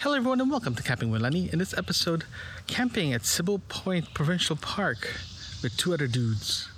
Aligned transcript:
Hello, 0.00 0.14
everyone, 0.16 0.40
and 0.40 0.50
welcome 0.50 0.74
to 0.74 0.82
Camping 0.82 1.10
with 1.10 1.20
Lenny. 1.20 1.50
In 1.52 1.58
this 1.58 1.76
episode, 1.76 2.24
camping 2.66 3.12
at 3.12 3.20
Sibbald 3.26 3.68
Point 3.68 4.14
Provincial 4.14 4.56
Park 4.56 5.14
with 5.62 5.76
two 5.76 5.92
other 5.92 6.06
dudes. 6.06 6.70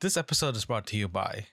This 0.00 0.16
episode 0.16 0.56
is 0.56 0.64
brought 0.64 0.86
to 0.86 0.96
you 0.96 1.08
by 1.08 1.48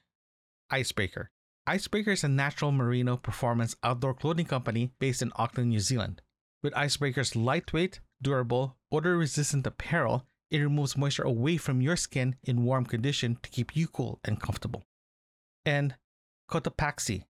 Icebreaker. 0.71 1.31
Icebreaker 1.67 2.11
is 2.11 2.23
a 2.23 2.29
natural 2.29 2.71
merino 2.71 3.17
performance 3.17 3.75
outdoor 3.83 4.13
clothing 4.13 4.45
company 4.45 4.93
based 4.99 5.21
in 5.21 5.33
Auckland, 5.35 5.71
New 5.71 5.81
Zealand. 5.81 6.21
With 6.63 6.73
Icebreaker's 6.77 7.35
lightweight, 7.35 7.99
durable, 8.21 8.77
odor 8.93 9.17
resistant 9.17 9.67
apparel, 9.67 10.23
it 10.49 10.59
removes 10.59 10.95
moisture 10.95 11.23
away 11.23 11.57
from 11.57 11.81
your 11.81 11.97
skin 11.97 12.37
in 12.41 12.63
warm 12.63 12.85
condition 12.85 13.37
to 13.43 13.49
keep 13.49 13.75
you 13.75 13.89
cool 13.89 14.21
and 14.23 14.39
comfortable. 14.39 14.85
And 15.65 15.95
Cotopaxi. 16.49 17.25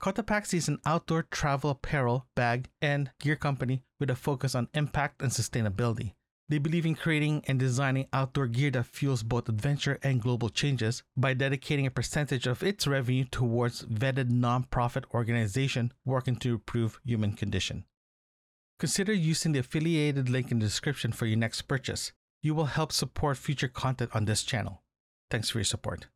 Cotopaxi 0.00 0.54
is 0.54 0.68
an 0.68 0.78
outdoor 0.86 1.24
travel 1.24 1.70
apparel, 1.70 2.26
bag, 2.34 2.70
and 2.80 3.10
gear 3.20 3.36
company 3.36 3.82
with 3.98 4.08
a 4.08 4.16
focus 4.16 4.54
on 4.54 4.68
impact 4.72 5.20
and 5.20 5.30
sustainability. 5.30 6.14
They 6.48 6.56
believe 6.56 6.86
in 6.86 6.94
creating 6.94 7.44
and 7.46 7.60
designing 7.60 8.08
outdoor 8.12 8.46
gear 8.46 8.70
that 8.70 8.86
fuels 8.86 9.22
both 9.22 9.48
adventure 9.48 9.98
and 10.02 10.22
global 10.22 10.48
changes 10.48 11.02
by 11.18 11.34
dedicating 11.34 11.86
a 11.86 11.90
percentage 11.90 12.46
of 12.46 12.62
its 12.62 12.86
revenue 12.86 13.24
towards 13.24 13.82
vetted 13.82 14.30
nonprofit 14.30 15.04
organization 15.12 15.92
working 16.06 16.36
to 16.36 16.54
improve 16.54 16.98
human 17.04 17.34
condition. 17.34 17.84
Consider 18.78 19.12
using 19.12 19.52
the 19.52 19.58
affiliated 19.58 20.30
link 20.30 20.50
in 20.50 20.60
the 20.60 20.66
description 20.66 21.12
for 21.12 21.26
your 21.26 21.36
next 21.36 21.62
purchase. 21.62 22.12
You 22.42 22.54
will 22.54 22.64
help 22.64 22.90
support 22.90 23.36
future 23.36 23.68
content 23.68 24.10
on 24.14 24.24
this 24.24 24.42
channel. 24.44 24.82
Thanks 25.30 25.50
for 25.50 25.58
your 25.58 25.64
support. 25.64 26.06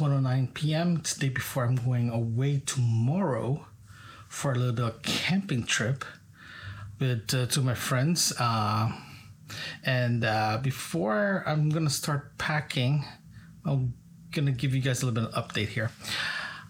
1:09 0.00 0.54
p.m. 0.54 0.96
It's 0.96 1.12
the 1.12 1.26
day 1.26 1.28
before 1.28 1.66
I'm 1.66 1.76
going 1.76 2.08
away 2.08 2.62
tomorrow 2.64 3.66
for 4.30 4.52
a 4.52 4.58
little 4.58 4.92
camping 5.02 5.64
trip 5.64 6.06
with 6.98 7.34
uh, 7.34 7.44
two 7.44 7.60
of 7.60 7.66
my 7.66 7.74
friends. 7.74 8.32
Uh, 8.40 8.92
and 9.84 10.24
uh, 10.24 10.58
before 10.62 11.44
I'm 11.46 11.68
gonna 11.68 11.90
start 11.90 12.38
packing, 12.38 13.04
I'm 13.66 13.92
gonna 14.30 14.52
give 14.52 14.74
you 14.74 14.80
guys 14.80 15.02
a 15.02 15.06
little 15.06 15.22
bit 15.22 15.34
of 15.34 15.44
update 15.44 15.68
here. 15.68 15.90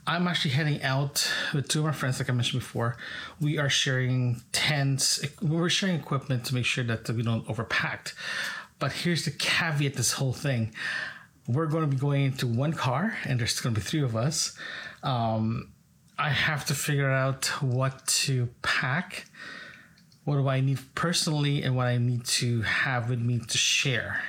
I'm 0.09 0.27
actually 0.27 0.51
heading 0.51 0.83
out 0.83 1.31
with 1.55 1.69
two 1.69 1.81
of 1.81 1.85
my 1.85 1.93
friends, 1.93 2.19
like 2.19 2.29
I 2.29 2.33
mentioned 2.33 2.63
before. 2.63 2.97
We 3.41 3.59
are 3.59 3.69
sharing 3.69 4.43
tents. 4.51 5.25
We're 5.41 5.69
sharing 5.69 5.95
equipment 5.95 6.47
to 6.47 6.55
make 6.57 6.65
sure 6.65 6.83
that 6.83 7.09
we 7.11 7.23
don't 7.23 7.47
overpack. 7.47 8.13
But 8.81 8.91
here's 8.91 9.25
the 9.25 9.31
caveat: 9.31 9.95
this 9.95 10.15
whole 10.15 10.33
thing 10.33 10.75
we're 11.53 11.67
going 11.67 11.83
to 11.83 11.91
be 11.91 11.97
going 11.97 12.25
into 12.25 12.47
one 12.47 12.73
car 12.73 13.17
and 13.25 13.41
there's 13.41 13.59
going 13.61 13.75
to 13.75 13.81
be 13.81 13.85
three 13.85 14.03
of 14.03 14.17
us. 14.17 14.57
Um, 15.03 15.73
i 16.19 16.29
have 16.29 16.67
to 16.67 16.75
figure 16.75 17.11
out 17.11 17.47
what 17.63 18.07
to 18.07 18.51
pack 18.61 19.25
what 20.25 20.37
do 20.37 20.47
i 20.49 20.61
need 20.61 20.79
personally 20.95 21.63
and 21.63 21.75
what 21.75 21.87
i 21.87 21.97
need 21.97 22.23
to 22.27 22.61
have 22.61 23.09
with 23.09 23.21
me 23.21 23.39
to 23.39 23.59
share. 23.59 24.23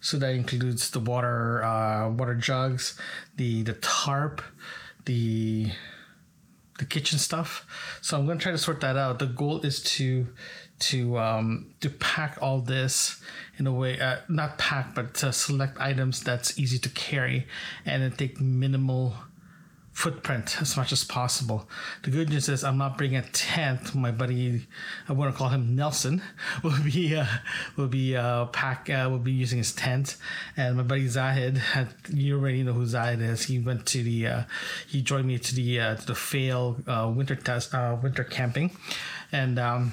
So 0.00 0.16
that 0.16 0.32
includes 0.32 0.90
the 0.90 0.98
water 0.98 1.62
uh, 1.62 2.08
water 2.08 2.34
jugs 2.34 2.98
the 3.36 3.62
the 3.62 3.74
tarp 3.74 4.40
the 5.04 5.66
the 6.78 6.86
kitchen 6.86 7.18
stuff. 7.18 7.66
So 8.00 8.18
i'm 8.18 8.24
going 8.24 8.38
to 8.38 8.42
try 8.42 8.52
to 8.52 8.58
sort 8.58 8.80
that 8.80 8.96
out. 8.96 9.18
The 9.18 9.26
goal 9.26 9.60
is 9.60 9.82
to 9.96 10.26
to 10.80 11.18
um, 11.18 11.74
to 11.80 11.90
pack 11.90 12.38
all 12.40 12.60
this 12.60 13.22
in 13.60 13.66
a 13.66 13.72
way, 13.72 14.00
uh, 14.00 14.16
not 14.28 14.58
pack, 14.58 14.94
but 14.94 15.16
select 15.16 15.78
items 15.78 16.22
that's 16.22 16.58
easy 16.58 16.78
to 16.78 16.88
carry 16.88 17.46
and 17.84 18.16
take 18.18 18.40
minimal 18.40 19.14
footprint 19.92 20.56
as 20.62 20.78
much 20.78 20.92
as 20.92 21.04
possible. 21.04 21.68
The 22.04 22.10
good 22.10 22.30
news 22.30 22.48
is 22.48 22.64
I'm 22.64 22.78
not 22.78 22.96
bringing 22.96 23.18
a 23.18 23.22
tent. 23.22 23.94
My 23.94 24.10
buddy, 24.10 24.66
I 25.06 25.12
want 25.12 25.30
to 25.30 25.36
call 25.36 25.50
him 25.50 25.76
Nelson, 25.76 26.22
will 26.64 26.82
be 26.82 27.14
uh, 27.14 27.26
will 27.76 27.88
be 27.88 28.16
uh, 28.16 28.46
pack 28.46 28.88
uh, 28.88 29.08
will 29.10 29.18
be 29.18 29.32
using 29.32 29.58
his 29.58 29.72
tent, 29.74 30.16
and 30.56 30.78
my 30.78 30.82
buddy 30.82 31.06
Zahid, 31.06 31.60
you 32.08 32.38
already 32.38 32.62
know 32.62 32.72
who 32.72 32.86
Zahid 32.86 33.20
is. 33.20 33.44
He 33.44 33.58
went 33.58 33.84
to 33.86 34.02
the 34.02 34.26
uh, 34.26 34.42
he 34.88 35.02
joined 35.02 35.26
me 35.26 35.38
to 35.38 35.54
the 35.54 35.80
uh, 35.80 35.96
to 35.96 36.06
the 36.06 36.14
fail 36.14 36.76
uh, 36.86 37.12
winter 37.14 37.36
test 37.36 37.74
uh, 37.74 37.96
winter 38.02 38.24
camping, 38.24 38.74
and. 39.30 39.58
Um, 39.58 39.92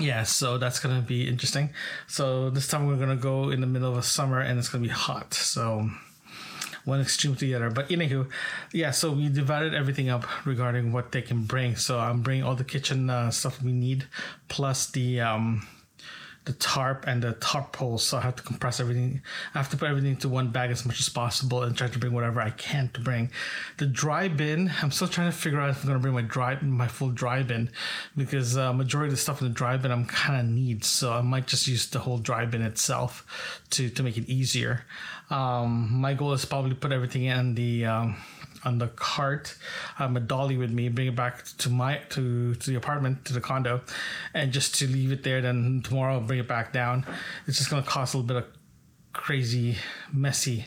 yeah, 0.00 0.22
so 0.24 0.58
that's 0.58 0.78
gonna 0.80 1.00
be 1.00 1.28
interesting. 1.28 1.70
So 2.06 2.50
this 2.50 2.68
time 2.68 2.86
we're 2.86 2.96
gonna 2.96 3.16
go 3.16 3.50
in 3.50 3.60
the 3.60 3.66
middle 3.66 3.90
of 3.90 3.98
a 3.98 4.02
summer 4.02 4.40
and 4.40 4.58
it's 4.58 4.68
gonna 4.68 4.82
be 4.82 4.90
hot. 4.90 5.34
So 5.34 5.90
one 6.84 7.00
extreme 7.00 7.34
to 7.34 7.44
the 7.44 7.54
other. 7.54 7.70
But 7.70 7.88
anywho, 7.88 8.30
yeah, 8.72 8.92
so 8.92 9.10
we 9.10 9.28
divided 9.28 9.74
everything 9.74 10.08
up 10.08 10.24
regarding 10.46 10.92
what 10.92 11.12
they 11.12 11.20
can 11.20 11.42
bring. 11.42 11.76
So 11.76 11.98
I'm 11.98 12.22
bringing 12.22 12.44
all 12.44 12.54
the 12.54 12.64
kitchen 12.64 13.10
uh, 13.10 13.30
stuff 13.30 13.62
we 13.62 13.72
need, 13.72 14.06
plus 14.48 14.86
the 14.86 15.20
um, 15.20 15.66
the 16.46 16.52
tarp 16.54 17.04
and 17.06 17.22
the 17.22 17.32
tarp 17.34 17.72
poles. 17.72 18.04
So 18.04 18.16
I 18.16 18.22
have 18.22 18.36
to 18.36 18.42
compress 18.42 18.80
everything. 18.80 19.20
I 19.54 19.58
have 19.58 19.68
to 19.70 19.76
put 19.76 19.88
everything 19.88 20.12
into 20.12 20.28
one 20.28 20.48
bag 20.48 20.70
as 20.70 20.86
much 20.86 21.00
as 21.00 21.08
possible 21.08 21.62
and 21.64 21.76
try 21.76 21.88
to 21.88 21.98
bring 21.98 22.12
whatever 22.12 22.40
I 22.40 22.50
can 22.50 22.88
to 22.94 23.00
bring. 23.00 23.30
The 23.78 23.86
dry 23.86 24.28
bin, 24.28 24.72
I'm 24.80 24.92
still 24.92 25.08
trying 25.08 25.30
to 25.30 25.36
figure 25.36 25.60
out 25.60 25.70
if 25.70 25.82
I'm 25.82 25.88
gonna 25.88 25.98
bring 25.98 26.14
my 26.14 26.22
dry 26.22 26.58
my 26.62 26.88
full 26.88 27.10
dry 27.10 27.42
bin 27.42 27.70
because 28.16 28.56
uh, 28.56 28.72
majority 28.72 29.08
of 29.08 29.16
the 29.16 29.20
stuff 29.20 29.42
in 29.42 29.48
the 29.48 29.54
dry 29.54 29.76
bin 29.76 29.90
I'm 29.90 30.06
kind 30.06 30.40
of 30.40 30.46
need. 30.46 30.84
So 30.84 31.12
I 31.12 31.20
might 31.20 31.48
just 31.48 31.66
use 31.66 31.86
the 31.88 31.98
whole 31.98 32.18
dry 32.18 32.46
bin 32.46 32.62
itself 32.62 33.60
to 33.70 33.90
to 33.90 34.02
make 34.02 34.16
it 34.16 34.28
easier. 34.28 34.84
Um, 35.28 35.88
my 35.92 36.14
goal 36.14 36.32
is 36.32 36.44
probably 36.44 36.74
put 36.74 36.92
everything 36.92 37.24
in 37.24 37.56
the 37.56 37.86
um, 37.86 38.16
on 38.64 38.78
the 38.78 38.88
cart, 38.88 39.56
um, 39.98 40.16
a 40.16 40.20
dolly 40.20 40.56
with 40.56 40.70
me, 40.70 40.88
bring 40.88 41.08
it 41.08 41.16
back 41.16 41.44
to 41.58 41.70
my 41.70 41.98
to 42.10 42.54
to 42.54 42.70
the 42.70 42.76
apartment 42.76 43.24
to 43.26 43.32
the 43.32 43.40
condo, 43.40 43.80
and 44.34 44.52
just 44.52 44.74
to 44.76 44.86
leave 44.86 45.12
it 45.12 45.22
there. 45.22 45.40
Then 45.40 45.82
tomorrow 45.84 46.14
I'll 46.14 46.20
bring 46.20 46.40
it 46.40 46.48
back 46.48 46.72
down. 46.72 47.06
It's 47.46 47.58
just 47.58 47.70
gonna 47.70 47.82
cost 47.82 48.14
a 48.14 48.18
little 48.18 48.26
bit 48.26 48.36
of 48.36 48.44
crazy, 49.12 49.76
messy 50.12 50.66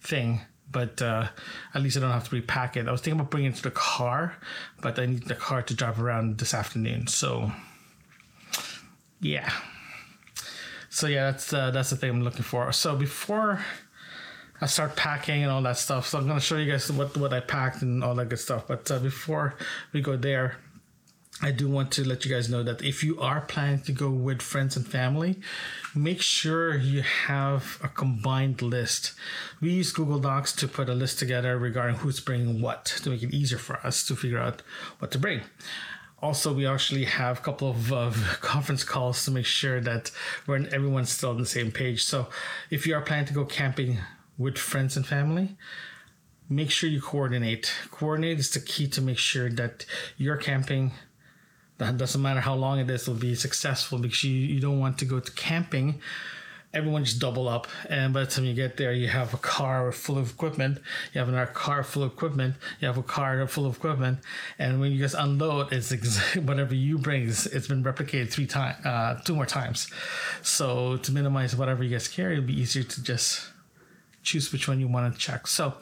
thing. 0.00 0.40
But 0.72 1.02
uh, 1.02 1.28
at 1.74 1.82
least 1.82 1.96
I 1.96 2.00
don't 2.00 2.12
have 2.12 2.28
to 2.28 2.34
repack 2.36 2.76
it. 2.76 2.86
I 2.86 2.92
was 2.92 3.00
thinking 3.00 3.18
about 3.18 3.32
bringing 3.32 3.50
it 3.50 3.56
to 3.56 3.62
the 3.62 3.72
car, 3.72 4.36
but 4.80 4.98
I 5.00 5.06
need 5.06 5.24
the 5.24 5.34
car 5.34 5.62
to 5.62 5.74
drive 5.74 6.00
around 6.00 6.38
this 6.38 6.54
afternoon. 6.54 7.08
So, 7.08 7.50
yeah. 9.20 9.50
So 10.88 11.08
yeah, 11.08 11.32
that's 11.32 11.52
uh, 11.52 11.72
that's 11.72 11.90
the 11.90 11.96
thing 11.96 12.10
I'm 12.10 12.22
looking 12.22 12.44
for. 12.44 12.70
So 12.72 12.94
before 12.94 13.64
I 14.60 14.66
start 14.66 14.96
packing 14.96 15.42
and 15.42 15.50
all 15.50 15.62
that 15.62 15.78
stuff. 15.78 16.08
So 16.08 16.18
I'm 16.18 16.26
gonna 16.26 16.40
show 16.40 16.56
you 16.56 16.70
guys 16.70 16.90
what 16.92 17.16
what 17.16 17.32
I 17.32 17.40
packed 17.40 17.82
and 17.82 18.04
all 18.04 18.14
that 18.16 18.28
good 18.28 18.38
stuff. 18.38 18.66
But 18.66 18.90
uh, 18.90 18.98
before 18.98 19.56
we 19.92 20.00
go 20.00 20.16
there, 20.16 20.56
I 21.42 21.52
do 21.52 21.68
want 21.70 21.90
to 21.92 22.06
let 22.06 22.24
you 22.24 22.30
guys 22.30 22.50
know 22.50 22.62
that 22.62 22.82
if 22.82 23.02
you 23.02 23.18
are 23.20 23.40
planning 23.40 23.80
to 23.82 23.92
go 23.92 24.10
with 24.10 24.42
friends 24.42 24.76
and 24.76 24.86
family, 24.86 25.40
make 25.94 26.20
sure 26.20 26.76
you 26.76 27.00
have 27.00 27.78
a 27.82 27.88
combined 27.88 28.60
list. 28.60 29.14
We 29.60 29.70
use 29.70 29.90
Google 29.92 30.18
Docs 30.18 30.54
to 30.56 30.68
put 30.68 30.90
a 30.90 30.94
list 30.94 31.18
together 31.18 31.56
regarding 31.58 31.96
who's 31.96 32.20
bringing 32.20 32.60
what 32.60 32.84
to 32.84 33.10
make 33.10 33.22
it 33.22 33.32
easier 33.32 33.58
for 33.58 33.76
us 33.86 34.06
to 34.06 34.16
figure 34.16 34.38
out 34.38 34.62
what 34.98 35.10
to 35.12 35.18
bring 35.18 35.42
also 36.22 36.52
we 36.52 36.66
actually 36.66 37.04
have 37.04 37.38
a 37.38 37.42
couple 37.42 37.70
of 37.70 37.92
uh, 37.92 38.10
conference 38.40 38.84
calls 38.84 39.24
to 39.24 39.30
make 39.30 39.46
sure 39.46 39.80
that 39.80 40.10
we're 40.46 40.56
everyone's 40.68 41.10
still 41.10 41.30
on 41.30 41.38
the 41.38 41.46
same 41.46 41.72
page 41.72 42.04
so 42.04 42.28
if 42.70 42.86
you 42.86 42.94
are 42.94 43.00
planning 43.00 43.26
to 43.26 43.32
go 43.32 43.44
camping 43.44 43.98
with 44.40 44.56
friends 44.56 44.96
and 44.96 45.06
family, 45.06 45.54
make 46.48 46.70
sure 46.70 46.88
you 46.88 47.00
coordinate. 47.00 47.70
Coordinate 47.90 48.38
is 48.38 48.50
the 48.50 48.60
key 48.60 48.88
to 48.88 49.02
make 49.02 49.18
sure 49.18 49.50
that 49.50 49.84
your 50.16 50.38
camping, 50.38 50.92
that 51.76 51.98
doesn't 51.98 52.22
matter 52.22 52.40
how 52.40 52.54
long 52.54 52.78
it 52.78 52.88
is, 52.88 53.06
will 53.06 53.14
be 53.14 53.34
successful 53.34 53.98
because 53.98 54.24
you, 54.24 54.32
you 54.32 54.58
don't 54.58 54.80
want 54.80 54.96
to 54.98 55.04
go 55.04 55.20
to 55.20 55.32
camping. 55.32 56.00
Everyone 56.72 57.04
just 57.04 57.18
double 57.18 57.48
up, 57.48 57.66
and 57.88 58.14
by 58.14 58.20
the 58.20 58.26
time 58.30 58.44
you 58.44 58.54
get 58.54 58.76
there, 58.76 58.92
you 58.92 59.08
have 59.08 59.34
a 59.34 59.38
car 59.38 59.90
full 59.90 60.16
of 60.16 60.30
equipment. 60.30 60.78
You 61.12 61.18
have 61.18 61.28
another 61.28 61.50
car 61.50 61.82
full 61.82 62.04
of 62.04 62.12
equipment. 62.12 62.54
You 62.80 62.86
have 62.86 62.96
a 62.96 63.02
car 63.02 63.44
full 63.48 63.66
of 63.66 63.76
equipment, 63.76 64.20
and 64.56 64.80
when 64.80 64.92
you 64.92 65.00
guys 65.00 65.14
unload, 65.14 65.72
it's 65.72 65.90
ex- 65.90 66.36
whatever 66.36 66.74
you 66.74 66.96
bring. 66.96 67.28
it's 67.28 67.66
been 67.66 67.82
replicated 67.82 68.30
three 68.30 68.46
times, 68.46 68.86
uh, 68.86 69.20
two 69.24 69.34
more 69.34 69.46
times. 69.46 69.90
So 70.42 70.96
to 70.98 71.12
minimize 71.12 71.56
whatever 71.56 71.82
you 71.82 71.90
guys 71.90 72.06
carry, 72.06 72.34
it'll 72.34 72.46
be 72.46 72.60
easier 72.60 72.84
to 72.84 73.02
just 73.02 73.50
choose 74.22 74.52
which 74.52 74.68
one 74.68 74.80
you 74.80 74.88
want 74.88 75.12
to 75.12 75.18
check. 75.18 75.46
So 75.46 75.74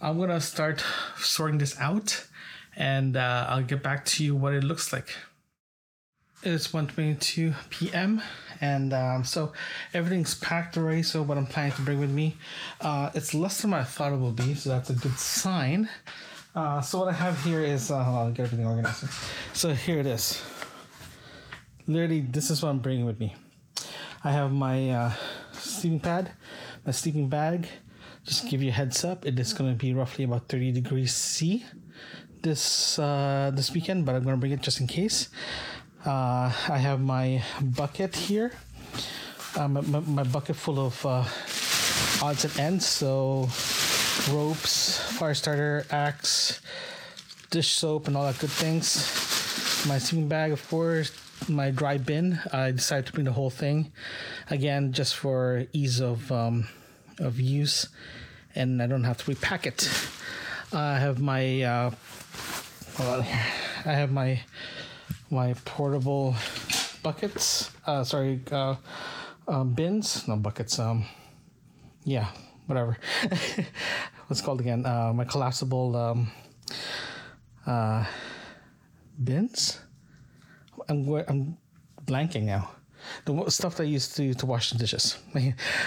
I'm 0.00 0.16
going 0.16 0.30
to 0.30 0.40
start 0.40 0.84
sorting 1.16 1.58
this 1.58 1.78
out 1.78 2.26
and 2.76 3.16
uh, 3.16 3.46
I'll 3.48 3.62
get 3.62 3.82
back 3.82 4.04
to 4.06 4.24
you 4.24 4.36
what 4.36 4.54
it 4.54 4.64
looks 4.64 4.92
like. 4.92 5.14
It's 6.44 6.68
1.22 6.68 7.54
p.m. 7.68 8.22
and 8.60 8.92
um, 8.92 9.24
so 9.24 9.52
everything's 9.92 10.36
packed 10.36 10.78
already. 10.78 11.02
So 11.02 11.20
what 11.22 11.36
I'm 11.36 11.46
planning 11.46 11.72
to 11.72 11.82
bring 11.82 11.98
with 11.98 12.10
me, 12.10 12.36
uh, 12.80 13.10
it's 13.14 13.34
less 13.34 13.62
than 13.62 13.74
I 13.74 13.82
thought 13.82 14.12
it 14.12 14.20
will 14.20 14.30
be. 14.30 14.54
So 14.54 14.70
that's 14.70 14.90
a 14.90 14.94
good 14.94 15.18
sign. 15.18 15.88
Uh, 16.54 16.80
so 16.80 17.00
what 17.00 17.08
I 17.08 17.12
have 17.12 17.42
here 17.44 17.60
is, 17.60 17.90
uh, 17.90 17.96
I'll 17.96 18.30
get 18.30 18.46
everything 18.46 18.66
organized. 18.66 19.04
So 19.52 19.74
here 19.74 19.98
it 19.98 20.06
is. 20.06 20.40
Literally, 21.88 22.20
this 22.20 22.50
is 22.50 22.62
what 22.62 22.68
I'm 22.68 22.78
bringing 22.78 23.04
with 23.04 23.18
me. 23.18 23.34
I 24.22 24.32
have 24.32 24.52
my 24.52 24.90
uh, 24.90 25.12
sleeping 25.52 26.00
pad, 26.00 26.32
my 26.88 26.92
sleeping 26.92 27.28
bag, 27.28 27.68
just 28.24 28.48
give 28.48 28.62
you 28.62 28.70
a 28.70 28.72
heads 28.72 29.04
up. 29.04 29.26
It 29.26 29.38
is 29.38 29.52
going 29.52 29.70
to 29.70 29.76
be 29.76 29.92
roughly 29.92 30.24
about 30.24 30.48
30 30.48 30.72
degrees 30.72 31.14
C 31.14 31.62
this 32.40 32.98
uh, 32.98 33.50
this 33.52 33.70
weekend, 33.74 34.06
but 34.06 34.14
I'm 34.14 34.24
going 34.24 34.36
to 34.36 34.40
bring 34.40 34.52
it 34.52 34.62
just 34.62 34.80
in 34.80 34.86
case. 34.86 35.28
Uh, 36.06 36.48
I 36.48 36.78
have 36.78 36.98
my 36.98 37.42
bucket 37.60 38.16
here. 38.16 38.52
Um, 39.58 39.74
my, 39.74 40.00
my, 40.00 40.22
bucket 40.22 40.56
full 40.56 40.80
of 40.80 41.04
uh, 41.04 41.28
odds 42.24 42.46
and 42.46 42.58
ends. 42.58 42.86
So 42.86 43.50
ropes, 44.32 44.96
fire 45.18 45.34
starter, 45.34 45.84
axe, 45.90 46.62
dish 47.50 47.68
soap, 47.68 48.08
and 48.08 48.16
all 48.16 48.24
that 48.24 48.38
good 48.38 48.48
things. 48.48 48.96
My 49.86 49.98
sleeping 49.98 50.28
bag, 50.28 50.52
of 50.52 50.66
course. 50.70 51.12
My 51.50 51.70
dry 51.70 51.98
bin. 51.98 52.40
I 52.50 52.70
decided 52.70 53.04
to 53.06 53.12
bring 53.12 53.26
the 53.26 53.32
whole 53.32 53.50
thing, 53.50 53.92
again, 54.48 54.92
just 54.92 55.14
for 55.16 55.66
ease 55.74 56.00
of 56.00 56.32
um, 56.32 56.66
of 57.18 57.40
use, 57.40 57.88
and 58.54 58.82
I 58.82 58.86
don't 58.86 59.04
have 59.04 59.18
to 59.18 59.30
repack 59.30 59.66
it. 59.66 59.88
I 60.72 60.98
have 60.98 61.20
my 61.20 61.62
uh. 61.62 61.90
I 63.00 63.92
have 63.94 64.10
my 64.10 64.40
my 65.30 65.54
portable 65.64 66.34
buckets. 67.02 67.70
Uh, 67.86 68.02
sorry, 68.04 68.40
uh, 68.50 68.74
um, 69.46 69.72
bins. 69.72 70.26
No 70.26 70.36
buckets. 70.36 70.78
Um, 70.78 71.04
yeah, 72.04 72.28
whatever. 72.66 72.98
What's 74.26 74.40
called 74.40 74.60
again? 74.60 74.84
Uh, 74.84 75.12
my 75.14 75.24
collapsible 75.24 75.96
um, 75.96 76.32
uh, 77.66 78.04
bins. 79.22 79.80
I'm 80.88 81.08
I'm 81.28 81.56
blanking 82.04 82.44
now. 82.44 82.70
The 83.24 83.50
stuff 83.50 83.76
that 83.76 83.84
I 83.84 83.86
used 83.86 84.16
to 84.16 84.34
to 84.34 84.46
wash 84.46 84.70
the 84.70 84.78
dishes. 84.78 85.18
uh, 85.34 85.42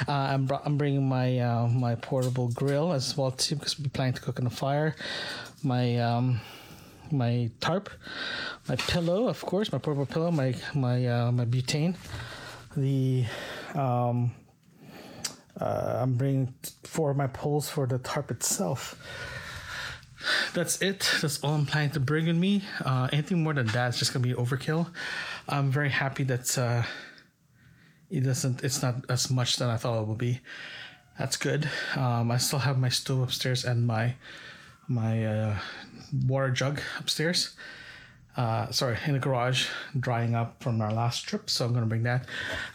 I'm 0.07 0.49
I'm 0.65 0.77
bringing 0.77 1.07
my 1.07 1.39
uh, 1.39 1.67
my 1.67 1.95
portable 1.95 2.49
grill 2.49 2.93
as 2.93 3.17
well 3.17 3.31
too 3.31 3.55
because 3.55 3.79
we're 3.79 3.89
planning 3.89 4.13
to 4.13 4.21
cook 4.21 4.39
on 4.39 4.45
the 4.45 4.51
fire. 4.51 4.95
My 5.63 5.97
um, 5.97 6.39
my 7.11 7.49
tarp, 7.59 7.89
my 8.67 8.75
pillow, 8.75 9.27
of 9.27 9.41
course, 9.41 9.71
my 9.71 9.77
portable 9.77 10.05
pillow, 10.05 10.31
my 10.31 10.55
my 10.73 11.05
uh, 11.05 11.31
my 11.31 11.45
butane, 11.45 11.95
the 12.75 13.25
um, 13.75 14.31
uh, 15.59 15.99
I'm 16.01 16.13
bringing 16.13 16.53
four 16.83 17.11
of 17.11 17.17
my 17.17 17.27
poles 17.27 17.69
for 17.69 17.85
the 17.85 17.99
tarp 17.99 18.31
itself. 18.31 18.95
That's 20.53 20.81
it. 20.81 21.09
That's 21.21 21.43
all 21.43 21.55
I'm 21.55 21.65
planning 21.65 21.91
to 21.91 21.99
bring 21.99 22.27
with 22.27 22.35
me. 22.35 22.63
Uh, 22.85 23.09
anything 23.11 23.43
more 23.43 23.53
than 23.53 23.67
that 23.67 23.89
is 23.89 23.99
just 23.99 24.13
gonna 24.13 24.23
be 24.23 24.33
overkill. 24.33 24.87
I'm 25.49 25.71
very 25.71 25.89
happy 25.89 26.23
that 26.25 26.57
uh, 26.57 26.83
it 28.11 28.21
doesn't. 28.21 28.63
It's 28.63 28.81
not 28.81 29.05
as 29.09 29.31
much 29.31 29.55
than 29.55 29.69
I 29.69 29.77
thought 29.77 30.01
it 30.01 30.07
would 30.07 30.17
be. 30.17 30.41
That's 31.17 31.37
good. 31.37 31.69
Um, 31.95 32.29
I 32.29 32.37
still 32.37 32.59
have 32.59 32.77
my 32.77 32.89
stove 32.89 33.23
upstairs 33.23 33.63
and 33.63 33.87
my 33.87 34.15
my 34.87 35.25
uh, 35.25 35.57
water 36.27 36.51
jug 36.51 36.81
upstairs. 36.99 37.55
Uh, 38.35 38.71
sorry, 38.71 38.97
in 39.05 39.13
the 39.13 39.19
garage, 39.19 39.67
drying 39.99 40.35
up 40.35 40.61
from 40.63 40.81
our 40.81 40.91
last 40.91 41.27
trip. 41.27 41.49
So 41.49 41.65
I'm 41.65 41.73
to 41.73 41.81
bring 41.85 42.03
that. 42.03 42.27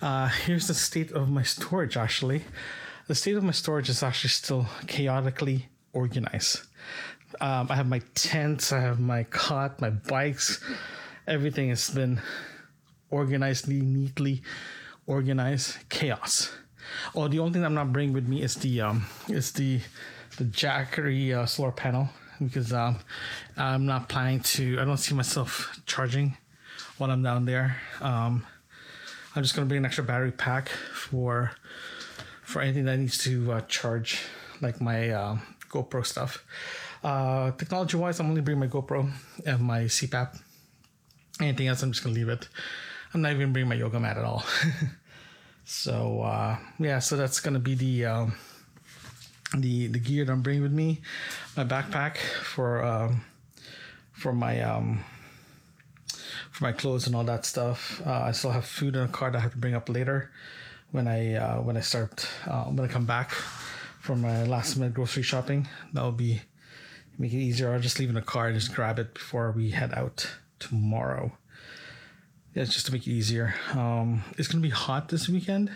Uh, 0.03 0.29
here's 0.29 0.69
the 0.69 0.75
state 0.75 1.12
of 1.12 1.31
my 1.31 1.43
storage, 1.43 1.97
actually. 1.97 2.43
The 3.06 3.15
state 3.15 3.37
of 3.37 3.44
my 3.44 3.53
storage 3.53 3.89
is 3.89 4.03
actually 4.03 4.31
still 4.31 4.67
chaotically 4.87 5.69
organized. 5.93 6.61
Um, 7.41 7.69
I 7.71 7.77
have 7.77 7.89
my 7.89 8.00
tents, 8.15 8.73
I 8.73 8.81
have 8.81 9.00
my 9.00 9.25
cot, 9.25 9.81
my 9.81 9.91
bikes. 9.91 10.62
Everything 11.27 11.71
has 11.71 11.91
been 11.91 12.21
organized, 13.11 13.67
neatly 13.69 14.43
organized. 15.06 15.76
Chaos. 15.88 16.53
Oh, 17.14 17.29
the 17.29 17.38
only 17.38 17.53
thing 17.53 17.64
I'm 17.64 17.75
not 17.75 17.93
bringing 17.93 18.14
with 18.14 18.29
me 18.29 18.43
is 18.43 18.55
the 18.56 18.81
um, 18.81 19.06
is 19.29 19.53
the 19.53 19.81
the 20.38 20.44
Jackery 20.44 21.35
uh, 21.35 21.47
solar 21.47 21.73
panel 21.73 22.08
because 22.43 22.73
um, 22.73 22.99
I'm 23.56 23.87
not 23.87 24.08
planning 24.08 24.41
to. 24.41 24.79
I 24.81 24.85
don't 24.85 24.97
see 24.97 25.14
myself 25.14 25.81
charging 25.87 26.37
while 26.99 27.11
I'm 27.11 27.23
down 27.23 27.44
there. 27.44 27.76
Um, 28.00 28.47
I'm 29.35 29.43
just 29.43 29.55
gonna 29.55 29.67
bring 29.67 29.79
an 29.79 29.87
extra 29.87 30.05
battery 30.05 30.32
pack 30.32 30.69
for 30.69 31.53
for 32.43 32.62
anything 32.62 32.85
that 32.85 32.99
needs 32.99 33.19
to 33.25 33.53
uh, 33.53 33.61
charge, 33.62 34.23
like 34.61 34.81
my 34.81 35.11
uh, 35.11 35.38
GoPro 35.69 36.05
stuff. 36.05 36.44
Uh, 37.03 37.53
technology 37.53 37.97
wise, 37.97 38.19
I'm 38.20 38.29
only 38.29 38.41
bringing 38.41 38.61
my 38.61 38.69
GoPro 38.69 39.11
and 39.44 39.61
my 39.61 39.82
CPAP. 39.82 40.41
Anything 41.41 41.67
else, 41.67 41.82
I'm 41.82 41.93
just 41.93 42.03
gonna 42.03 42.14
leave 42.14 42.29
it. 42.29 42.49
I'm 43.17 43.23
not 43.23 43.33
even 43.33 43.55
bringing 43.55 43.71
my 43.71 43.77
yoga 43.77 43.99
mat 43.99 44.19
at 44.19 44.25
all. 44.25 44.45
so 45.65 46.21
uh, 46.21 46.59
yeah, 46.79 46.99
so 46.99 47.17
that's 47.17 47.41
gonna 47.41 47.59
be 47.59 47.75
the 47.75 48.05
um, 48.05 48.35
the 49.57 49.87
the 49.87 49.99
gear 49.99 50.27
that 50.27 50.31
I'm 50.31 50.43
bringing 50.43 50.63
with 50.63 50.73
me, 50.73 51.01
my 51.57 51.65
backpack 51.65 52.19
for 52.19 52.85
um, 52.85 53.25
for 54.13 54.35
my 54.35 54.61
um, 54.61 55.03
for 56.51 56.65
my 56.65 56.73
clothes 56.73 57.07
and 57.07 57.17
all 57.17 57.25
that 57.25 57.47
stuff. 57.47 58.03
Uh, 58.05 58.25
I 58.25 58.33
still 58.33 58.51
have 58.51 58.67
food 58.67 58.97
in 58.97 59.03
a 59.05 59.09
car 59.09 59.31
that 59.31 59.39
I 59.39 59.41
have 59.41 59.53
to 59.53 59.57
bring 59.57 59.75
up 59.75 59.89
later 59.89 60.31
when 60.91 61.09
I 61.09 61.37
uh, 61.37 61.63
when 61.63 61.79
I 61.79 61.81
start 61.81 62.29
uh, 62.47 62.65
when 62.65 62.85
I 62.87 62.93
come 62.93 63.07
back 63.07 63.31
from 63.31 64.21
my 64.21 64.45
last 64.45 64.77
minute 64.77 64.93
grocery 64.93 65.23
shopping. 65.23 65.67
That 65.95 66.03
will 66.03 66.13
be 66.13 66.43
make 67.17 67.33
it 67.33 67.39
easier. 67.39 67.73
I'll 67.73 67.81
just 67.81 67.99
leave 67.99 68.11
in 68.11 68.15
the 68.15 68.21
car 68.21 68.49
and 68.49 68.61
just 68.61 68.75
grab 68.75 68.99
it 68.99 69.15
before 69.15 69.53
we 69.53 69.71
head 69.71 69.95
out 69.95 70.37
tomorrow. 70.59 71.33
Yeah, 72.56 72.64
just 72.64 72.87
to 72.87 72.93
make 72.93 73.06
it 73.06 73.11
easier. 73.11 73.55
Um, 73.75 74.25
it's 74.38 74.49
gonna 74.49 74.62
be 74.62 74.70
hot 74.70 75.11
this 75.11 75.29
weekend. 75.29 75.70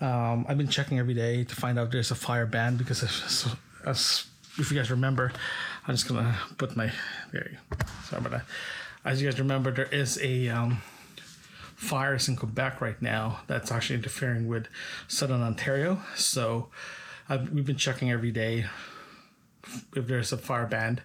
Um, 0.00 0.44
I've 0.48 0.58
been 0.58 0.66
checking 0.66 0.98
every 0.98 1.14
day 1.14 1.44
to 1.44 1.54
find 1.54 1.78
out 1.78 1.92
there's 1.92 2.10
a 2.10 2.16
fire 2.16 2.46
ban 2.46 2.76
because 2.76 3.04
if, 3.04 4.26
if 4.58 4.72
you 4.72 4.76
guys 4.76 4.90
remember, 4.90 5.30
I'm 5.86 5.94
just 5.94 6.08
gonna 6.08 6.36
put 6.58 6.74
my 6.76 6.90
there. 7.30 7.52
Sorry 8.08 8.18
about 8.18 8.32
that. 8.32 8.44
As 9.04 9.22
you 9.22 9.30
guys 9.30 9.38
remember, 9.38 9.70
there 9.70 9.86
is 9.86 10.18
a 10.20 10.48
um, 10.48 10.82
fires 11.76 12.26
in 12.26 12.34
Quebec 12.34 12.80
right 12.80 13.00
now 13.00 13.42
that's 13.46 13.70
actually 13.70 13.94
interfering 13.94 14.48
with 14.48 14.66
southern 15.06 15.42
Ontario. 15.42 16.00
So 16.16 16.70
I've, 17.28 17.52
we've 17.52 17.64
been 17.64 17.76
checking 17.76 18.10
every 18.10 18.32
day 18.32 18.66
if 19.94 20.08
there's 20.08 20.32
a 20.32 20.38
fire 20.38 20.66
ban. 20.66 21.02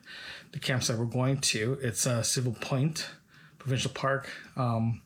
The 0.52 0.58
campsite 0.58 0.98
we're 0.98 1.06
going 1.06 1.42
to, 1.42 1.78
it's 1.84 2.08
a 2.08 2.24
Sibbald 2.24 2.60
Point 2.60 3.08
Provincial 3.66 3.90
Park. 3.90 4.30
Um, 4.56 5.02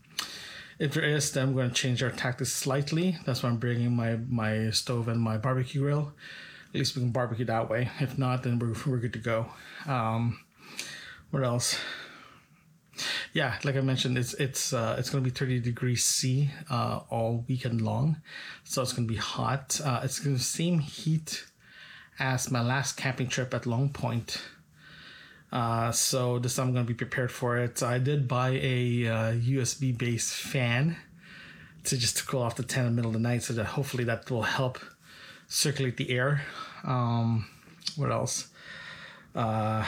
if 0.79 0.93
there 0.93 1.03
is, 1.03 1.31
then 1.31 1.47
I'm 1.47 1.53
going 1.53 1.69
to 1.69 1.73
change 1.73 2.03
our 2.03 2.11
tactics 2.11 2.51
slightly. 2.51 3.17
That's 3.25 3.41
why 3.41 3.47
I'm 3.47 3.55
bringing 3.55 3.95
my, 3.95 4.17
my 4.27 4.69
stove 4.71 5.07
and 5.07 5.21
my 5.21 5.37
barbecue 5.37 5.79
grill. 5.79 6.11
At 6.67 6.75
least 6.75 6.93
we 6.93 7.01
can 7.01 7.11
barbecue 7.11 7.45
that 7.45 7.69
way. 7.69 7.89
If 8.01 8.17
not, 8.17 8.43
then 8.43 8.59
we're, 8.59 8.75
we're 8.85 8.97
good 8.97 9.13
to 9.13 9.19
go. 9.19 9.45
Um, 9.87 10.41
what 11.31 11.45
else? 11.45 11.79
Yeah, 13.31 13.57
like 13.63 13.77
I 13.77 13.81
mentioned, 13.81 14.17
it's 14.17 14.33
it's 14.33 14.73
uh, 14.73 14.97
it's 14.99 15.09
going 15.09 15.23
to 15.23 15.29
be 15.29 15.33
30 15.33 15.61
degrees 15.61 16.03
C 16.03 16.49
uh, 16.69 16.99
all 17.09 17.45
weekend 17.47 17.81
long, 17.81 18.21
so 18.65 18.81
it's 18.81 18.91
going 18.91 19.07
to 19.07 19.13
be 19.13 19.17
hot. 19.17 19.79
Uh, 19.81 20.01
it's 20.03 20.19
going 20.19 20.35
to 20.35 20.43
same 20.43 20.79
heat 20.79 21.45
as 22.19 22.51
my 22.51 22.61
last 22.61 22.97
camping 22.97 23.29
trip 23.29 23.53
at 23.53 23.65
Long 23.65 23.87
Point 23.87 24.41
uh, 25.51 25.91
so 25.91 26.39
this 26.39 26.55
time 26.55 26.67
I'm 26.67 26.73
gonna 26.73 26.85
be 26.85 26.93
prepared 26.93 27.31
for 27.31 27.57
it. 27.57 27.81
I 27.81 27.97
did 27.97 28.27
buy 28.27 28.49
a 28.49 29.07
uh, 29.07 29.33
USB 29.33 29.97
based 29.97 30.33
fan 30.33 30.97
to 31.85 31.97
just 31.97 32.17
to 32.17 32.25
cool 32.25 32.41
off 32.41 32.55
the 32.55 32.63
tent 32.63 32.87
in 32.87 32.93
the 32.93 32.95
middle 32.95 33.09
of 33.09 33.13
the 33.13 33.27
night, 33.27 33.43
so 33.43 33.53
that 33.53 33.65
hopefully 33.65 34.03
that 34.05 34.29
will 34.29 34.43
help 34.43 34.79
circulate 35.47 35.97
the 35.97 36.11
air. 36.11 36.41
Um, 36.83 37.47
what 37.95 38.11
else? 38.11 38.47
Uh, 39.35 39.85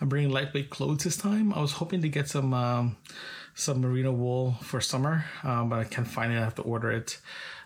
I'm 0.00 0.08
bringing 0.08 0.30
lightweight 0.30 0.70
clothes 0.70 1.04
this 1.04 1.16
time. 1.16 1.52
I 1.52 1.60
was 1.60 1.72
hoping 1.72 2.02
to 2.02 2.08
get 2.08 2.28
some 2.28 2.54
um, 2.54 2.96
some 3.54 3.80
merino 3.80 4.12
wool 4.12 4.56
for 4.62 4.80
summer, 4.80 5.24
um, 5.44 5.68
but 5.68 5.78
I 5.78 5.84
can't 5.84 6.08
find 6.08 6.32
it. 6.32 6.36
I 6.36 6.44
have 6.44 6.54
to 6.56 6.62
order 6.62 6.90
it. 6.90 7.18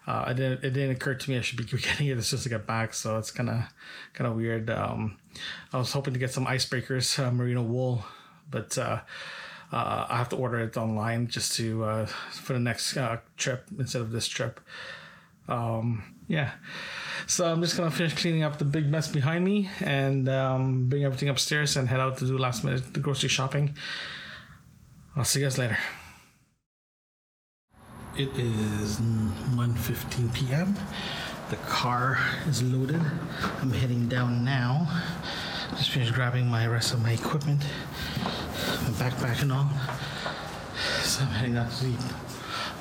Uh, 0.06 0.26
it 0.28 0.34
didn't. 0.34 0.64
It 0.64 0.70
didn't 0.70 0.90
occur 0.92 1.14
to 1.14 1.30
me 1.30 1.38
I 1.38 1.40
should 1.40 1.58
be 1.58 1.64
getting 1.78 2.06
it 2.06 2.18
as 2.18 2.28
soon 2.28 2.38
as 2.38 2.46
I 2.46 2.50
get 2.50 2.66
back, 2.66 2.94
so 2.94 3.18
it's 3.18 3.30
kind 3.30 3.50
of 3.50 3.62
kind 4.12 4.28
of 4.28 4.36
weird. 4.36 4.70
Um, 4.70 5.18
I 5.72 5.78
was 5.78 5.92
hoping 5.92 6.14
to 6.14 6.20
get 6.20 6.32
some 6.32 6.46
icebreakers, 6.46 7.18
uh, 7.18 7.30
merino 7.30 7.62
wool, 7.62 8.04
but 8.50 8.76
uh, 8.78 9.00
uh, 9.72 10.06
I 10.08 10.16
have 10.16 10.28
to 10.30 10.36
order 10.36 10.60
it 10.60 10.76
online 10.76 11.26
just 11.26 11.56
to 11.56 11.84
uh, 11.84 12.06
for 12.06 12.52
the 12.52 12.60
next 12.60 12.96
uh, 12.96 13.18
trip 13.36 13.66
instead 13.78 14.02
of 14.02 14.12
this 14.12 14.28
trip. 14.28 14.60
Um, 15.48 16.14
yeah, 16.28 16.52
so 17.26 17.50
I'm 17.50 17.60
just 17.62 17.76
gonna 17.76 17.90
finish 17.90 18.14
cleaning 18.14 18.42
up 18.42 18.58
the 18.58 18.64
big 18.64 18.88
mess 18.88 19.08
behind 19.08 19.44
me 19.44 19.70
and 19.80 20.28
um, 20.28 20.88
bring 20.88 21.04
everything 21.04 21.28
upstairs 21.28 21.76
and 21.76 21.88
head 21.88 22.00
out 22.00 22.18
to 22.18 22.26
do 22.26 22.38
last 22.38 22.64
minute 22.64 22.92
grocery 23.02 23.28
shopping. 23.28 23.74
I'll 25.18 25.24
see 25.24 25.40
you 25.40 25.46
guys 25.46 25.56
later. 25.56 25.78
It 28.18 28.28
is 28.36 28.98
1.15 29.00 30.34
p.m. 30.34 30.76
The 31.48 31.56
car 31.56 32.18
is 32.46 32.62
loaded. 32.62 33.00
I'm 33.62 33.70
heading 33.70 34.08
down 34.08 34.44
now. 34.44 34.86
Just 35.70 35.88
finished 35.88 36.12
grabbing 36.12 36.48
my 36.48 36.66
rest 36.66 36.92
of 36.92 37.02
my 37.02 37.12
equipment, 37.12 37.62
my 38.22 38.90
backpack 38.98 39.40
and 39.40 39.52
all. 39.52 39.70
So 41.02 41.22
I'm 41.22 41.28
heading 41.30 41.56
out 41.56 41.72
to 41.72 41.84
the 41.84 41.96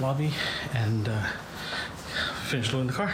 lobby 0.02 0.34
and 0.74 1.08
uh, 1.08 1.24
finish 2.48 2.74
loading 2.74 2.88
the 2.88 2.94
car. 2.94 3.14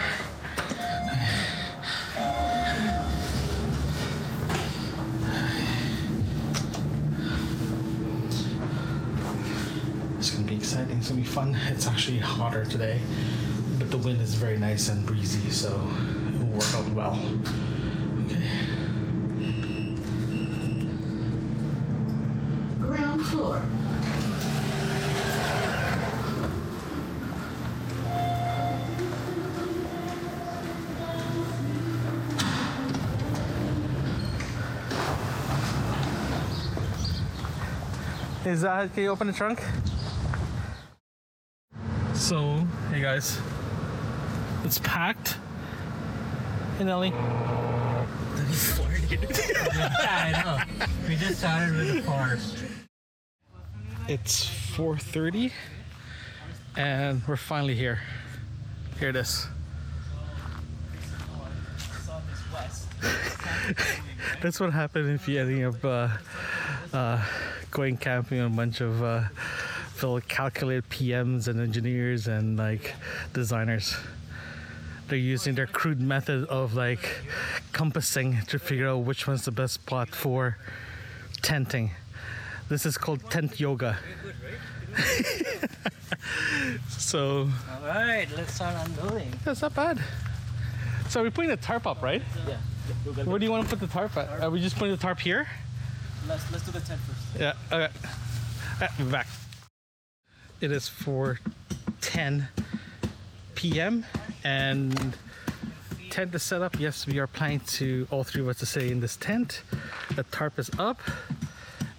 Think 10.77 10.99
it's 10.99 11.09
gonna 11.09 11.21
be 11.21 11.27
fun. 11.27 11.57
It's 11.67 11.87
actually 11.87 12.19
hotter 12.19 12.65
today, 12.65 12.99
but 13.77 13.91
the 13.91 13.97
wind 13.97 14.21
is 14.21 14.35
very 14.35 14.57
nice 14.57 14.89
and 14.89 15.05
breezy, 15.05 15.49
so 15.49 15.69
it 16.33 16.39
will 16.39 16.47
work 16.47 16.73
out 16.75 16.89
well. 16.89 17.19
Okay. 18.25 18.41
Ground 22.79 23.25
floor. 23.27 23.61
Is 38.43 38.61
that 38.61 38.93
can 38.93 39.03
you 39.03 39.09
open 39.09 39.27
the 39.27 39.33
trunk? 39.33 39.61
So, 42.13 42.65
hey 42.91 43.00
guys, 43.11 43.37
it's 44.63 44.79
packed. 44.79 45.35
Hey 46.77 46.85
Nelly. 46.85 47.09
yeah, 47.09 47.17
I 50.07 50.31
know. 50.45 50.57
We 51.09 51.17
just 51.17 51.39
started 51.39 51.75
with 51.75 51.93
the 51.93 52.01
forest. 52.03 52.63
It's 54.07 54.49
4:30, 54.77 55.51
and 56.77 57.21
we're 57.27 57.35
finally 57.35 57.75
here. 57.75 57.99
Here 58.97 59.09
it 59.09 59.17
is. 59.17 59.45
That's 64.41 64.57
what 64.57 64.71
happened 64.71 65.09
if 65.11 65.27
you 65.27 65.41
ending 65.41 65.65
up 65.65 65.83
uh, 65.83 66.07
uh, 66.93 67.25
going 67.71 67.97
camping 67.97 68.39
on 68.39 68.53
a 68.53 68.55
bunch 68.55 68.79
of 68.79 69.03
uh, 69.03 69.23
fellow 70.01 70.19
calculated 70.19 70.89
PMs 70.89 71.47
and 71.47 71.61
engineers 71.61 72.27
and 72.27 72.57
like 72.57 72.95
designers. 73.33 73.95
They're 75.07 75.19
using 75.19 75.53
their 75.53 75.67
crude 75.67 76.01
method 76.01 76.45
of 76.45 76.73
like 76.73 77.19
compassing 77.71 78.39
to 78.47 78.57
figure 78.57 78.87
out 78.87 79.03
which 79.03 79.27
one's 79.27 79.45
the 79.45 79.51
best 79.51 79.75
spot 79.75 80.09
for 80.09 80.57
tenting. 81.43 81.91
This 82.67 82.87
is 82.87 82.97
called 82.97 83.29
tent 83.29 83.59
yoga. 83.59 83.99
so 86.89 87.47
All 87.71 87.87
right, 87.87 88.27
let's 88.35 88.55
start 88.55 88.75
unloading. 88.87 89.31
that's 89.45 89.61
not 89.61 89.75
bad. 89.75 90.01
So 91.09 91.21
we're 91.21 91.29
putting 91.29 91.51
the 91.51 91.57
tarp 91.57 91.85
up, 91.85 92.01
right? 92.01 92.23
Yeah. 92.47 92.57
Where 93.23 93.37
do 93.37 93.45
you 93.45 93.51
want 93.51 93.65
to 93.65 93.69
put 93.69 93.79
the 93.79 93.85
tarp 93.93 94.17
at? 94.17 94.41
Are 94.41 94.49
we 94.49 94.61
just 94.61 94.77
putting 94.77 94.95
the 94.95 95.01
tarp 95.01 95.19
here? 95.19 95.47
Let's 96.27 96.51
let's 96.51 96.65
do 96.65 96.71
the 96.71 96.79
tent 96.79 96.99
first. 97.01 97.39
Yeah. 97.39 97.53
Okay. 97.71 97.89
We're 98.97 99.11
back. 99.11 99.27
It 100.61 100.71
is 100.71 100.87
4:10 100.87 102.47
p.m. 103.55 104.05
and 104.43 105.17
tent 106.11 106.35
is 106.35 106.43
set 106.43 106.61
up. 106.61 106.79
Yes, 106.79 107.07
we 107.07 107.17
are 107.17 107.25
planning 107.25 107.61
to 107.61 108.07
all 108.11 108.23
three 108.23 108.43
of 108.43 108.47
us 108.47 108.59
to 108.59 108.67
stay 108.67 108.91
in 108.91 108.99
this 108.99 109.17
tent. 109.17 109.63
The 110.15 110.21
tarp 110.21 110.59
is 110.59 110.69
up, 110.77 110.99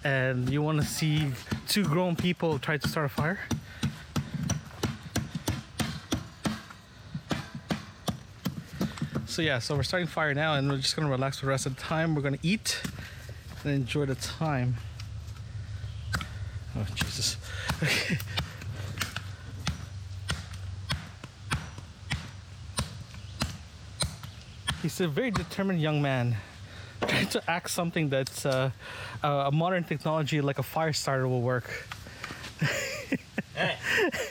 and 0.05 0.49
you 0.49 0.61
want 0.61 0.79
to 0.79 0.87
see 0.87 1.33
two 1.67 1.83
grown 1.83 2.15
people 2.15 2.57
try 2.57 2.77
to 2.77 2.87
start 2.87 3.07
a 3.07 3.09
fire. 3.09 3.39
So 9.25 9.41
yeah, 9.41 9.59
so 9.59 9.75
we're 9.75 9.83
starting 9.83 10.07
fire 10.07 10.33
now, 10.33 10.53
and 10.53 10.69
we're 10.69 10.77
just 10.77 10.95
gonna 10.95 11.09
relax 11.09 11.39
for 11.39 11.47
the 11.47 11.49
rest 11.49 11.65
of 11.65 11.75
the 11.75 11.81
time. 11.81 12.15
We're 12.15 12.21
gonna 12.21 12.37
eat 12.41 12.81
and 13.65 13.73
enjoy 13.73 14.05
the 14.05 14.15
time. 14.15 14.77
Oh 16.77 16.85
Jesus. 16.95 17.35
He's 24.83 24.99
a 24.99 25.07
very 25.07 25.31
determined 25.31 25.81
young 25.81 26.01
man, 26.01 26.35
trying 27.07 27.27
to 27.27 27.49
act 27.49 27.69
something 27.69 28.09
that 28.09 28.45
uh, 28.45 28.69
a 29.23 29.49
modern 29.49 29.85
technology 29.85 30.41
like 30.41 30.59
a 30.59 30.63
fire 30.63 30.91
starter 30.91 31.25
will 31.27 31.41
work. 31.41 31.87
Hey, 33.55 33.75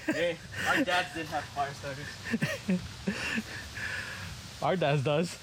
hey, 0.06 0.36
our 0.68 0.82
dads 0.82 1.14
did 1.14 1.26
have 1.26 1.44
fire 1.44 1.70
starters. 1.78 2.80
Our 4.62 4.74
dad 4.74 5.04
does. 5.04 5.38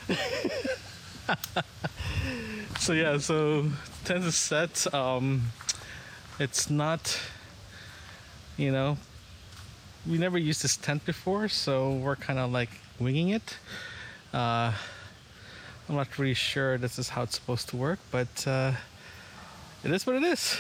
so 2.80 2.92
yeah, 2.92 3.18
so 3.20 3.72
tent 4.04 4.26
is 4.26 4.36
set. 4.36 4.94
Um, 4.94 5.44
it's 6.40 6.70
not, 6.70 7.18
you 8.58 8.74
know, 8.74 8.98
we 10.06 10.18
never 10.18 10.38
used 10.38 10.62
this 10.62 10.76
tent 10.76 11.06
before, 11.06 11.48
so 11.48 11.94
we're 11.94 12.18
kind 12.18 12.38
of 12.38 12.52
like 12.52 12.70
winging 13.00 13.30
it. 13.30 13.58
Uh, 14.34 14.74
I'm 15.90 15.96
not 15.96 16.20
really 16.20 16.36
sure 16.36 16.78
this 16.78 17.00
is 17.00 17.10
how 17.10 17.24
it's 17.24 17.34
supposed 17.34 17.70
to 17.70 17.76
work, 17.76 17.98
but 18.12 18.48
uh, 18.48 18.74
it 19.84 19.90
is 19.90 20.06
what 20.06 20.18
it 20.18 20.24
is. 20.24 20.56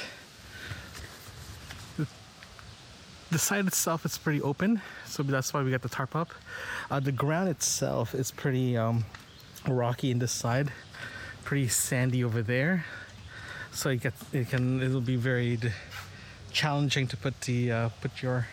the 3.29 3.38
side 3.38 3.67
itself 3.67 4.05
is 4.05 4.17
pretty 4.17 4.41
open, 4.41 4.81
so 5.05 5.21
that's 5.21 5.53
why 5.53 5.62
we 5.62 5.69
got 5.69 5.83
the 5.83 5.89
tarp 5.89 6.15
up. 6.15 6.29
Uh, 6.89 7.00
the 7.00 7.12
ground 7.12 7.48
itself 7.48 8.15
is 8.15 8.31
pretty 8.31 8.75
um, 8.75 9.05
rocky 9.67 10.09
in 10.09 10.17
this 10.17 10.31
side, 10.31 10.71
pretty 11.43 11.67
sandy 11.67 12.24
over 12.24 12.41
there. 12.41 12.83
So 13.71 13.91
it, 13.91 14.01
get, 14.01 14.13
it 14.33 14.50
can 14.50 14.81
it'll 14.81 15.00
be 15.00 15.15
very 15.15 15.59
challenging 16.51 17.05
to 17.05 17.15
put 17.15 17.39
the 17.41 17.71
uh, 17.71 17.89
put 18.01 18.24
your 18.24 18.48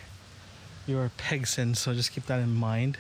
your 0.86 1.10
pegs 1.16 1.56
in. 1.56 1.74
So 1.74 1.94
just 1.94 2.12
keep 2.12 2.26
that 2.26 2.40
in 2.40 2.54
mind 2.54 2.98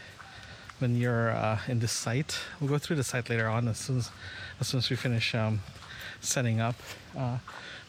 when 0.78 0.96
you're 0.96 1.30
uh, 1.30 1.58
in 1.68 1.78
this 1.78 1.92
site. 1.92 2.38
We'll 2.60 2.70
go 2.70 2.78
through 2.78 2.96
the 2.96 3.04
site 3.04 3.30
later 3.30 3.48
on 3.48 3.68
as 3.68 3.78
soon 3.78 3.98
as 3.98 4.10
as 4.60 4.68
soon 4.68 4.78
as 4.78 4.90
we 4.90 4.96
finish 4.96 5.34
um, 5.34 5.60
setting 6.20 6.60
up. 6.60 6.76
Uh, 7.16 7.38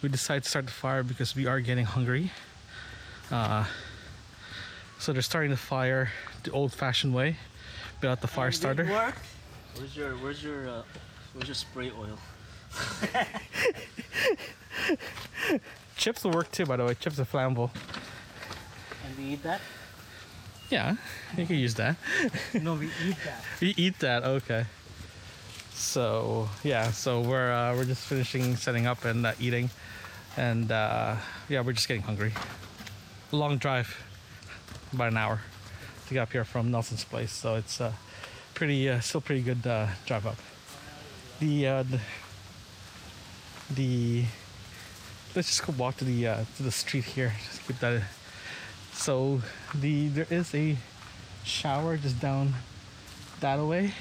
we 0.01 0.09
decided 0.09 0.43
to 0.43 0.49
start 0.49 0.65
the 0.65 0.71
fire 0.71 1.03
because 1.03 1.35
we 1.35 1.47
are 1.47 1.59
getting 1.59 1.85
hungry. 1.85 2.31
Uh, 3.31 3.65
so 4.99 5.13
they're 5.13 5.21
starting 5.21 5.51
the 5.51 5.57
fire 5.57 6.11
the 6.43 6.51
old-fashioned 6.51 7.13
way, 7.13 7.35
without 8.01 8.21
the 8.21 8.27
fire 8.27 8.51
starter. 8.51 8.85
Work. 8.85 9.15
Where's 9.75 9.95
your 9.95 10.15
Where's 10.15 10.43
your 10.43 10.69
uh, 10.69 10.83
Where's 11.33 11.47
your 11.47 11.55
spray 11.55 11.91
oil? 11.91 12.17
Chips 15.97 16.23
will 16.23 16.31
work 16.31 16.51
too, 16.51 16.65
by 16.65 16.77
the 16.77 16.85
way. 16.85 16.95
Chips 16.95 17.19
are 17.19 17.25
flammable. 17.25 17.69
And 19.05 19.17
we 19.17 19.33
eat 19.33 19.43
that? 19.43 19.61
Yeah, 20.69 20.95
you 21.37 21.45
can 21.45 21.55
use 21.55 21.75
that. 21.75 21.95
No, 22.53 22.75
we 22.75 22.87
eat 22.87 23.17
that. 23.23 23.43
We 23.61 23.73
eat 23.77 23.99
that. 23.99 24.23
Okay. 24.23 24.65
So 25.73 26.49
yeah, 26.63 26.91
so 26.91 27.21
we're 27.21 27.51
uh, 27.51 27.75
we're 27.75 27.85
just 27.85 28.05
finishing 28.07 28.55
setting 28.55 28.87
up 28.87 29.05
and 29.05 29.25
uh, 29.25 29.33
eating, 29.39 29.69
and 30.35 30.71
uh, 30.71 31.15
yeah, 31.47 31.61
we're 31.61 31.73
just 31.73 31.87
getting 31.87 32.03
hungry. 32.03 32.33
Long 33.31 33.57
drive, 33.57 33.95
about 34.91 35.11
an 35.11 35.17
hour, 35.17 35.41
to 36.07 36.13
get 36.13 36.21
up 36.21 36.31
here 36.31 36.43
from 36.43 36.71
Nelson's 36.71 37.03
place. 37.03 37.31
So 37.31 37.55
it's 37.55 37.79
uh, 37.79 37.93
pretty 38.53 38.89
uh, 38.89 38.99
still 38.99 39.21
pretty 39.21 39.41
good 39.41 39.65
uh, 39.65 39.87
drive 40.05 40.25
up. 40.25 40.37
The, 41.39 41.67
uh, 41.67 41.83
the 41.83 41.99
the 43.75 44.25
let's 45.35 45.49
just 45.49 45.65
go 45.65 45.73
walk 45.77 45.97
to 45.97 46.05
the 46.05 46.27
uh, 46.27 46.45
to 46.57 46.63
the 46.63 46.71
street 46.71 47.05
here. 47.05 47.33
Just 47.45 47.67
keep 47.67 47.79
that. 47.79 48.01
So 48.97 49.41
the 49.73 50.09
there 50.09 50.27
is 50.29 50.53
a 50.53 50.75
shower 51.45 51.97
just 51.97 52.19
down 52.19 52.53
that 53.39 53.59
way. 53.59 53.93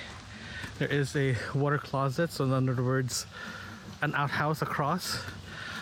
There 0.78 0.88
is 0.88 1.14
a 1.14 1.36
water 1.54 1.78
closet, 1.78 2.32
so 2.32 2.44
in 2.44 2.52
other 2.52 2.82
words, 2.82 3.26
an 4.02 4.14
outhouse 4.14 4.62
across. 4.62 5.22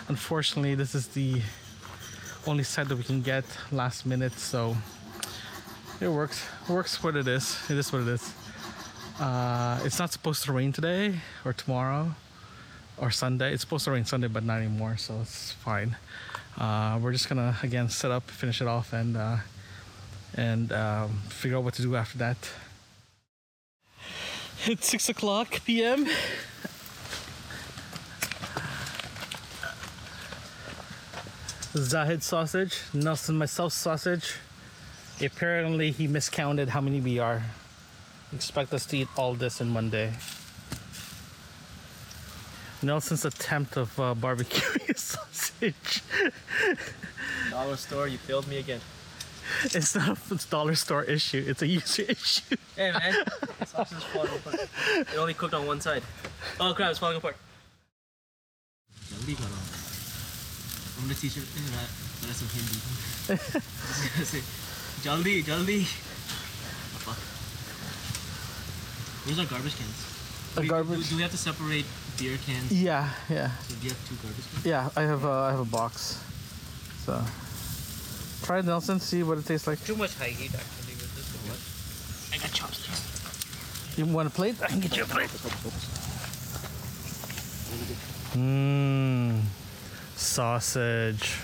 Unfortunately, 0.09 0.75
this 0.75 0.93
is 0.93 1.07
the 1.07 1.41
only 2.45 2.63
site 2.63 2.87
that 2.89 2.97
we 2.97 3.03
can 3.03 3.21
get 3.21 3.45
last 3.71 4.05
minute, 4.05 4.33
so 4.33 4.75
it 5.99 6.09
works. 6.09 6.45
Works 6.69 7.01
what 7.01 7.15
it 7.15 7.27
is. 7.27 7.57
It 7.69 7.77
is 7.77 7.91
what 7.91 8.03
it 8.03 8.09
is. 8.09 8.33
Uh, 9.19 9.79
it's 9.83 9.97
not 9.97 10.11
supposed 10.11 10.43
to 10.43 10.51
rain 10.51 10.71
today 10.71 11.15
or 11.45 11.53
tomorrow 11.53 12.13
or 12.97 13.11
Sunday. 13.11 13.53
It's 13.53 13.61
supposed 13.61 13.85
to 13.85 13.91
rain 13.91 14.05
Sunday, 14.05 14.27
but 14.27 14.43
not 14.43 14.59
anymore, 14.59 14.97
so 14.97 15.19
it's 15.21 15.53
fine. 15.53 15.95
Uh, 16.57 16.97
we're 17.01 17.11
just 17.11 17.27
gonna 17.27 17.55
again 17.63 17.89
set 17.89 18.11
up, 18.11 18.29
finish 18.29 18.61
it 18.61 18.67
off, 18.67 18.93
and 18.93 19.17
uh, 19.17 19.37
and 20.35 20.71
um, 20.71 21.09
figure 21.27 21.57
out 21.57 21.63
what 21.63 21.73
to 21.73 21.81
do 21.81 21.95
after 21.95 22.17
that. 22.17 22.37
It's 24.65 24.87
six 24.87 25.09
o'clock 25.09 25.61
p.m. 25.65 26.07
Zahid 31.75 32.23
sausage, 32.23 32.79
Nelson 32.93 33.37
myself 33.37 33.73
sausage. 33.73 34.35
Apparently, 35.21 35.91
he 35.91 36.07
miscounted 36.07 36.69
how 36.69 36.79
many 36.79 37.01
we 37.01 37.19
are. 37.19 37.43
Expect 38.33 38.73
us 38.73 38.85
to 38.87 38.97
eat 38.97 39.07
all 39.17 39.33
this 39.33 39.59
in 39.59 39.73
one 39.73 39.89
day. 39.89 40.13
Nelson's 42.85 43.25
attempt 43.25 43.77
of 43.77 43.99
uh, 43.99 44.13
barbecuing 44.15 44.89
a 44.95 44.97
sausage. 44.97 46.03
Dollar 47.49 47.75
store, 47.77 48.07
you 48.07 48.17
failed 48.17 48.47
me 48.47 48.57
again. 48.57 48.79
It's 49.65 49.95
not 49.95 50.17
a 50.31 50.35
dollar 50.49 50.75
store 50.75 51.03
issue. 51.03 51.43
It's 51.47 51.61
a 51.61 51.67
user 51.67 52.01
issue. 52.09 52.55
hey 52.75 52.91
man, 52.91 53.13
sausage 53.65 53.97
is 53.97 54.03
falling 54.05 54.33
apart. 54.35 54.69
It 54.95 55.17
only 55.17 55.33
cooked 55.33 55.53
on 55.53 55.67
one 55.67 55.81
side. 55.81 56.03
Oh 56.59 56.73
crap, 56.73 56.89
it's 56.91 56.99
falling 56.99 57.17
apart. 57.17 57.37
Hindi 59.09 59.35
ka. 59.35 59.43
I'm 60.97 61.03
gonna 61.03 61.13
teach 61.13 61.35
you 61.35 61.43
that 61.43 61.89
the 62.21 62.27
rest 62.27 62.41
you 62.41 62.49
Hindi. 62.57 62.79
jaldi, 65.03 65.43
jaldi. 65.43 65.85
Where's 69.25 69.39
our 69.39 69.45
garbage 69.45 69.75
cans? 69.77 69.99
Do, 70.55 70.61
we, 70.61 70.67
garbage. 70.67 71.09
do 71.09 71.15
we 71.15 71.21
have 71.21 71.31
to 71.31 71.37
separate 71.37 71.85
beer 72.17 72.37
cans? 72.45 72.71
Yeah, 72.71 73.09
yeah, 73.29 73.51
So 73.67 73.75
do 73.75 73.83
you 73.83 73.89
have 73.89 74.07
two 74.09 74.15
garbage 74.21 74.45
cans? 74.51 74.65
yeah. 74.65 74.89
I 74.95 75.01
have 75.03 75.25
a, 75.25 75.29
I 75.29 75.51
have 75.51 75.59
a 75.59 75.65
box. 75.65 76.21
So 77.05 77.21
try 78.43 78.59
it, 78.59 78.65
Nelson. 78.65 78.99
See 78.99 79.23
what 79.23 79.37
it 79.37 79.45
tastes 79.45 79.67
like. 79.67 79.83
Too 79.85 79.95
much 79.95 80.15
high 80.15 80.29
heat 80.29 80.53
actually 80.53 80.95
with 80.95 81.15
this. 81.15 82.31
What? 82.31 82.39
I 82.39 82.41
got 82.41 82.51
chopsticks. 82.53 83.97
You 83.97 84.05
want 84.05 84.27
a 84.27 84.31
plate? 84.31 84.55
I 84.61 84.67
can 84.67 84.79
get 84.79 84.95
you 84.97 85.03
a 85.03 85.05
plate. 85.05 85.29
Mmm, 88.33 89.41
sausage. 90.15 91.37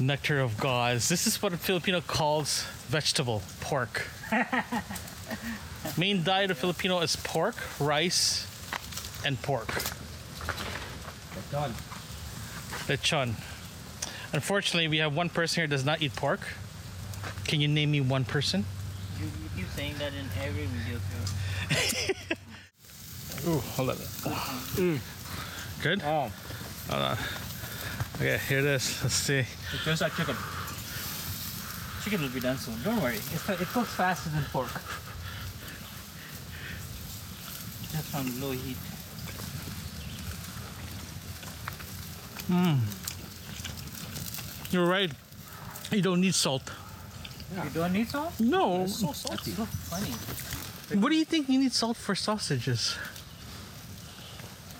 Nectar 0.00 0.40
of 0.40 0.56
gods. 0.58 1.08
This 1.08 1.26
is 1.26 1.42
what 1.42 1.52
a 1.52 1.56
Filipino 1.56 2.00
calls 2.00 2.62
vegetable 2.88 3.42
pork. 3.60 4.06
Main 5.96 6.22
diet 6.22 6.50
of 6.50 6.58
Filipino 6.58 7.00
is 7.00 7.16
pork, 7.16 7.56
rice, 7.80 8.46
and 9.24 9.40
pork. 9.42 9.68
Done. 11.50 11.72
Lechon. 12.86 13.34
Unfortunately, 14.32 14.88
we 14.88 14.98
have 14.98 15.14
one 15.14 15.30
person 15.30 15.62
here 15.62 15.66
does 15.66 15.84
not 15.84 16.02
eat 16.02 16.14
pork. 16.14 16.40
Can 17.46 17.60
you 17.60 17.68
name 17.68 17.90
me 17.90 18.00
one 18.00 18.24
person? 18.24 18.64
You, 19.18 19.24
you 19.24 19.48
keep 19.56 19.68
saying 19.70 19.94
that 19.98 20.12
in 20.12 20.26
every 20.44 20.66
video 20.66 20.98
too. 20.98 22.24
Ooh, 23.50 23.58
hold 23.58 23.90
on. 23.90 23.96
Mm. 23.96 25.00
Good? 25.82 26.02
Oh. 26.02 26.30
Hold 26.90 27.02
on. 27.02 27.18
Okay, 28.16 28.38
here 28.48 28.58
it 28.58 28.64
is. 28.64 29.02
Let's 29.02 29.14
see. 29.14 29.44
There's 29.84 30.00
that 30.00 30.12
chicken. 30.14 30.36
Chicken 32.02 32.20
will 32.20 32.34
be 32.34 32.40
done 32.40 32.58
soon. 32.58 32.74
Don't 32.82 33.00
worry. 33.00 33.16
It's, 33.16 33.48
it 33.48 33.68
cooks 33.68 33.94
faster 33.94 34.28
than 34.30 34.44
pork. 34.52 34.70
Just 38.10 38.14
on 38.14 38.40
low 38.40 38.52
heat. 38.52 38.76
Hmm. 42.48 42.76
You're 44.70 44.86
right. 44.86 45.10
You 45.90 46.02
don't 46.02 46.20
need 46.20 46.34
salt. 46.34 46.70
You 47.54 47.70
don't 47.72 47.92
need 47.92 48.08
salt? 48.08 48.32
No. 48.40 48.86
so 48.86 49.12
salty. 49.12 49.50
That's 49.52 49.56
so 49.56 49.64
funny. 49.64 51.00
What 51.00 51.10
do 51.10 51.16
you 51.16 51.24
think 51.24 51.48
you 51.48 51.58
need 51.58 51.72
salt 51.72 51.96
for 51.96 52.14
sausages? 52.14 52.96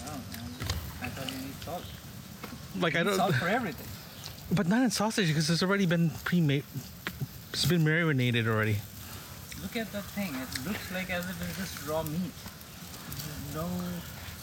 I 0.04 0.06
don't 0.06 0.16
know. 0.16 0.66
I 1.02 1.06
thought 1.08 1.30
you 1.30 1.38
need 1.38 1.54
salt. 1.64 1.82
Like 2.80 2.94
I 2.96 2.98
You 3.00 3.04
need 3.04 3.10
don't, 3.10 3.16
salt 3.18 3.34
for 3.40 3.48
everything. 3.48 3.86
but 4.54 4.66
not 4.68 4.82
in 4.82 4.90
sausage 4.90 5.28
because 5.28 5.48
it's 5.50 5.62
already 5.62 5.86
been 5.86 6.10
pre-made. 6.24 6.64
It's 7.52 7.64
been 7.66 7.84
marinated 7.84 8.46
already. 8.48 8.76
Look 9.62 9.76
at 9.76 9.90
that 9.92 10.04
thing. 10.04 10.34
It 10.34 10.66
looks 10.68 10.92
like 10.92 11.10
as 11.10 11.24
if 11.28 11.42
it's 11.42 11.58
just 11.58 11.88
raw 11.88 12.02
meat. 12.02 12.32
No 13.54 13.66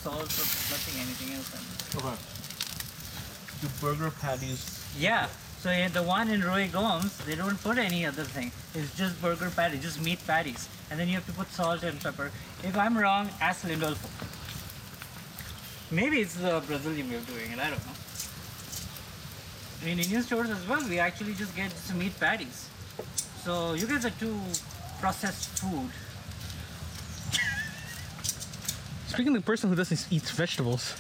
salt 0.02 0.22
or 0.22 0.48
nothing, 0.72 1.02
anything 1.02 1.36
else. 1.36 1.52
Okay. 1.96 2.16
The 3.62 3.70
burger 3.82 4.12
patties. 4.22 4.86
Yeah. 4.98 5.28
So 5.60 5.72
yeah, 5.72 5.88
the 5.88 6.04
one 6.04 6.30
in 6.30 6.42
Roy 6.42 6.70
Gomes, 6.72 7.18
they 7.26 7.36
don't 7.36 7.60
put 7.64 7.78
any 7.78 8.06
other 8.06 8.24
thing. 8.24 8.52
It's 8.76 8.96
just 8.96 9.20
burger 9.22 9.50
patty, 9.50 9.80
just 9.80 10.00
meat 10.02 10.20
patties. 10.28 10.70
And 10.92 11.00
then 11.00 11.08
you 11.08 11.16
have 11.16 11.26
to 11.26 11.32
put 11.34 11.48
salt 11.52 11.82
and 11.84 12.00
pepper. 12.00 12.32
If 12.64 12.78
I'm 12.78 12.96
wrong, 12.98 13.30
ask 13.42 13.66
Lindolfo. 13.66 14.10
Maybe 15.92 16.20
it's 16.22 16.36
the 16.36 16.62
Brazilian 16.68 17.10
way 17.10 17.16
of 17.16 17.28
doing 17.28 17.52
it, 17.52 17.60
I 17.60 17.70
don't 17.70 17.86
know. 17.86 17.94
In 19.84 20.00
Indian 20.00 20.22
stores 20.24 20.50
as 20.50 20.68
well, 20.68 20.88
we 20.88 21.00
actually 21.00 21.34
just 21.34 21.56
get 21.56 21.72
some 21.72 22.00
meat 22.00 22.20
patties. 22.20 22.70
So 23.44 23.74
you 23.74 23.88
guys 23.88 24.06
are 24.06 24.12
too 24.12 24.40
processed 25.00 25.60
food. 25.60 25.90
Speaking 29.16 29.36
of 29.36 29.42
the 29.44 29.46
person 29.46 29.70
who 29.70 29.76
doesn't 29.76 30.08
eat 30.12 30.24
vegetables, 30.24 30.94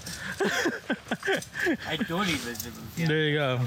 I 1.87 1.97
don't 2.07 2.27
eat 2.29 2.37
vegetables. 2.37 2.85
Yeah, 2.95 3.07
there 3.07 3.21
you 3.23 3.35
go. 3.35 3.59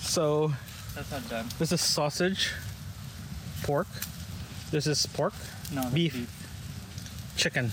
So 0.00 0.52
that's 0.94 1.10
not 1.10 1.26
done. 1.30 1.46
this 1.58 1.72
is 1.72 1.80
sausage, 1.80 2.52
pork. 3.62 3.86
This 4.70 4.86
is 4.86 5.06
pork, 5.06 5.32
No, 5.72 5.82
that's 5.82 5.94
Beef. 5.94 7.34
chicken. 7.36 7.72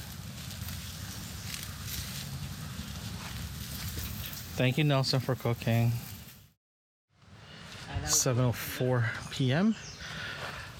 Thank 4.55 4.77
you, 4.77 4.85
Nelson, 4.85 5.19
for 5.19 5.35
cooking. 5.35 5.91
7:04 8.05 9.03
p.m. 9.31 9.75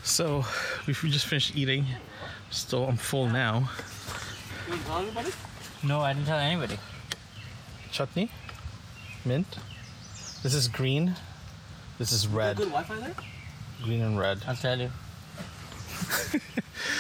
So 0.04 0.46
we 0.88 0.94
just 0.94 1.26
finished 1.28 1.56
eating. 1.56 1.86
Still, 2.52 2.88
I'm 2.88 2.98
full 2.98 3.28
now. 3.28 3.70
You 4.68 4.72
want 4.72 4.82
to 4.82 4.88
tell 4.88 5.00
everybody? 5.00 5.32
No, 5.84 6.00
I 6.02 6.14
didn't 6.14 6.28
tell 6.28 6.40
anybody. 6.40 6.78
Chutney, 7.92 8.30
mint. 9.26 9.58
This 10.44 10.54
is 10.54 10.68
green. 10.68 11.16
This 11.98 12.12
is 12.12 12.28
red. 12.28 12.58
Good 12.58 12.70
Wi-Fi 12.70 12.96
there? 13.00 13.16
Green 13.84 14.02
and 14.02 14.18
red. 14.20 14.40
I'll 14.48 14.56
tell 14.56 14.80
you. 14.80 14.90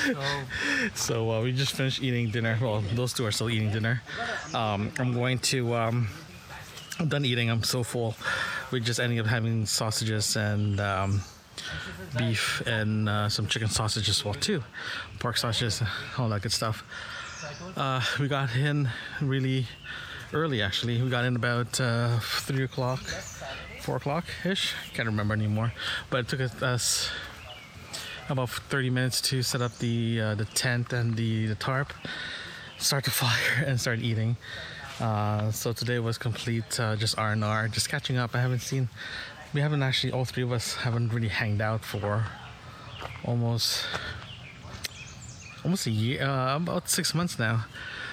so, 0.06 0.22
So 0.94 1.32
uh, 1.32 1.42
we 1.42 1.52
just 1.52 1.74
finished 1.74 2.02
eating 2.02 2.32
dinner. 2.32 2.58
Well, 2.62 2.82
those 2.94 3.14
two 3.14 3.26
are 3.26 3.32
still 3.32 3.50
eating 3.50 3.72
dinner. 3.72 4.02
Um, 4.54 4.92
I'm 5.00 5.14
going 5.14 5.40
to. 5.40 5.76
Um, 5.76 6.08
I'm 7.00 7.08
done 7.08 7.24
eating. 7.26 7.50
I'm 7.50 7.64
so 7.64 7.84
full. 7.84 8.16
We 8.72 8.82
just 8.82 9.00
ended 9.00 9.20
up 9.20 9.26
having 9.26 9.66
sausages 9.66 10.36
and 10.36 10.80
um, 10.80 11.22
beef 12.18 12.62
and 12.66 13.10
uh, 13.10 13.30
some 13.30 13.48
chicken 13.48 13.70
sausage 13.70 14.10
as 14.10 14.24
well 14.24 14.34
too, 14.34 14.64
pork 15.20 15.38
sausages, 15.38 15.82
all 16.18 16.30
that 16.30 16.42
good 16.42 16.52
stuff. 16.52 16.84
Uh, 17.76 18.02
we 18.20 18.28
got 18.28 18.56
in 18.56 18.90
really 19.22 19.66
early. 20.34 20.62
Actually, 20.62 21.02
we 21.02 21.10
got 21.10 21.26
in 21.26 21.36
about 21.36 21.80
uh, 21.80 22.20
three 22.20 22.64
o'clock, 22.64 23.00
four 23.82 23.96
o'clock 23.96 24.26
ish. 24.46 24.74
Can't 24.94 25.08
remember 25.08 25.34
anymore. 25.34 25.74
But 26.10 26.22
it 26.22 26.28
took 26.28 26.42
us 26.62 27.10
about 28.30 28.50
30 28.50 28.90
minutes 28.90 29.22
to 29.22 29.42
set 29.42 29.62
up 29.62 29.78
the 29.80 30.22
uh, 30.22 30.36
the 30.36 30.46
tent 30.46 30.94
and 30.94 31.16
the, 31.16 31.48
the 31.48 31.56
tarp, 31.56 31.94
start 32.78 33.04
the 33.04 33.12
fire, 33.24 33.64
and 33.66 33.80
start 33.80 34.00
eating. 34.00 34.38
Uh, 35.00 35.50
so 35.52 35.72
today 35.72 36.00
was 36.00 36.18
complete 36.18 36.80
uh, 36.80 36.96
just 36.96 37.18
R 37.18 37.32
and 37.32 37.44
R, 37.44 37.68
just 37.68 37.90
catching 37.90 38.18
up. 38.18 38.36
I 38.36 38.42
haven't 38.42 38.60
seen, 38.60 38.90
we 39.54 39.62
haven't 39.62 39.82
actually, 39.84 40.14
all 40.14 40.26
three 40.26 40.44
of 40.44 40.52
us 40.52 40.76
haven't 40.76 41.12
really 41.14 41.28
hanged 41.28 41.62
out 41.62 41.84
for 41.84 42.26
almost 43.26 43.86
almost 45.64 45.88
a 45.88 45.92
year, 45.92 46.24
uh, 46.24 46.56
about 46.56 46.90
six 46.90 47.14
months 47.14 47.38
now. 47.38 47.66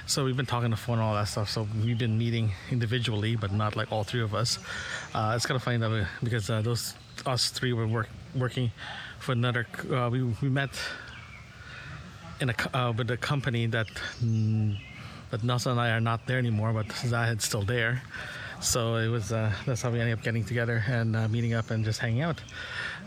So 0.07 0.25
we've 0.25 0.37
been 0.37 0.46
talking 0.46 0.66
on 0.66 0.70
the 0.70 0.77
phone 0.77 0.99
and 0.99 1.03
all 1.03 1.14
that 1.14 1.29
stuff. 1.29 1.51
So 1.51 1.66
we've 1.85 1.99
been 1.99 2.16
meeting 2.16 2.53
individually, 2.70 3.37
but 3.37 3.53
not 3.53 3.77
like 3.77 3.90
all 3.92 4.05
three 4.05 4.22
of 4.22 4.35
us. 4.35 4.59
Uh, 5.14 5.33
it's 5.35 5.46
kind 5.46 5.57
of 5.57 5.62
funny 5.62 5.79
that 5.79 6.09
because 6.22 6.49
uh, 6.49 6.62
those 6.62 6.94
us 7.25 7.51
three 7.51 7.72
were 7.72 7.87
work, 7.87 8.09
working 8.35 8.70
for 9.18 9.33
another. 9.33 9.66
Uh, 9.90 10.09
we 10.11 10.22
we 10.42 10.49
met 10.49 10.70
in 12.40 12.51
a 12.51 12.55
uh, 12.77 12.92
with 12.92 13.11
a 13.11 13.16
company 13.16 13.66
that 13.66 13.88
mm, 14.22 14.79
that 15.31 15.42
Nelson 15.42 15.72
and 15.72 15.81
I 15.81 15.90
are 15.90 16.01
not 16.01 16.27
there 16.27 16.38
anymore, 16.38 16.72
but 16.72 16.87
Zahid's 16.87 17.44
still 17.44 17.62
there. 17.62 18.03
So 18.61 18.97
it 18.97 19.09
was 19.09 19.33
uh, 19.33 19.53
that's 19.64 19.83
how 19.83 19.90
we 19.90 20.01
ended 20.01 20.19
up 20.19 20.25
getting 20.25 20.45
together 20.45 20.83
and 20.88 21.14
uh, 21.14 21.29
meeting 21.29 21.55
up 21.55 21.71
and 21.71 21.85
just 21.85 22.01
hanging 22.01 22.23
out. 22.23 22.40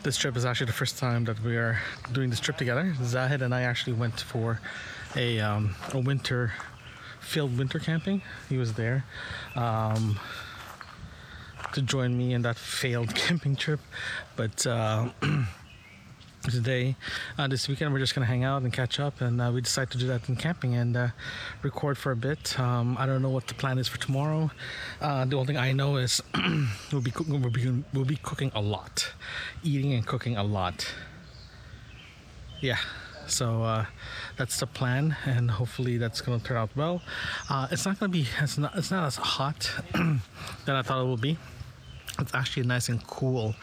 This 0.03 0.15
trip 0.15 0.37
is 0.37 0.45
actually 0.45 0.67
the 0.67 0.73
first 0.73 0.97
time 0.97 1.25
that 1.25 1.41
we 1.43 1.57
are 1.57 1.79
doing 2.13 2.29
this 2.29 2.39
trip 2.39 2.57
together. 2.57 2.93
Zahid 3.03 3.41
and 3.41 3.53
I 3.53 3.63
actually 3.63 3.93
went 3.93 4.19
for 4.21 4.61
a 5.15 5.39
um, 5.39 5.75
a 5.93 5.99
winter 5.99 6.53
field 7.19 7.57
winter 7.57 7.79
camping. 7.79 8.21
He 8.47 8.57
was 8.57 8.73
there. 8.73 9.05
Um, 9.55 10.19
to 11.73 11.81
join 11.81 12.17
me 12.17 12.33
in 12.33 12.41
that 12.43 12.57
failed 12.57 13.13
camping 13.15 13.55
trip, 13.55 13.79
but 14.35 14.65
uh, 14.65 15.09
today, 16.43 16.95
uh, 17.37 17.47
this 17.47 17.67
weekend, 17.67 17.93
we're 17.93 17.99
just 17.99 18.15
gonna 18.15 18.25
hang 18.25 18.43
out 18.43 18.61
and 18.61 18.71
catch 18.71 18.99
up, 18.99 19.21
and 19.21 19.41
uh, 19.41 19.51
we 19.53 19.61
decided 19.61 19.91
to 19.91 19.97
do 19.97 20.07
that 20.07 20.27
in 20.29 20.35
camping 20.35 20.75
and 20.75 20.95
uh, 20.95 21.07
record 21.61 21.97
for 21.97 22.11
a 22.11 22.15
bit. 22.15 22.59
Um, 22.59 22.97
I 22.97 23.05
don't 23.05 23.21
know 23.21 23.29
what 23.29 23.47
the 23.47 23.53
plan 23.53 23.77
is 23.77 23.87
for 23.87 23.99
tomorrow. 23.99 24.49
Uh, 25.01 25.25
the 25.25 25.35
only 25.35 25.47
thing 25.47 25.57
I 25.57 25.71
know 25.71 25.97
is 25.97 26.21
we'll 26.91 27.01
be 27.01 27.11
cooking, 27.11 27.41
we'll 27.41 27.51
be 27.51 27.83
we'll 27.93 28.05
be 28.05 28.17
cooking 28.17 28.51
a 28.55 28.61
lot, 28.61 29.11
eating 29.63 29.93
and 29.93 30.05
cooking 30.05 30.37
a 30.37 30.43
lot. 30.43 30.91
Yeah. 32.61 32.77
So 33.27 33.61
uh, 33.61 33.85
that's 34.37 34.59
the 34.59 34.65
plan, 34.65 35.15
and 35.25 35.51
hopefully 35.51 35.97
that's 35.97 36.21
gonna 36.21 36.39
turn 36.39 36.57
out 36.57 36.71
well. 36.75 37.01
Uh, 37.49 37.67
it's 37.69 37.85
not 37.85 37.99
gonna 37.99 38.11
be 38.11 38.27
it's 38.41 38.57
not 38.57 38.75
it's 38.75 38.91
not 38.91 39.05
as 39.05 39.17
hot 39.17 39.71
than 39.93 40.21
I 40.67 40.81
thought 40.81 41.03
it 41.03 41.07
would 41.07 41.21
be. 41.21 41.37
It's 42.19 42.33
actually 42.33 42.65
nice 42.65 42.89
and 42.89 43.05
cool. 43.05 43.55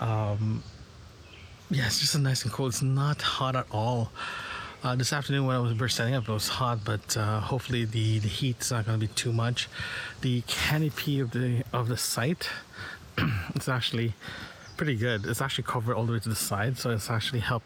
Um, 0.00 0.62
yeah, 1.70 1.86
it's 1.86 2.00
just 2.00 2.18
nice 2.18 2.44
and 2.44 2.52
cool. 2.52 2.68
It's 2.68 2.82
not 2.82 3.20
hot 3.20 3.54
at 3.54 3.66
all. 3.70 4.10
Uh, 4.82 4.94
this 4.94 5.12
afternoon 5.12 5.44
when 5.44 5.56
I 5.56 5.58
was 5.58 5.76
first 5.76 5.96
setting 5.96 6.14
up, 6.14 6.28
it 6.28 6.32
was 6.32 6.48
hot, 6.48 6.84
but 6.84 7.16
uh, 7.16 7.40
hopefully 7.40 7.84
the, 7.84 8.20
the 8.20 8.28
heat's 8.28 8.70
not 8.70 8.86
going 8.86 8.98
to 8.98 9.06
be 9.06 9.12
too 9.12 9.32
much. 9.32 9.68
The 10.22 10.42
canopy 10.46 11.20
of 11.20 11.32
the 11.32 11.64
of 11.72 11.88
the 11.88 11.96
site, 11.96 12.48
it's 13.54 13.68
actually 13.68 14.14
pretty 14.76 14.94
good. 14.94 15.26
It's 15.26 15.42
actually 15.42 15.64
covered 15.64 15.94
all 15.96 16.06
the 16.06 16.12
way 16.12 16.20
to 16.20 16.28
the 16.28 16.36
side, 16.36 16.78
so 16.78 16.90
it's 16.90 17.10
actually 17.10 17.40
help 17.40 17.64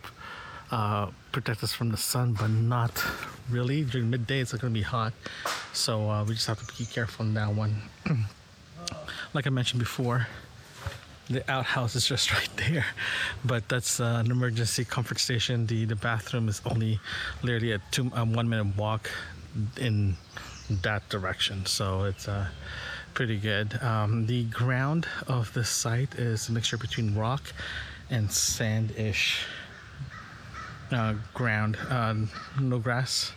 uh, 0.73 1.11
protect 1.31 1.63
us 1.63 1.73
from 1.73 1.91
the 1.91 1.99
sun, 1.99 2.33
but 2.33 2.49
not 2.49 3.05
really. 3.51 3.85
During 3.85 4.11
midday, 4.11 4.41
it's 4.41 4.53
not 4.53 4.63
going 4.63 4.73
to 4.73 4.81
be 4.81 4.85
hot, 4.85 5.13
so 5.73 6.11
uh, 6.11 6.25
we 6.25 6.35
just 6.35 6.47
have 6.47 6.67
to 6.67 6.79
be 6.79 6.87
careful 6.87 7.27
on 7.27 7.35
that 7.35 7.55
one. 7.55 7.83
like 9.35 9.47
I 9.47 9.51
mentioned 9.51 9.81
before, 9.81 10.27
the 11.33 11.51
outhouse 11.51 11.97
is 11.97 12.07
just 12.07 12.33
right 12.39 12.51
there, 12.57 12.87
but 13.45 13.69
that's 13.69 14.01
uh, 14.01 14.23
an 14.25 14.31
emergency 14.31 14.85
comfort 14.85 15.19
station. 15.19 15.67
The 15.67 15.85
the 15.85 15.97
bathroom 15.97 16.49
is 16.49 16.61
only 16.67 17.01
literally 17.43 17.73
a 17.73 17.81
two 17.91 18.11
um, 18.15 18.33
one 18.33 18.49
minute 18.49 18.77
walk 18.77 19.11
in 19.79 20.17
that 20.83 21.09
direction, 21.09 21.67
so 21.67 22.05
it's 22.05 22.29
uh, 22.29 22.47
pretty 23.15 23.39
good. 23.39 23.83
Um, 23.83 24.27
the 24.27 24.45
ground 24.45 25.07
of 25.27 25.53
the 25.53 25.65
site 25.65 26.15
is 26.15 26.49
a 26.49 26.53
mixture 26.53 26.79
between 26.79 27.15
rock 27.15 27.43
and 28.11 28.29
sandish 28.29 29.45
uh, 30.93 31.15
ground, 31.35 31.77
uh, 31.89 32.15
no 32.61 32.79
grass. 32.79 33.33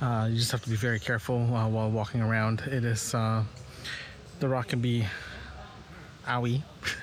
Uh, 0.00 0.28
you 0.30 0.38
just 0.38 0.50
have 0.50 0.62
to 0.62 0.70
be 0.70 0.76
very 0.76 0.98
careful 0.98 1.54
uh, 1.54 1.68
while 1.68 1.90
walking 1.90 2.22
around. 2.22 2.60
It 2.60 2.84
is 2.84 3.12
the 3.12 4.48
rock 4.48 4.68
can 4.68 4.80
be 4.80 5.04
owie. 6.26 6.62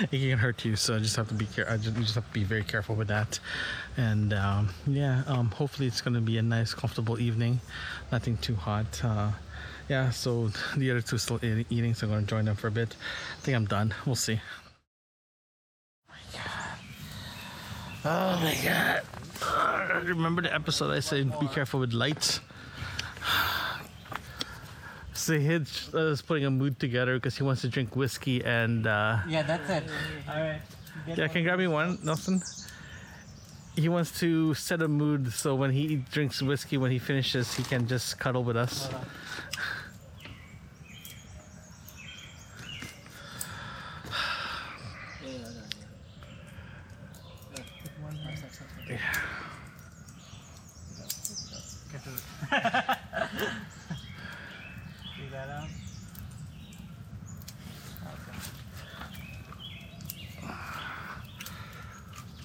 it 0.12 0.18
can 0.18 0.38
hurt 0.38 0.64
you, 0.64 0.76
so 0.76 0.96
I 0.96 0.98
just 0.98 1.16
have 1.16 1.28
to 1.28 1.34
be 1.34 1.46
care- 1.46 1.68
uh, 1.68 1.76
ju- 1.78 1.90
You 1.90 2.02
just 2.02 2.14
have 2.14 2.26
to 2.26 2.32
be 2.32 2.44
very 2.44 2.64
careful 2.64 2.94
with 2.94 3.08
that. 3.08 3.38
And 3.96 4.32
um, 4.32 4.68
yeah, 4.86 5.22
um, 5.26 5.50
hopefully 5.50 5.86
it's 5.88 6.00
going 6.00 6.14
to 6.14 6.20
be 6.20 6.38
a 6.38 6.42
nice, 6.42 6.74
comfortable 6.74 7.18
evening. 7.20 7.60
Nothing 8.12 8.36
too 8.38 8.54
hot. 8.54 9.02
Uh, 9.04 9.30
yeah, 9.88 10.10
so 10.10 10.48
the 10.76 10.90
other 10.90 11.00
two 11.00 11.18
still 11.18 11.40
eating, 11.42 11.94
so 11.94 12.06
I'm 12.06 12.12
going 12.12 12.24
to 12.24 12.30
join 12.30 12.44
them 12.44 12.56
for 12.56 12.68
a 12.68 12.70
bit. 12.70 12.94
I 13.38 13.40
think 13.42 13.56
I'm 13.56 13.66
done. 13.66 13.94
We'll 14.06 14.14
see. 14.14 14.40
Oh 18.04 18.38
my 18.40 18.56
god. 18.62 19.02
Uh, 19.42 20.00
remember 20.04 20.42
the 20.42 20.54
episode 20.54 20.92
I 20.92 21.00
said 21.00 21.38
be 21.40 21.48
careful 21.48 21.80
with 21.80 21.92
lights? 21.92 22.40
Zahid 25.18 25.66
uh, 25.94 25.98
is 26.12 26.22
putting 26.22 26.44
a 26.44 26.50
mood 26.50 26.78
together 26.78 27.14
because 27.16 27.36
he 27.36 27.42
wants 27.42 27.62
to 27.62 27.68
drink 27.68 27.96
whiskey 27.96 28.44
and 28.44 28.86
uh, 28.86 29.18
Yeah, 29.28 29.42
that's 29.42 29.68
it. 29.70 29.84
All 30.28 30.40
right. 30.40 30.60
yeah, 31.06 31.26
can 31.28 31.38
you 31.38 31.44
grab 31.44 31.58
me 31.58 31.66
one, 31.66 31.98
Nelson? 32.04 32.42
He 33.74 33.88
wants 33.88 34.18
to 34.20 34.54
set 34.54 34.82
a 34.82 34.88
mood 34.88 35.32
so 35.32 35.54
when 35.54 35.70
he 35.70 35.96
drinks 35.96 36.42
whiskey, 36.42 36.76
when 36.76 36.90
he 36.90 36.98
finishes, 36.98 37.54
he 37.54 37.62
can 37.62 37.86
just 37.86 38.18
cuddle 38.18 38.44
with 38.44 38.56
us. 38.56 38.88
Yeah, 45.24 45.30
yeah, 48.88 48.88
yeah. 48.88 48.98
Yeah. 52.50 52.96
You 55.18 55.30
got 55.30 55.48
out? 55.50 55.68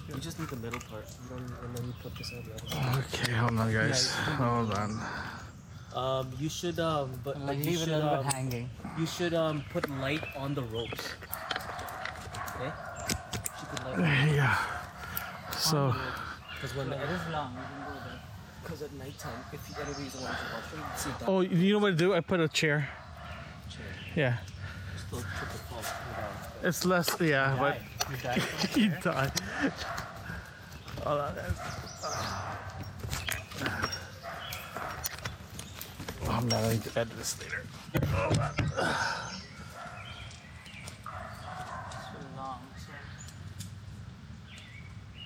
You 0.08 0.14
just 0.20 0.38
need 0.38 0.48
the 0.48 0.56
middle 0.56 0.80
part, 0.80 1.06
and 1.08 1.28
then, 1.30 1.56
and 1.64 1.74
then 1.74 1.74
you 1.74 1.74
put 1.74 1.74
this 1.74 1.74
on 1.74 1.76
the 1.76 1.82
other 1.82 1.93
side. 2.22 2.44
Okay, 3.14 3.32
hold 3.32 3.58
on, 3.58 3.72
guys. 3.72 4.12
Hold 4.12 4.72
on. 4.74 5.00
Um, 5.94 6.32
you 6.40 6.48
should 6.48 6.80
um, 6.80 7.10
but 7.22 7.40
Like 7.40 7.58
you 7.58 7.64
leave 7.64 7.74
it 7.74 7.78
should 7.84 7.88
a 7.88 7.96
little 7.96 8.08
um, 8.10 8.24
bit 8.24 8.32
hanging. 8.34 8.70
you 8.98 9.06
should 9.06 9.32
um 9.34 9.64
put 9.72 9.88
light 10.00 10.24
on 10.36 10.54
the 10.54 10.62
ropes. 10.62 11.08
Okay. 12.56 12.66
You 12.66 13.50
should 13.58 13.68
put 13.68 13.98
light 14.00 14.34
Yeah. 14.34 14.58
So, 15.56 15.94
because 16.54 16.74
when 16.76 16.92
It 16.92 17.00
is 17.08 17.20
long. 17.32 17.52
You 17.54 17.60
can 17.62 17.84
go 17.86 18.00
there. 18.00 18.20
because 18.62 18.82
at 18.82 18.92
nighttime, 18.94 19.38
if 19.52 19.68
you 19.70 19.74
ever 19.80 20.02
use 20.02 20.12
the 20.14 20.22
washroom, 20.22 20.82
you 20.82 20.98
see 20.98 21.10
that 21.20 21.28
oh, 21.28 21.40
you 21.42 21.72
know 21.74 21.78
what 21.78 21.90
to 21.90 21.96
do? 21.96 22.12
I 22.14 22.20
put 22.20 22.40
a 22.40 22.48
chair. 22.48 22.88
chair. 23.70 23.86
Yeah. 24.16 24.36
Still 25.06 25.20
triple 25.20 25.58
fall. 25.70 25.84
It's 26.62 26.84
less, 26.84 27.14
yeah, 27.20 27.56
but 27.58 27.78
You 28.10 28.16
died. 28.22 28.42
he 28.74 28.88
died. 28.88 29.32
Hold 31.04 31.20
on, 31.20 31.34
guys. 31.36 31.93
I'm 36.28 36.48
not 36.48 36.62
going 36.62 36.80
to 36.80 36.98
edit 36.98 37.16
this 37.16 37.40
later. 37.40 37.62
So 37.94 38.00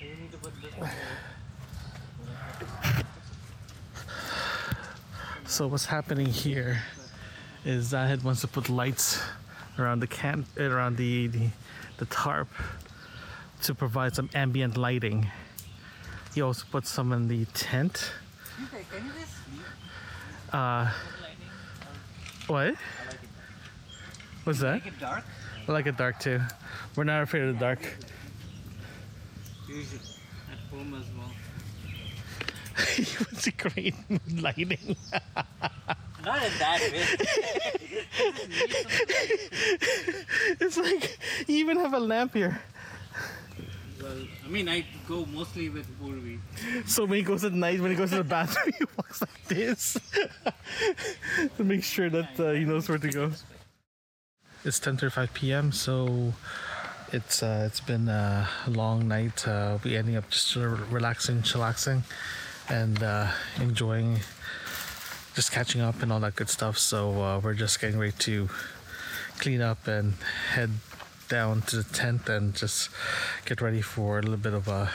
need 0.04 0.32
to 0.32 0.38
put 0.38 0.52
this 0.62 0.76
one. 0.76 0.90
So 5.46 5.66
what's 5.66 5.86
happening 5.86 6.26
here 6.26 6.82
is 7.64 7.86
Zahid 7.86 8.22
wants 8.22 8.42
to 8.42 8.48
put 8.48 8.68
lights 8.68 9.20
around 9.78 10.00
the 10.00 10.06
can 10.06 10.44
around 10.58 10.96
the, 10.96 11.26
the 11.26 11.48
the 11.96 12.06
tarp 12.06 12.48
to 13.62 13.74
provide 13.74 14.14
some 14.14 14.30
ambient 14.34 14.76
lighting. 14.76 15.26
He 16.38 16.42
also 16.42 16.64
put 16.70 16.86
some 16.86 17.12
in 17.12 17.26
the 17.26 17.46
tent. 17.46 18.12
Okay, 18.62 18.84
can 18.92 19.04
you 19.04 19.12
just 19.18 19.32
sleep? 19.44 19.60
Uh, 20.52 20.88
what? 22.46 22.76
What's 24.44 24.60
that? 24.60 24.86
It 24.86 25.00
dark? 25.00 25.24
I 25.66 25.72
like 25.72 25.86
it 25.86 25.96
dark 25.96 26.20
too. 26.20 26.40
We're 26.94 27.02
not 27.02 27.24
afraid 27.24 27.42
of 27.42 27.54
the 27.54 27.58
dark. 27.58 27.80
Should. 29.66 29.78
At 30.52 30.58
home 30.70 30.94
as 30.94 31.06
well. 31.18 31.32
wants 33.26 33.42
to 33.42 33.50
create 33.50 33.96
lighting. 34.40 34.96
Not 36.24 36.44
in 36.44 36.52
that 36.60 36.80
way. 36.92 37.04
it's 40.60 40.76
like 40.76 41.18
you 41.48 41.56
even 41.56 41.78
have 41.78 41.94
a 41.94 41.98
lamp 41.98 42.34
here. 42.34 42.60
I 44.44 44.48
mean, 44.48 44.68
I 44.68 44.84
go 45.08 45.26
mostly 45.26 45.68
with 45.68 45.86
Purvi. 46.00 46.38
So 46.88 47.04
when 47.04 47.18
he 47.18 47.22
goes 47.22 47.44
at 47.44 47.52
night, 47.52 47.80
when 47.80 47.90
he 47.90 47.96
goes 47.96 48.10
to 48.10 48.16
the 48.16 48.24
bathroom, 48.24 48.72
he 48.78 48.84
walks 48.96 49.20
like 49.20 49.44
this 49.48 49.98
to 51.56 51.64
make 51.64 51.84
sure 51.84 52.08
that 52.10 52.40
uh, 52.40 52.52
he 52.52 52.64
knows 52.64 52.88
where 52.88 52.98
to 52.98 53.08
go. 53.08 53.32
It's 54.64 54.80
10:35 54.80 55.34
p.m. 55.34 55.72
So 55.72 56.32
it's 57.12 57.42
uh, 57.42 57.64
it's 57.66 57.80
been 57.80 58.08
a 58.08 58.48
long 58.66 59.08
night. 59.08 59.46
Uh, 59.46 59.78
we 59.84 59.96
ending 59.96 60.16
up 60.16 60.30
just 60.30 60.54
relaxing, 60.56 61.42
chillaxing, 61.42 62.02
and 62.68 63.02
uh, 63.02 63.30
enjoying, 63.60 64.20
just 65.34 65.52
catching 65.52 65.80
up 65.80 66.02
and 66.02 66.12
all 66.12 66.20
that 66.20 66.36
good 66.36 66.50
stuff. 66.50 66.78
So 66.78 67.22
uh, 67.22 67.40
we're 67.40 67.54
just 67.54 67.80
getting 67.80 67.98
ready 67.98 68.12
to 68.20 68.48
clean 69.38 69.60
up 69.60 69.86
and 69.86 70.14
head 70.52 70.70
down 71.28 71.62
to 71.62 71.76
the 71.76 71.84
tent 71.84 72.28
and 72.28 72.54
just 72.54 72.90
get 73.44 73.60
ready 73.60 73.82
for 73.82 74.18
a 74.18 74.22
little 74.22 74.36
bit 74.36 74.54
of 74.54 74.68
a 74.68 74.90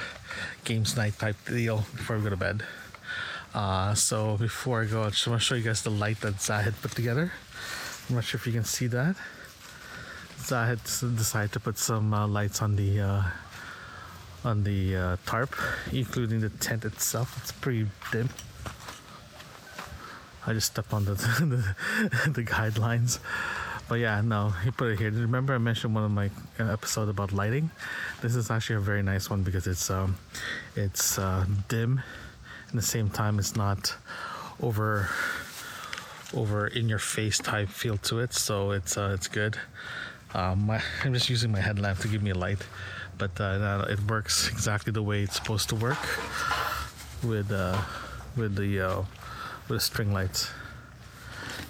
games 0.64 0.98
night 0.98 1.18
type 1.20 1.38
deal 1.46 1.86
before 1.96 2.18
we 2.18 2.24
go 2.24 2.30
to 2.30 2.38
bed. 2.38 2.64
Uh, 3.54 3.94
so 3.94 4.38
before 4.38 4.82
I 4.82 4.86
go, 4.86 5.04
I 5.04 5.10
just 5.10 5.28
want 5.28 5.40
to 5.40 5.46
show 5.46 5.56
you 5.56 5.64
guys 5.64 5.84
the 5.84 5.92
light 5.92 6.22
that 6.22 6.42
Zahid 6.42 6.74
put 6.82 6.92
together. 6.92 7.32
I'm 8.10 8.16
not 8.16 8.24
sure 8.24 8.40
if 8.40 8.48
you 8.48 8.54
can 8.54 8.64
see 8.64 8.88
that. 8.88 9.16
Zahid 10.40 10.84
decided 10.84 11.52
to 11.54 11.60
put 11.60 11.78
some 11.78 12.14
uh, 12.14 12.28
lights 12.28 12.62
on 12.62 12.76
the 12.76 13.00
uh, 13.00 13.24
on 14.44 14.64
the 14.64 14.96
uh, 14.96 15.18
tarp, 15.26 15.56
including 15.92 16.42
the 16.42 16.50
tent 16.50 16.84
itself. 16.84 17.38
It's 17.42 17.52
pretty 17.52 17.88
dim. 18.12 18.30
I 20.46 20.52
just 20.52 20.68
stepped 20.68 20.92
on 20.92 21.06
the 21.06 21.14
the, 21.16 22.32
the 22.32 22.44
guidelines. 22.44 23.20
But 23.88 23.96
yeah, 23.96 24.22
no, 24.22 24.50
he 24.64 24.72
put 24.72 24.92
it 24.92 25.00
here. 25.00 25.12
Remember, 25.12 25.54
I 25.54 25.58
mentioned 25.58 25.96
one 25.96 26.04
of 26.04 26.12
my 26.12 26.30
uh, 26.60 26.72
episode 26.72 27.10
about 27.10 27.32
lighting. 27.32 27.72
This 28.22 28.36
is 28.36 28.50
actually 28.50 28.78
a 28.78 28.80
very 28.80 29.04
nice 29.04 29.30
one 29.30 29.44
because 29.44 29.68
it's 29.68 29.90
um, 29.90 30.18
it's 30.76 31.20
uh, 31.20 31.46
dim. 31.68 32.02
At 32.68 32.74
the 32.74 32.82
same 32.82 33.10
time, 33.10 33.40
it's 33.40 33.56
not 33.56 33.96
over 34.62 35.10
over 36.34 36.68
in 36.68 36.90
your 36.90 37.00
face 37.00 37.38
type 37.38 37.70
feel 37.70 37.98
to 37.98 38.20
it. 38.20 38.34
So 38.34 38.72
it's 38.72 38.98
uh, 38.98 39.12
it's 39.14 39.28
good. 39.28 39.58
Um, 40.34 40.66
my, 40.68 40.82
I'm 41.04 41.14
just 41.14 41.30
using 41.30 41.52
my 41.52 41.62
headlamp 41.62 42.00
to 42.00 42.08
give 42.08 42.24
me 42.24 42.32
a 42.32 42.36
light, 42.38 42.66
but 43.18 43.40
uh, 43.40 43.86
it 43.90 44.00
works 44.10 44.50
exactly 44.50 44.92
the 44.92 45.04
way 45.04 45.22
it's 45.24 45.36
supposed 45.36 45.70
to 45.70 45.76
work 45.76 46.00
with 47.24 47.52
uh, 47.52 47.80
with 48.36 48.56
the 48.56 48.82
uh, 48.82 48.98
with 49.68 49.78
the 49.78 49.80
string 49.80 50.14
lights 50.14 50.50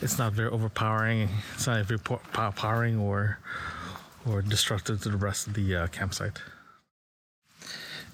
it's 0.04 0.18
not 0.18 0.34
very 0.34 0.50
overpowering. 0.50 1.30
It's 1.54 1.66
not 1.66 1.86
very 1.86 2.00
po- 2.00 2.22
powering 2.34 3.00
or 3.00 3.40
or 4.26 4.42
disruptive 4.42 5.02
to 5.02 5.10
the 5.10 5.18
rest 5.18 5.48
of 5.48 5.54
the 5.54 5.76
uh, 5.76 5.88
campsite. 5.88 6.40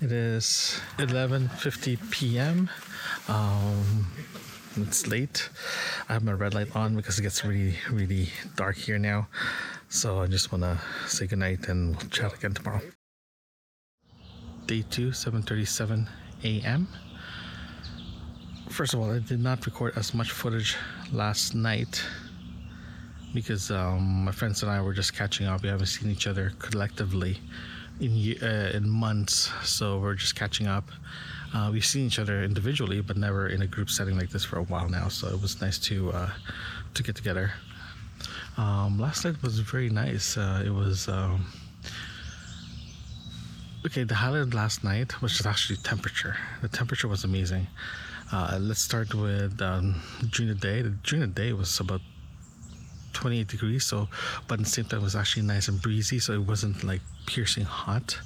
It 0.02 0.12
is 0.12 0.80
11:50 0.98 2.12
p.m. 2.12 2.70
Um, 3.28 4.08
it's 4.78 5.08
late. 5.08 5.50
I 6.08 6.14
have 6.14 6.24
my 6.24 6.32
red 6.32 6.54
light 6.54 6.76
on 6.76 6.96
because 6.96 7.18
it 7.20 7.24
gets 7.24 7.44
really, 7.44 7.76
really 7.92 8.30
dark 8.56 8.78
here 8.78 9.00
now. 9.00 9.28
So 9.90 10.22
I 10.22 10.28
just 10.28 10.52
want 10.52 10.64
to 10.64 10.80
say 11.08 11.26
goodnight 11.26 11.68
and 11.68 11.98
we'll 11.98 12.10
chat 12.10 12.34
again 12.36 12.54
tomorrow. 12.54 12.82
Day 14.68 14.84
two, 14.90 15.10
7:37 15.10 16.08
a.m. 16.44 16.88
First 18.70 18.94
of 18.94 19.00
all, 19.00 19.12
I 19.12 19.20
did 19.20 19.42
not 19.42 19.66
record 19.66 19.98
as 19.98 20.14
much 20.14 20.30
footage 20.32 20.78
last 21.12 21.56
night 21.56 22.04
because 23.34 23.72
um, 23.72 24.26
my 24.26 24.32
friends 24.32 24.64
and 24.64 24.72
I 24.72 24.82
were 24.82 24.94
just 24.94 25.14
catching 25.14 25.48
up. 25.48 25.62
We 25.62 25.70
haven't 25.70 25.88
seen 25.88 26.10
each 26.10 26.28
other 26.28 26.52
collectively 26.60 27.38
in 28.00 28.12
uh, 28.42 28.72
in 28.74 28.90
months, 28.90 29.52
so 29.64 30.00
we're 30.00 30.16
just 30.16 30.36
catching 30.36 30.68
up. 30.68 30.90
Uh, 31.54 31.70
we've 31.72 31.86
seen 31.86 32.06
each 32.06 32.20
other 32.20 32.44
individually, 32.44 33.02
but 33.02 33.18
never 33.18 33.48
in 33.48 33.62
a 33.62 33.68
group 33.68 33.90
setting 33.90 34.18
like 34.18 34.30
this 34.30 34.46
for 34.46 34.58
a 34.58 34.64
while 34.64 34.90
now. 34.90 35.08
So 35.08 35.28
it 35.28 35.42
was 35.42 35.62
nice 35.62 35.78
to 35.80 36.12
uh, 36.12 36.30
to 36.94 37.04
get 37.04 37.16
together. 37.16 37.52
Um, 38.58 39.00
last 39.00 39.26
night 39.26 39.42
was 39.42 39.60
very 39.60 39.90
nice. 39.90 40.38
Uh, 40.38 40.64
it 40.66 40.72
was. 40.72 41.08
Um, 41.08 41.46
okay, 43.86 44.04
the 44.04 44.16
highlight 44.16 44.54
last 44.54 44.84
night 44.84 45.22
was 45.22 45.34
just 45.34 45.46
actually 45.46 45.78
temperature. 45.78 46.36
The 46.62 46.68
temperature 46.68 47.08
was 47.08 47.24
amazing. 47.24 47.68
Uh, 48.32 48.60
let's 48.62 48.82
start 48.82 49.12
with 49.16 49.60
um, 49.60 49.96
during 50.30 50.54
the 50.54 50.60
day. 50.60 50.84
During 51.04 51.22
the 51.22 51.28
day 51.28 51.52
was 51.52 51.80
about 51.80 52.02
28 53.14 53.48
degrees 53.48 53.86
so 53.86 54.08
but 54.48 54.60
at 54.60 54.66
the 54.66 54.70
same 54.70 54.86
time 54.86 55.00
it 55.00 55.04
was 55.04 55.16
actually 55.16 55.42
nice 55.42 55.68
and 55.68 55.82
breezy 55.82 56.20
so 56.20 56.32
it 56.34 56.42
wasn't 56.42 56.84
like 56.84 57.02
piercing 57.26 57.64
hot. 57.64 58.20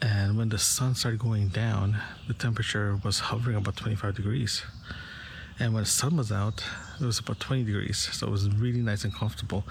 And 0.00 0.38
when 0.38 0.48
the 0.48 0.58
sun 0.58 0.94
started 0.94 1.20
going 1.20 1.48
down 1.48 1.98
the 2.28 2.34
temperature 2.34 2.98
was 3.04 3.18
hovering 3.18 3.56
about 3.56 3.76
25 3.76 4.16
degrees. 4.16 4.62
And 5.60 5.74
when 5.74 5.82
the 5.82 5.90
sun 5.90 6.16
was 6.16 6.32
out 6.32 6.64
it 6.98 7.04
was 7.04 7.18
about 7.18 7.40
20 7.40 7.64
degrees 7.64 7.98
so 7.98 8.26
it 8.26 8.30
was 8.30 8.48
really 8.54 8.80
nice 8.80 9.04
and 9.04 9.14
comfortable. 9.14 9.64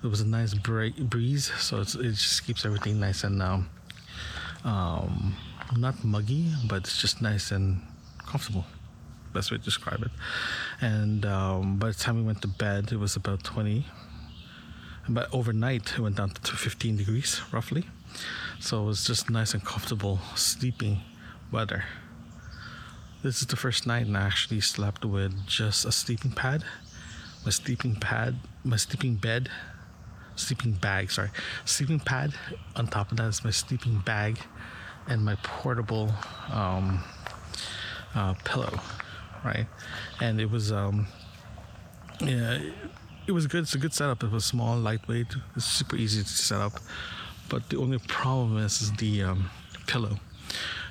There 0.00 0.10
was 0.10 0.20
a 0.20 0.26
nice 0.26 0.52
bra- 0.52 0.90
breeze 0.98 1.52
so 1.60 1.80
it 1.80 1.86
just 1.86 2.44
keeps 2.44 2.66
everything 2.66 2.98
nice 2.98 3.22
and 3.22 3.40
um, 3.40 3.70
um, 4.64 5.36
not 5.76 6.02
muggy 6.04 6.52
but 6.66 6.78
it's 6.78 7.00
just 7.00 7.22
nice 7.22 7.52
and 7.52 7.80
comfortable 8.34 8.64
best 9.32 9.52
way 9.52 9.58
to 9.58 9.62
describe 9.62 10.02
it. 10.02 10.10
And 10.80 11.24
um, 11.24 11.76
by 11.76 11.88
the 11.88 11.94
time 11.94 12.16
we 12.16 12.22
went 12.22 12.42
to 12.42 12.48
bed, 12.48 12.90
it 12.90 12.96
was 12.96 13.14
about 13.14 13.44
20. 13.44 13.86
But 15.08 15.32
overnight, 15.32 15.92
it 15.92 16.00
went 16.00 16.16
down 16.16 16.30
to 16.30 16.52
15 16.56 16.96
degrees 16.96 17.40
roughly. 17.52 17.84
So 18.58 18.82
it 18.82 18.86
was 18.86 19.04
just 19.04 19.30
nice 19.30 19.54
and 19.54 19.64
comfortable 19.64 20.18
sleeping 20.34 21.02
weather. 21.52 21.84
This 23.22 23.40
is 23.40 23.46
the 23.46 23.56
first 23.56 23.86
night, 23.86 24.06
and 24.06 24.16
I 24.16 24.22
actually 24.22 24.60
slept 24.60 25.04
with 25.04 25.46
just 25.46 25.84
a 25.84 25.92
sleeping 25.92 26.32
pad. 26.32 26.64
My 27.44 27.52
sleeping 27.52 27.94
pad, 27.94 28.40
my 28.64 28.76
sleeping 28.76 29.14
bed, 29.14 29.48
sleeping 30.34 30.72
bag, 30.72 31.12
sorry, 31.12 31.30
sleeping 31.64 32.00
pad. 32.00 32.34
On 32.74 32.88
top 32.88 33.12
of 33.12 33.18
that 33.18 33.28
is 33.28 33.44
my 33.44 33.52
sleeping 33.52 33.98
bag 34.04 34.40
and 35.06 35.24
my 35.24 35.36
portable 35.36 36.12
um, 36.50 37.04
uh, 38.14 38.34
pillow 38.44 38.80
right? 39.44 39.66
And 40.20 40.40
it 40.40 40.50
was 40.50 40.72
um, 40.72 41.06
yeah, 42.20 42.58
it 43.26 43.32
was 43.32 43.46
good. 43.46 43.62
It's 43.62 43.74
a 43.74 43.78
good 43.78 43.92
setup. 43.92 44.24
It 44.24 44.30
was 44.30 44.44
small, 44.44 44.76
lightweight. 44.76 45.36
It's 45.54 45.64
super 45.64 45.96
easy 45.96 46.22
to 46.22 46.28
set 46.28 46.60
up. 46.60 46.72
But 47.48 47.68
the 47.68 47.76
only 47.76 47.98
problem 47.98 48.56
is, 48.58 48.80
is 48.80 48.92
the 48.92 49.22
um, 49.22 49.50
pillow. 49.86 50.18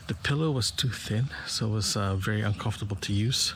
The 0.07 0.13
pillow 0.15 0.51
was 0.51 0.69
too 0.69 0.89
thin, 0.89 1.29
so 1.47 1.67
it 1.67 1.71
was 1.71 1.97
uh, 1.97 2.15
very 2.15 2.41
uncomfortable 2.41 2.97
to 2.97 3.13
use. 3.13 3.53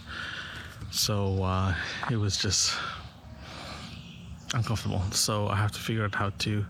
So 0.92 1.44
uh, 1.44 1.76
it 2.10 2.18
was 2.18 2.38
just 2.38 2.74
uncomfortable. 4.54 5.02
So 5.12 5.48
I 5.48 5.58
have 5.58 5.72
to 5.74 5.80
figure 5.80 6.06
out 6.06 6.16
how 6.16 6.32
to 6.40 6.66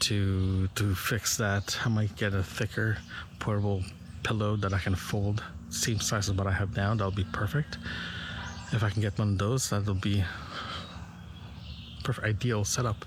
to 0.00 0.68
to 0.74 0.94
fix 0.94 1.36
that. 1.36 1.78
I 1.84 1.88
might 1.88 2.16
get 2.16 2.34
a 2.34 2.42
thicker 2.42 2.96
portable 3.38 3.84
pillow 4.22 4.56
that 4.56 4.72
I 4.72 4.78
can 4.78 4.94
fold 4.94 5.42
same 5.72 6.00
size 6.00 6.28
as 6.28 6.34
what 6.34 6.46
I 6.46 6.52
have 6.52 6.76
now, 6.76 6.94
that'll 6.94 7.10
be 7.10 7.24
perfect. 7.24 7.78
If 8.72 8.82
I 8.82 8.90
can 8.90 9.02
get 9.02 9.18
one 9.18 9.32
of 9.32 9.38
those, 9.38 9.70
that'll 9.70 9.94
be 9.94 10.24
perfect, 12.04 12.26
ideal 12.26 12.64
setup. 12.64 13.04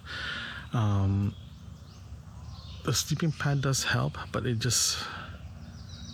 Um, 0.74 1.34
the 2.84 2.94
sleeping 2.94 3.32
pad 3.32 3.62
does 3.62 3.84
help, 3.84 4.18
but 4.32 4.46
it 4.46 4.60
just 4.60 4.98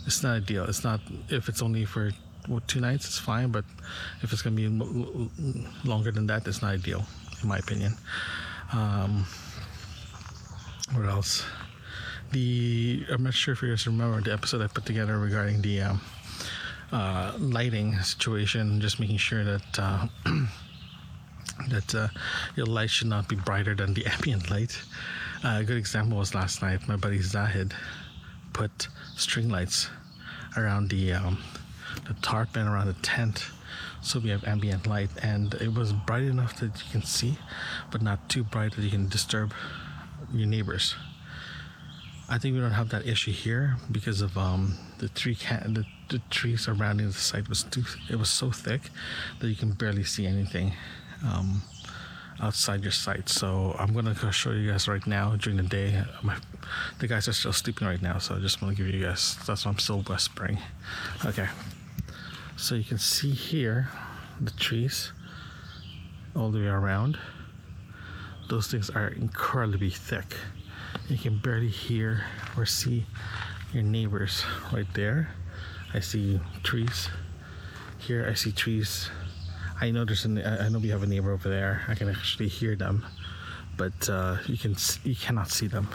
it's 0.05 0.23
not 0.23 0.35
ideal. 0.37 0.65
It's 0.65 0.83
not 0.83 1.01
if 1.29 1.49
it's 1.49 1.61
only 1.61 1.85
for 1.85 2.11
two 2.67 2.79
nights, 2.79 3.05
it's 3.05 3.19
fine. 3.19 3.51
But 3.51 3.65
if 4.21 4.31
it's 4.31 4.41
gonna 4.41 4.55
be 4.55 4.67
longer 5.83 6.11
than 6.11 6.27
that, 6.27 6.47
it's 6.47 6.61
not 6.61 6.73
ideal, 6.73 7.05
in 7.41 7.49
my 7.49 7.57
opinion. 7.57 7.97
Um, 8.73 9.25
what 10.93 11.05
else? 11.05 11.43
The 12.31 13.05
I'm 13.11 13.23
not 13.23 13.33
sure 13.33 13.53
if 13.53 13.61
you 13.61 13.69
guys 13.69 13.85
remember 13.85 14.21
the 14.21 14.31
episode 14.31 14.61
I 14.61 14.67
put 14.67 14.85
together 14.85 15.19
regarding 15.19 15.61
the 15.61 15.81
um, 15.81 16.01
uh, 16.91 17.33
lighting 17.39 17.97
situation, 17.99 18.81
just 18.81 18.99
making 18.99 19.17
sure 19.17 19.43
that 19.43 19.79
uh, 19.79 20.07
that 21.69 21.95
uh, 21.95 22.07
your 22.55 22.65
light 22.65 22.89
should 22.89 23.07
not 23.07 23.27
be 23.27 23.35
brighter 23.35 23.75
than 23.75 23.93
the 23.93 24.05
ambient 24.13 24.49
light. 24.49 24.81
Uh, 25.43 25.57
a 25.61 25.63
good 25.63 25.77
example 25.77 26.17
was 26.17 26.35
last 26.35 26.61
night. 26.61 26.87
My 26.87 26.95
buddy 26.95 27.21
Zahid 27.21 27.73
put 28.53 28.87
string 29.15 29.49
lights 29.49 29.89
around 30.57 30.89
the 30.89 31.13
um, 31.13 31.37
the 32.07 32.13
tarp 32.15 32.55
and 32.55 32.67
around 32.67 32.87
the 32.87 33.01
tent, 33.01 33.45
so 34.01 34.19
we 34.19 34.29
have 34.29 34.43
ambient 34.43 34.87
light, 34.87 35.09
and 35.21 35.53
it 35.55 35.73
was 35.73 35.93
bright 35.93 36.23
enough 36.23 36.59
that 36.59 36.77
you 36.83 36.91
can 36.91 37.03
see, 37.03 37.37
but 37.91 38.01
not 38.01 38.29
too 38.29 38.43
bright 38.43 38.75
that 38.75 38.81
you 38.81 38.89
can 38.89 39.07
disturb 39.07 39.53
your 40.33 40.47
neighbors. 40.47 40.95
I 42.31 42.37
think 42.37 42.55
we 42.55 42.61
don't 42.61 42.71
have 42.71 42.87
that 42.89 43.05
issue 43.05 43.33
here 43.33 43.75
because 43.91 44.21
of 44.21 44.37
um, 44.37 44.77
the 44.99 45.09
tree 45.09 45.37
the, 45.65 45.83
the 46.07 46.19
trees 46.29 46.61
surrounding 46.61 47.07
the 47.07 47.13
site 47.13 47.49
was 47.49 47.63
too 47.63 47.83
it 48.09 48.15
was 48.15 48.29
so 48.29 48.51
thick 48.51 48.83
that 49.39 49.49
you 49.49 49.55
can 49.57 49.71
barely 49.73 50.05
see 50.05 50.25
anything 50.25 50.71
um, 51.25 51.61
outside 52.39 52.83
your 52.83 52.93
site. 52.93 53.27
So 53.27 53.75
I'm 53.77 53.93
gonna 53.93 54.15
show 54.31 54.51
you 54.51 54.71
guys 54.71 54.87
right 54.87 55.05
now 55.05 55.35
during 55.35 55.57
the 55.57 55.63
day. 55.63 56.05
My, 56.23 56.37
the 56.99 57.07
guys 57.07 57.27
are 57.27 57.33
still 57.33 57.51
sleeping 57.51 57.85
right 57.85 58.01
now, 58.01 58.17
so 58.17 58.35
I 58.35 58.39
just 58.39 58.61
want 58.61 58.77
to 58.77 58.81
give 58.81 58.93
you 58.93 59.03
guys. 59.05 59.37
That's 59.45 59.65
why 59.65 59.71
I'm 59.71 59.79
still 59.79 60.01
whispering. 60.01 60.57
Okay, 61.25 61.49
so 62.55 62.75
you 62.75 62.85
can 62.85 62.97
see 62.97 63.31
here 63.31 63.89
the 64.39 64.51
trees 64.51 65.11
all 66.33 66.49
the 66.49 66.59
way 66.59 66.67
around. 66.67 67.19
Those 68.47 68.67
things 68.67 68.89
are 68.89 69.09
incredibly 69.09 69.89
thick. 69.89 70.37
You 71.07 71.17
can 71.17 71.37
barely 71.39 71.67
hear 71.67 72.23
or 72.57 72.65
see 72.65 73.05
your 73.73 73.83
neighbors 73.83 74.43
right 74.71 74.87
there. 74.93 75.29
I 75.93 75.99
see 75.99 76.39
trees. 76.63 77.09
Here 77.99 78.27
I 78.29 78.33
see 78.33 78.51
trees. 78.51 79.09
I 79.79 79.91
know 79.91 80.05
there's 80.05 80.25
an, 80.25 80.37
I 80.37 80.69
know 80.69 80.79
we 80.79 80.89
have 80.89 81.03
a 81.03 81.07
neighbor 81.07 81.31
over 81.31 81.49
there. 81.49 81.81
I 81.87 81.95
can 81.95 82.09
actually 82.09 82.47
hear 82.47 82.75
them, 82.75 83.05
but 83.77 84.09
uh, 84.09 84.37
you 84.45 84.57
can 84.57 84.75
you 85.03 85.15
cannot 85.15 85.49
see 85.49 85.67
them. 85.67 85.89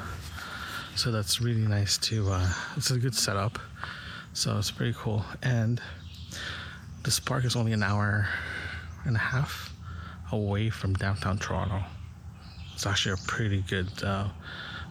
So 0.97 1.11
that's 1.11 1.41
really 1.41 1.67
nice 1.67 1.99
to. 1.99 2.31
Uh, 2.33 2.53
it's 2.77 2.91
a 2.91 2.99
good 2.99 3.15
setup. 3.15 3.59
So 4.33 4.59
it's 4.59 4.71
pretty 4.71 4.95
cool. 4.99 5.25
And 5.43 5.81
this 7.05 7.21
park 7.21 7.45
is 7.45 7.57
only 7.57 7.73
an 7.73 7.83
hour 7.83 8.29
and 9.05 9.17
a 9.17 9.21
half 9.21 9.73
away 10.33 10.69
from 10.69 10.95
downtown 10.95 11.39
Toronto. 11.39 11.83
It's 12.75 12.87
actually 12.87 13.13
a 13.13 13.27
pretty 13.27 13.63
good 13.63 13.89
uh, 14.03 14.29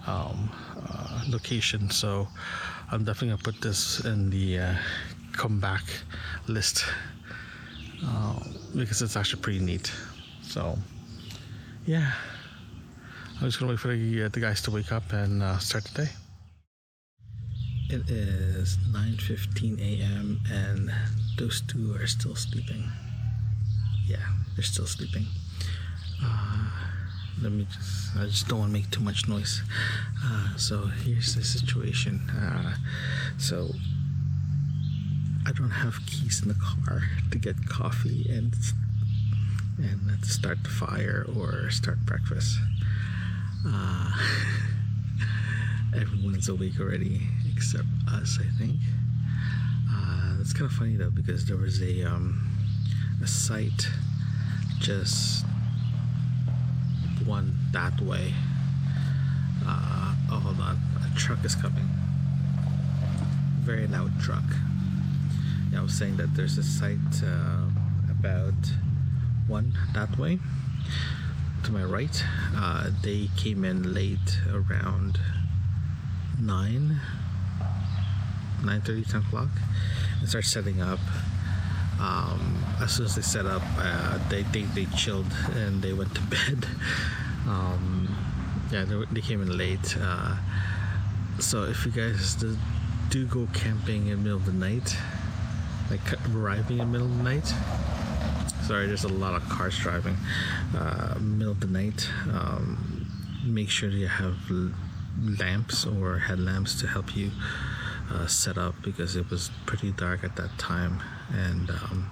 um, 0.08 0.50
uh, 0.90 1.24
location. 1.28 1.90
So 1.90 2.28
I'm 2.92 3.04
definitely 3.04 3.30
gonna 3.30 3.44
put 3.44 3.62
this 3.62 4.04
in 4.06 4.30
the 4.30 4.60
uh, 4.60 4.76
comeback 5.34 5.84
list 6.48 6.86
uh, 8.06 8.40
because 8.76 9.02
it's 9.02 9.16
actually 9.16 9.42
pretty 9.42 9.60
neat. 9.60 9.92
So 10.42 10.78
yeah, 11.86 12.14
I'm 13.40 13.48
just 13.48 13.60
gonna 13.60 13.72
wait 13.72 13.80
for 13.80 13.96
the, 13.96 14.24
uh, 14.24 14.30
the 14.30 14.40
guys 14.40 14.62
to 14.64 14.72
wake 14.72 14.92
up 14.92 15.12
and 15.14 15.44
uh, 15.44 15.58
start 15.60 15.84
the 15.86 16.06
day. 16.06 16.10
It 17.88 18.10
is 18.10 18.78
9:15 18.92 19.80
a.m. 19.80 20.42
and 20.50 20.92
those 21.38 21.62
two 21.62 21.94
are 21.96 22.08
still 22.08 22.36
sleeping. 22.36 22.84
Yeah, 24.08 24.26
they're 24.56 24.64
still 24.64 24.88
sleeping. 24.88 25.28
Uh, 26.24 26.70
let 27.42 27.52
me 27.52 27.68
just 27.74 28.16
i 28.18 28.26
just 28.26 28.48
don't 28.48 28.60
want 28.60 28.72
to 28.72 28.74
make 28.74 28.90
too 28.92 29.02
much 29.02 29.28
noise. 29.28 29.62
Uh, 30.24 30.56
so 30.58 30.86
here's 31.04 31.36
the 31.36 31.44
situation. 31.44 32.22
Uh, 32.30 32.76
so 33.38 33.70
i 35.48 35.52
don't 35.52 35.70
have 35.70 36.04
keys 36.08 36.42
in 36.42 36.48
the 36.48 36.56
car 36.56 37.04
to 37.32 37.38
get 37.38 37.68
coffee 37.70 38.26
and 38.30 38.56
and 39.78 40.26
start 40.26 40.64
the 40.64 40.70
fire 40.70 41.26
or 41.38 41.70
start 41.70 42.00
breakfast. 42.06 42.58
Uh, 43.68 44.12
everyone's 45.96 46.48
awake 46.50 46.80
already 46.80 47.22
except 47.54 47.88
us, 48.12 48.40
I 48.40 48.58
think. 48.58 48.80
Uh, 49.92 50.38
it's 50.40 50.54
kind 50.54 50.66
of 50.66 50.72
funny 50.72 50.96
though 50.96 51.10
because 51.10 51.46
there 51.46 51.58
was 51.58 51.82
a 51.82 52.04
um, 52.04 52.50
a 53.22 53.28
site 53.28 53.88
just 54.80 55.46
one 57.26 57.58
that 57.72 58.00
way. 58.02 58.34
Uh, 59.66 60.16
oh, 60.32 60.40
hold 60.40 60.60
on, 60.60 60.80
a 61.04 61.18
truck 61.18 61.44
is 61.46 61.56
coming. 61.56 61.90
Very 63.62 63.88
loud 63.88 64.20
truck. 64.20 64.44
Yeah, 65.72 65.80
I 65.80 65.84
was 65.84 65.94
saying 65.94 66.18
that 66.18 66.36
there's 66.36 66.58
a 66.58 66.64
site 66.64 67.24
uh, 67.24 67.66
about 68.10 68.54
one 69.48 69.74
that 69.94 70.18
way 70.18 70.40
to 71.64 71.72
my 71.72 71.84
right. 71.84 72.24
Uh, 72.56 72.92
they 73.02 73.30
came 73.38 73.66
in 73.66 73.94
late 73.94 74.40
around 74.52 75.20
9 76.40 77.00
9 78.64 78.82
30 78.82 79.04
10 79.04 79.22
o'clock 79.22 79.50
and 80.20 80.30
start 80.30 80.46
setting 80.46 80.82
up 80.82 81.00
um, 82.00 82.64
as 82.82 82.92
soon 82.92 83.06
as 83.06 83.16
they 83.16 83.22
set 83.22 83.46
up 83.46 83.62
uh, 83.78 84.20
they, 84.30 84.44
they 84.44 84.64
they 84.64 84.86
chilled 84.98 85.32
and 85.56 85.82
they 85.82 85.94
went 85.94 86.14
to 86.16 86.22
bed. 86.36 86.66
Um, 87.48 88.16
yeah 88.72 88.84
they, 88.86 89.04
they 89.12 89.22
came 89.22 89.42
in 89.42 89.58
late. 89.58 89.96
Uh, 90.00 90.38
so 91.40 91.64
if 91.64 91.86
you 91.86 91.92
guys 91.92 92.36
do, 92.36 92.58
do 93.10 93.26
go 93.26 93.48
camping 93.54 94.08
in 94.08 94.18
the 94.18 94.24
middle 94.24 94.38
of 94.38 94.46
the 94.46 94.54
night 94.54 94.98
like 95.90 96.00
arriving 96.34 96.80
in 96.80 96.92
the 96.92 96.98
middle 96.98 97.08
of 97.08 97.18
the 97.18 97.24
night. 97.24 97.54
Sorry 98.64 98.88
there's 98.88 99.04
a 99.04 99.10
lot 99.10 99.36
of 99.36 99.48
cars 99.50 99.78
driving. 99.78 100.18
Uh, 100.76 101.16
middle 101.20 101.52
of 101.52 101.60
the 101.60 101.68
night 101.68 102.10
um, 102.32 103.08
make 103.46 103.70
sure 103.70 103.90
you 103.90 104.08
have 104.08 104.38
lamps 105.40 105.86
or 105.86 106.18
headlamps 106.18 106.80
to 106.82 106.88
help 106.88 107.16
you 107.16 107.32
uh, 108.12 108.28
set 108.28 108.58
up 108.58 108.76
because 108.82 109.16
it 109.16 109.30
was 109.30 109.52
pretty 109.66 109.92
dark 109.92 110.24
at 110.24 110.36
that 110.36 110.58
time 110.58 111.02
and 111.34 111.70
um, 111.70 112.12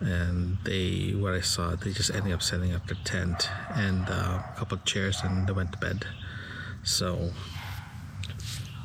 and 0.00 0.58
they 0.64 1.14
what 1.16 1.34
I 1.34 1.40
saw 1.40 1.74
they 1.74 1.92
just 1.92 2.14
ended 2.14 2.32
up 2.32 2.42
setting 2.42 2.74
up 2.74 2.86
the 2.86 2.96
tent 2.96 3.48
and 3.74 4.04
uh, 4.08 4.42
a 4.42 4.54
couple 4.56 4.78
of 4.78 4.84
chairs 4.84 5.20
and 5.22 5.46
they 5.46 5.52
went 5.52 5.72
to 5.72 5.78
bed. 5.78 6.06
So 6.82 7.32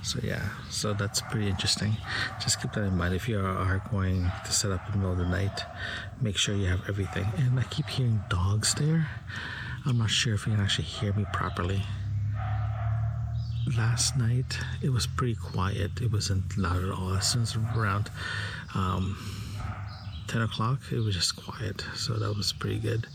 so 0.03 0.19
yeah 0.23 0.49
so 0.69 0.93
that's 0.93 1.21
pretty 1.21 1.47
interesting. 1.47 1.97
Just 2.41 2.61
keep 2.61 2.71
that 2.73 2.83
in 2.83 2.97
mind. 2.97 3.13
If 3.13 3.27
you 3.27 3.39
are 3.39 3.83
going 3.91 4.31
to 4.45 4.51
set 4.51 4.71
up 4.71 4.85
in 4.87 4.93
the 4.93 4.97
middle 4.97 5.13
of 5.13 5.19
the 5.19 5.25
night 5.25 5.63
make 6.21 6.37
sure 6.37 6.55
you 6.55 6.67
have 6.67 6.87
everything. 6.87 7.27
And 7.37 7.59
I 7.59 7.63
keep 7.63 7.87
hearing 7.87 8.21
dogs 8.29 8.73
there. 8.75 9.07
I'm 9.85 9.97
not 9.97 10.11
sure 10.11 10.35
if 10.35 10.45
you 10.45 10.53
can 10.53 10.61
actually 10.61 10.85
hear 10.85 11.11
me 11.13 11.25
properly. 11.33 11.83
Last 13.77 14.17
night 14.17 14.59
it 14.81 14.89
was 14.89 15.07
pretty 15.07 15.35
quiet. 15.35 16.01
It 16.01 16.11
wasn't 16.11 16.57
loud 16.57 16.83
at 16.83 16.91
all. 16.91 17.13
As 17.13 17.31
soon 17.31 17.43
as 17.43 17.55
around 17.55 18.09
um, 18.75 19.17
10 20.27 20.41
o'clock 20.41 20.79
it 20.91 20.99
was 20.99 21.15
just 21.15 21.35
quiet 21.35 21.83
so 21.95 22.13
that 22.13 22.35
was 22.35 22.53
pretty 22.53 22.79
good. 22.79 23.07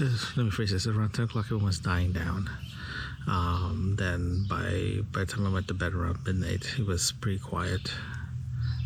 Uh, 0.00 0.08
let 0.36 0.44
me 0.44 0.50
phrase 0.50 0.70
this 0.72 0.86
around 0.86 1.10
10 1.10 1.26
o'clock 1.26 1.46
everyone 1.46 1.66
was 1.66 1.78
dying 1.78 2.12
down. 2.12 2.50
Um, 3.28 3.94
then 3.98 4.46
by 4.48 4.98
by 5.12 5.20
the 5.20 5.26
time 5.26 5.46
I 5.46 5.52
went 5.52 5.68
to 5.68 5.74
bed 5.74 5.92
around 5.92 6.18
midnight 6.26 6.66
it 6.78 6.86
was 6.86 7.12
pretty 7.12 7.38
quiet. 7.38 7.92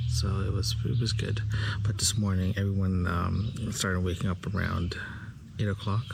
So 0.08 0.28
it 0.40 0.52
was 0.52 0.76
it 0.84 1.00
was 1.00 1.12
good. 1.12 1.40
But 1.82 1.98
this 1.98 2.18
morning 2.18 2.54
everyone 2.56 3.06
um, 3.06 3.72
started 3.72 4.00
waking 4.00 4.28
up 4.28 4.46
around 4.54 4.96
8 5.58 5.68
o'clock. 5.68 6.04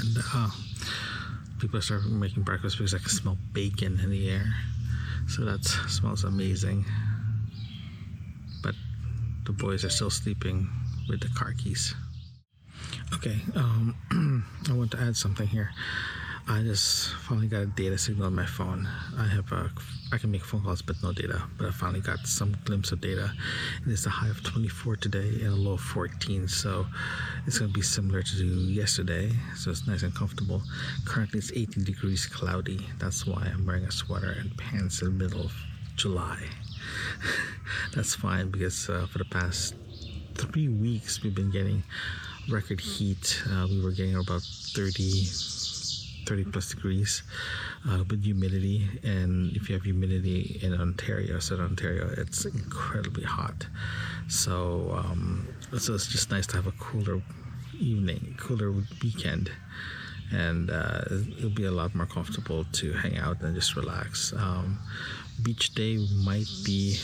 And 0.00 0.16
uh, 0.34 0.50
people 1.58 1.80
started 1.82 2.10
making 2.10 2.44
breakfast 2.44 2.78
because 2.78 2.94
I 2.94 2.98
can 2.98 3.08
smell 3.08 3.36
bacon 3.52 4.00
in 4.00 4.10
the 4.10 4.30
air. 4.30 4.54
So 5.28 5.44
that 5.44 5.64
smells 5.64 6.24
amazing. 6.24 6.84
The 9.44 9.52
boys 9.52 9.84
are 9.84 9.90
still 9.90 10.10
sleeping 10.10 10.68
with 11.08 11.20
the 11.20 11.28
car 11.28 11.52
keys. 11.52 11.94
Okay, 13.14 13.38
um, 13.56 14.44
I 14.70 14.72
want 14.72 14.90
to 14.92 15.00
add 15.00 15.16
something 15.16 15.46
here. 15.46 15.70
I 16.48 16.60
just 16.62 17.14
finally 17.14 17.46
got 17.46 17.62
a 17.62 17.66
data 17.66 17.96
signal 17.96 18.26
on 18.26 18.34
my 18.34 18.46
phone. 18.46 18.88
I 19.16 19.26
have 19.28 19.52
a, 19.52 19.70
I 20.12 20.18
can 20.18 20.32
make 20.32 20.44
phone 20.44 20.62
calls 20.62 20.82
but 20.82 20.96
no 21.02 21.12
data. 21.12 21.42
But 21.56 21.68
I 21.68 21.70
finally 21.70 22.00
got 22.00 22.26
some 22.26 22.56
glimpse 22.64 22.90
of 22.90 23.00
data. 23.00 23.32
And 23.82 23.92
it's 23.92 24.06
a 24.06 24.10
high 24.10 24.28
of 24.28 24.42
24 24.42 24.96
today 24.96 25.28
and 25.42 25.52
a 25.52 25.54
low 25.54 25.74
of 25.74 25.80
14. 25.80 26.48
So 26.48 26.86
it's 27.46 27.58
going 27.58 27.70
to 27.70 27.74
be 27.74 27.82
similar 27.82 28.22
to 28.22 28.44
yesterday. 28.44 29.30
So 29.56 29.70
it's 29.70 29.86
nice 29.86 30.02
and 30.02 30.14
comfortable. 30.14 30.62
Currently 31.04 31.38
it's 31.38 31.52
18 31.52 31.84
degrees 31.84 32.26
cloudy. 32.26 32.86
That's 32.98 33.24
why 33.24 33.48
I'm 33.52 33.64
wearing 33.64 33.84
a 33.84 33.92
sweater 33.92 34.34
and 34.38 34.56
pants 34.56 35.00
in 35.00 35.16
the 35.16 35.24
middle 35.24 35.42
of 35.42 35.52
July. 35.94 36.38
That's 37.94 38.14
fine 38.14 38.50
because 38.50 38.88
uh, 38.88 39.06
for 39.10 39.18
the 39.18 39.24
past 39.24 39.74
three 40.34 40.68
weeks 40.68 41.22
we've 41.22 41.34
been 41.34 41.50
getting 41.50 41.82
record 42.48 42.80
heat. 42.80 43.42
Uh, 43.48 43.66
we 43.68 43.82
were 43.82 43.92
getting 43.92 44.16
about 44.16 44.42
30 44.42 45.26
30 46.24 46.44
plus 46.44 46.70
degrees 46.70 47.22
uh, 47.88 48.04
with 48.08 48.24
humidity. 48.24 48.88
And 49.02 49.54
if 49.56 49.68
you 49.68 49.74
have 49.74 49.84
humidity 49.84 50.60
in 50.62 50.72
ontario 50.74 51.38
southern 51.40 51.66
ontario 51.66 52.12
it's 52.16 52.44
incredibly 52.44 53.24
hot. 53.24 53.66
So 54.28 54.92
um, 54.96 55.48
so 55.78 55.94
it's 55.94 56.06
just 56.06 56.30
nice 56.30 56.46
to 56.48 56.56
have 56.56 56.66
a 56.66 56.72
cooler 56.72 57.20
evening 57.78 58.36
cooler 58.38 58.72
weekend. 59.02 59.50
And 60.32 60.70
uh, 60.70 61.02
it'll 61.36 61.50
be 61.50 61.66
a 61.66 61.70
lot 61.70 61.94
more 61.94 62.06
comfortable 62.06 62.64
to 62.72 62.92
hang 62.94 63.18
out 63.18 63.42
and 63.42 63.54
just 63.54 63.76
relax. 63.76 64.32
Um, 64.32 64.78
beach 65.42 65.74
day 65.74 65.98
might 66.24 66.48
be 66.64 66.98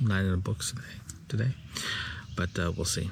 nine 0.00 0.24
in 0.24 0.30
the 0.30 0.36
books 0.36 0.74
today, 1.28 1.54
but 2.36 2.50
uh, 2.58 2.72
we'll 2.76 2.84
see 2.84 3.10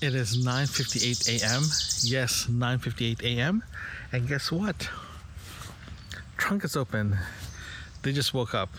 it 0.00 0.14
is 0.14 0.44
9:58 0.44 1.42
a.m. 1.42 1.62
Yes, 2.10 2.46
9:58 2.50 3.22
a.m. 3.22 3.62
And 4.12 4.26
guess 4.26 4.50
what? 4.50 4.88
Trunk 6.38 6.64
is 6.64 6.76
open. 6.76 7.18
They 8.02 8.12
just 8.12 8.32
woke 8.32 8.54
up 8.54 8.70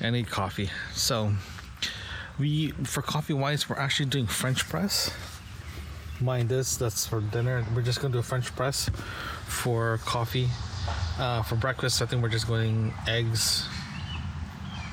and 0.00 0.14
need 0.14 0.28
coffee. 0.28 0.70
So 0.92 1.32
we 2.38 2.72
for 2.84 3.00
coffee 3.00 3.32
wise, 3.32 3.68
we're 3.68 3.76
actually 3.76 4.10
doing 4.10 4.26
French 4.26 4.68
press. 4.68 5.10
Mind 6.20 6.48
this, 6.48 6.76
that's 6.76 7.06
for 7.06 7.20
dinner. 7.20 7.64
We're 7.74 7.82
just 7.82 8.00
gonna 8.00 8.12
do 8.12 8.18
a 8.18 8.22
French 8.22 8.54
press 8.54 8.90
for 9.46 9.98
coffee. 10.04 10.48
Uh, 11.18 11.42
for 11.42 11.56
breakfast, 11.56 12.02
I 12.02 12.06
think 12.06 12.22
we're 12.22 12.28
just 12.28 12.46
going 12.46 12.92
eggs, 13.08 13.66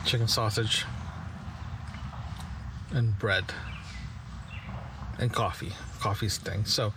chicken 0.05 0.29
sausage, 0.29 0.85
and 2.93 3.17
bread 3.19 3.43
and 5.19 5.33
coffee. 5.33 5.73
Coffee's 5.99 6.37
thing. 6.37 6.63
So, 6.63 6.93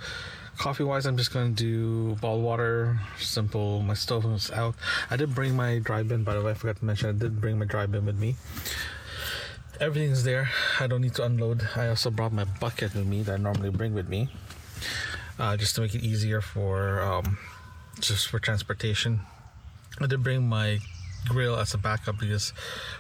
coffee 0.58 0.84
wise, 0.84 1.06
I'm 1.06 1.16
just 1.16 1.32
going 1.32 1.56
to 1.56 1.62
do 1.62 2.14
bottled 2.20 2.44
water, 2.44 3.00
simple. 3.18 3.82
My 3.82 3.94
stove 3.94 4.24
is 4.26 4.50
out. 4.52 4.76
I 5.10 5.16
did 5.16 5.34
bring 5.34 5.56
my 5.56 5.80
dry 5.80 6.04
bin, 6.04 6.22
by 6.22 6.34
the 6.34 6.42
way. 6.42 6.52
I 6.52 6.54
forgot 6.54 6.76
to 6.76 6.84
mention, 6.84 7.08
I 7.08 7.12
did 7.12 7.40
bring 7.40 7.58
my 7.58 7.64
dry 7.66 7.86
bin 7.86 8.06
with 8.06 8.16
me. 8.16 8.36
Everything's 9.80 10.22
there. 10.22 10.50
I 10.78 10.86
don't 10.86 11.02
need 11.02 11.14
to 11.14 11.24
unload. 11.24 11.68
I 11.74 11.88
also 11.88 12.10
brought 12.10 12.32
my 12.32 12.44
bucket 12.44 12.94
with 12.94 13.06
me 13.06 13.22
that 13.24 13.32
I 13.34 13.36
normally 13.38 13.70
bring 13.70 13.92
with 13.92 14.08
me, 14.08 14.28
uh, 15.36 15.56
just 15.56 15.74
to 15.74 15.80
make 15.80 15.96
it 15.96 16.04
easier 16.04 16.40
for 16.40 17.02
um, 17.02 17.38
just 18.00 18.28
for 18.28 18.38
transportation. 18.38 19.20
I 20.00 20.06
did 20.06 20.22
bring 20.22 20.48
my 20.48 20.78
grill 21.28 21.56
as 21.56 21.74
a 21.74 21.78
backup 21.78 22.18
because 22.18 22.52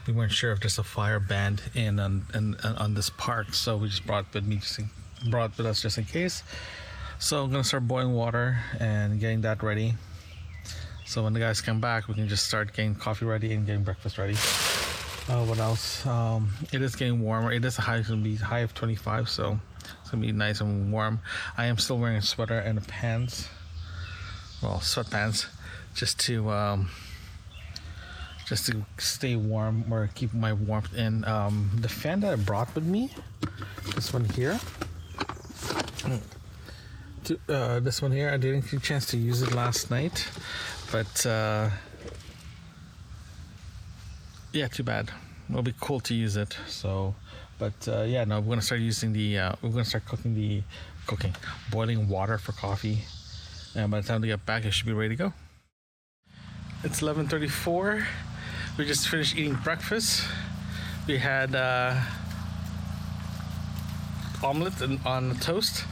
we 0.06 0.12
weren't 0.12 0.32
sure 0.32 0.52
if 0.52 0.60
there's 0.60 0.78
a 0.78 0.84
fire 0.84 1.20
band 1.20 1.62
in 1.74 2.00
on, 2.00 2.26
on 2.62 2.94
this 2.94 3.10
park, 3.10 3.54
so 3.54 3.76
we 3.76 3.88
just 3.88 4.06
brought 4.06 4.26
it 4.26 4.34
with 4.34 4.46
me 4.46 4.56
just 4.56 4.78
in 4.78 4.90
brought 5.30 5.56
with 5.56 5.66
us 5.66 5.82
just 5.82 5.98
in 5.98 6.04
case. 6.04 6.42
So 7.18 7.44
I'm 7.44 7.50
gonna 7.50 7.64
start 7.64 7.88
boiling 7.88 8.12
water 8.12 8.58
and 8.78 9.18
getting 9.18 9.40
that 9.42 9.62
ready. 9.62 9.94
So 11.06 11.22
when 11.22 11.32
the 11.32 11.40
guys 11.40 11.60
come 11.60 11.80
back, 11.80 12.08
we 12.08 12.14
can 12.14 12.28
just 12.28 12.46
start 12.46 12.72
getting 12.74 12.94
coffee 12.94 13.24
ready 13.24 13.52
and 13.52 13.64
getting 13.66 13.84
breakfast 13.84 14.18
ready. 14.18 14.34
Uh, 15.28 15.44
what 15.44 15.58
else? 15.58 16.06
Um, 16.06 16.50
it 16.72 16.82
is 16.82 16.94
getting 16.94 17.20
warmer. 17.20 17.52
It 17.52 17.64
is 17.64 17.76
high, 17.76 17.96
it's 17.96 18.08
gonna 18.08 18.22
be 18.22 18.36
high 18.36 18.60
of 18.60 18.74
25, 18.74 19.28
so 19.28 19.58
it's 20.00 20.10
gonna 20.10 20.24
be 20.24 20.32
nice 20.32 20.60
and 20.60 20.92
warm. 20.92 21.20
I 21.56 21.66
am 21.66 21.78
still 21.78 21.98
wearing 21.98 22.16
a 22.16 22.22
sweater 22.22 22.58
and 22.58 22.78
a 22.78 22.82
pants, 22.82 23.48
well, 24.62 24.78
sweatpants, 24.78 25.46
just 25.94 26.18
to 26.20 26.50
um, 26.50 26.90
just 28.46 28.66
to 28.66 28.84
stay 28.98 29.36
warm 29.36 29.92
or 29.92 30.08
keep 30.14 30.32
my 30.32 30.52
warmth 30.52 30.94
in. 30.96 31.24
Um, 31.24 31.70
the 31.80 31.88
fan 31.88 32.20
that 32.20 32.32
I 32.32 32.36
brought 32.36 32.74
with 32.74 32.84
me, 32.84 33.10
this 33.94 34.12
one 34.12 34.24
here, 34.24 34.58
uh, 37.48 37.80
this 37.80 38.00
one 38.00 38.12
here, 38.12 38.30
I 38.30 38.36
didn't 38.36 38.62
get 38.62 38.74
a 38.74 38.80
chance 38.80 39.06
to 39.06 39.16
use 39.16 39.42
it 39.42 39.52
last 39.52 39.90
night, 39.90 40.28
but 40.92 41.26
uh, 41.26 41.70
yeah, 44.52 44.68
too 44.68 44.84
bad. 44.84 45.10
It'll 45.50 45.62
be 45.62 45.74
cool 45.80 46.00
to 46.00 46.14
use 46.14 46.36
it. 46.36 46.56
So, 46.66 47.14
but 47.58 47.88
uh, 47.88 48.02
yeah, 48.02 48.24
no, 48.24 48.40
we're 48.40 48.50
gonna 48.50 48.62
start 48.62 48.80
using 48.80 49.12
the. 49.12 49.38
Uh, 49.38 49.52
we're 49.62 49.70
gonna 49.70 49.84
start 49.84 50.06
cooking 50.06 50.34
the 50.34 50.62
cooking, 51.06 51.34
boiling 51.70 52.08
water 52.08 52.38
for 52.38 52.52
coffee. 52.52 53.02
And 53.76 53.90
by 53.90 54.00
the 54.00 54.08
time 54.08 54.22
they 54.22 54.28
get 54.28 54.46
back, 54.46 54.64
it 54.64 54.72
should 54.72 54.86
be 54.86 54.94
ready 54.94 55.10
to 55.10 55.16
go. 55.16 55.32
It's 56.82 57.02
11:34. 57.02 58.06
We 58.78 58.86
just 58.86 59.06
finished 59.06 59.36
eating 59.36 59.54
breakfast. 59.56 60.24
We 61.06 61.18
had 61.18 61.54
uh, 61.54 62.00
omelet 64.42 64.80
and, 64.80 64.98
on 65.04 65.36
toast. 65.40 65.84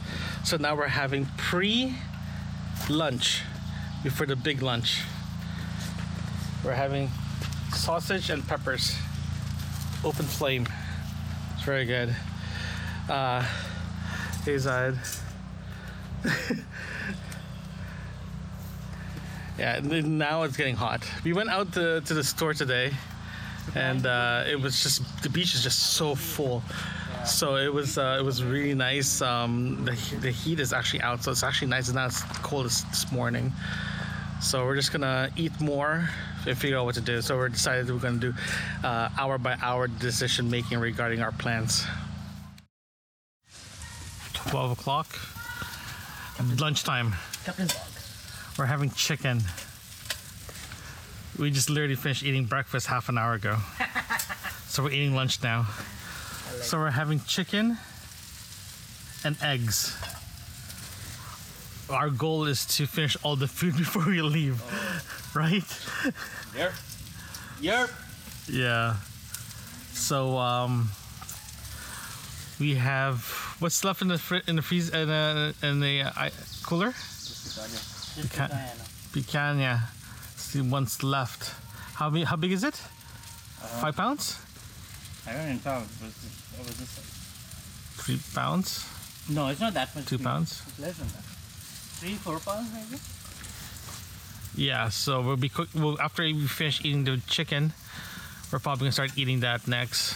So 0.43 0.57
now 0.57 0.75
we're 0.75 0.87
having 0.87 1.27
pre-lunch 1.37 1.93
before 4.03 4.25
the 4.25 4.35
big 4.35 4.63
lunch. 4.63 5.03
We're 6.63 6.73
having 6.73 7.11
sausage 7.71 8.31
and 8.31 8.47
peppers, 8.47 8.95
open 10.03 10.25
flame. 10.25 10.65
It's 11.53 11.63
very 11.63 11.85
good. 11.85 12.15
Uh, 13.07 13.45
Zahid. 14.43 14.97
yeah, 19.57 19.79
now 19.81 20.43
it's 20.43 20.57
getting 20.57 20.75
hot. 20.75 21.09
We 21.23 21.33
went 21.33 21.49
out 21.49 21.73
to, 21.73 22.01
to 22.01 22.13
the 22.13 22.23
store 22.23 22.53
today, 22.53 22.91
and 23.73 24.05
uh, 24.05 24.43
it 24.47 24.59
was 24.59 24.83
just 24.83 25.23
the 25.23 25.29
beach 25.29 25.55
is 25.55 25.63
just 25.63 25.93
so 25.93 26.15
full. 26.15 26.61
So 27.25 27.55
it 27.55 27.73
was 27.73 27.97
uh, 27.97 28.17
it 28.19 28.23
was 28.23 28.43
really 28.43 28.75
nice. 28.75 29.21
Um, 29.21 29.83
the 29.85 29.93
the 30.19 30.31
heat 30.31 30.59
is 30.59 30.73
actually 30.73 31.01
out, 31.01 31.23
so 31.23 31.31
it's 31.31 31.43
actually 31.43 31.69
nice. 31.69 31.87
It's 31.87 31.95
not 31.95 32.07
as 32.07 32.21
cold 32.43 32.65
as 32.65 32.83
this 32.85 33.11
morning. 33.11 33.51
So 34.41 34.65
we're 34.65 34.75
just 34.75 34.91
gonna 34.91 35.31
eat 35.35 35.59
more 35.59 36.07
and 36.45 36.57
figure 36.57 36.77
out 36.77 36.85
what 36.85 36.95
to 36.95 37.01
do. 37.01 37.21
So 37.21 37.37
we're 37.37 37.49
decided 37.49 37.89
we're 37.89 37.97
gonna 37.99 38.17
do 38.17 38.33
uh, 38.83 39.09
hour 39.17 39.37
by 39.37 39.57
hour 39.61 39.87
decision 39.87 40.49
making 40.49 40.79
regarding 40.79 41.21
our 41.21 41.31
plans. 41.31 41.85
Twelve 44.33 44.71
o'clock, 44.71 45.07
lunchtime. 46.59 47.15
We're 48.57 48.65
having 48.65 48.89
chicken. 48.91 49.41
We 51.37 51.51
just 51.51 51.69
literally 51.69 51.95
finished 51.95 52.23
eating 52.23 52.45
breakfast 52.45 52.87
half 52.87 53.09
an 53.09 53.17
hour 53.17 53.33
ago. 53.33 53.57
so 54.67 54.83
we're 54.83 54.91
eating 54.91 55.13
lunch 55.13 55.43
now. 55.43 55.67
So 56.61 56.77
we're 56.77 56.91
having 56.91 57.19
chicken 57.21 57.77
and 59.25 59.35
eggs. 59.41 59.97
Our 61.89 62.09
goal 62.09 62.45
is 62.45 62.65
to 62.77 62.85
finish 62.85 63.17
all 63.23 63.35
the 63.35 63.47
food 63.47 63.75
before 63.77 64.05
we 64.05 64.21
leave, 64.21 64.61
right? 65.35 65.63
Yep. 66.55 66.73
Yep. 67.59 67.89
Yeah. 68.47 68.95
So 69.91 70.37
um, 70.37 70.89
we 72.59 72.75
have 72.75 73.21
what's 73.59 73.83
left 73.83 74.01
in 74.01 74.07
the 74.07 74.17
fri- 74.17 74.43
in 74.47 74.55
the 74.55 74.61
freeze 74.61 74.89
in 74.89 75.07
the 75.07 75.53
in 75.61 75.79
the 75.81 76.03
uh, 76.03 76.29
cooler? 76.63 76.93
Picanha. 79.11 79.79
See, 80.35 80.61
one's 80.61 81.03
left. 81.03 81.53
How 81.95 82.09
big? 82.09 82.25
How 82.25 82.35
big 82.35 82.51
is 82.51 82.63
it? 82.63 82.75
Uh, 83.61 83.67
Five 83.81 83.95
pounds? 83.95 84.39
I 85.27 85.33
don't 85.33 85.41
even 85.43 85.59
know. 85.65 85.79
Was 85.79 86.15
what 86.57 86.67
was 86.67 86.77
this? 86.77 86.99
Three 87.97 88.19
pounds? 88.33 88.85
No, 89.29 89.47
it's 89.47 89.59
not 89.59 89.73
that 89.73 89.95
much. 89.95 90.05
Two 90.05 90.19
pounds? 90.19 90.61
It's 90.67 90.79
less 90.79 90.97
than 90.97 91.07
that. 91.07 91.23
Three, 91.99 92.15
four 92.15 92.39
pounds 92.39 92.69
maybe. 92.73 93.01
Yeah. 94.55 94.89
So 94.89 95.21
we'll 95.21 95.37
be 95.37 95.49
cook. 95.49 95.69
Well, 95.73 95.97
after 95.99 96.23
we 96.23 96.47
finish 96.47 96.83
eating 96.85 97.03
the 97.05 97.17
chicken, 97.27 97.73
we're 98.51 98.59
probably 98.59 98.85
gonna 98.85 98.91
start 98.91 99.17
eating 99.17 99.39
that 99.41 99.67
next. 99.67 100.15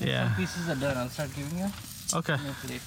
Yeah. 0.00 0.34
Pieces 0.36 0.68
are 0.68 0.74
done. 0.74 0.96
I'll 0.96 1.08
start 1.08 1.30
giving 1.36 1.58
you 1.58 1.70
Okay. 2.14 2.36
no 2.36 2.52
plate. 2.62 2.82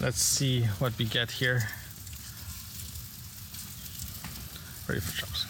Let's 0.00 0.20
see 0.22 0.62
what 0.78 0.96
we 0.96 1.06
get 1.06 1.32
here. 1.32 1.64
Ready 4.86 5.00
for 5.00 5.16
chops. 5.16 5.46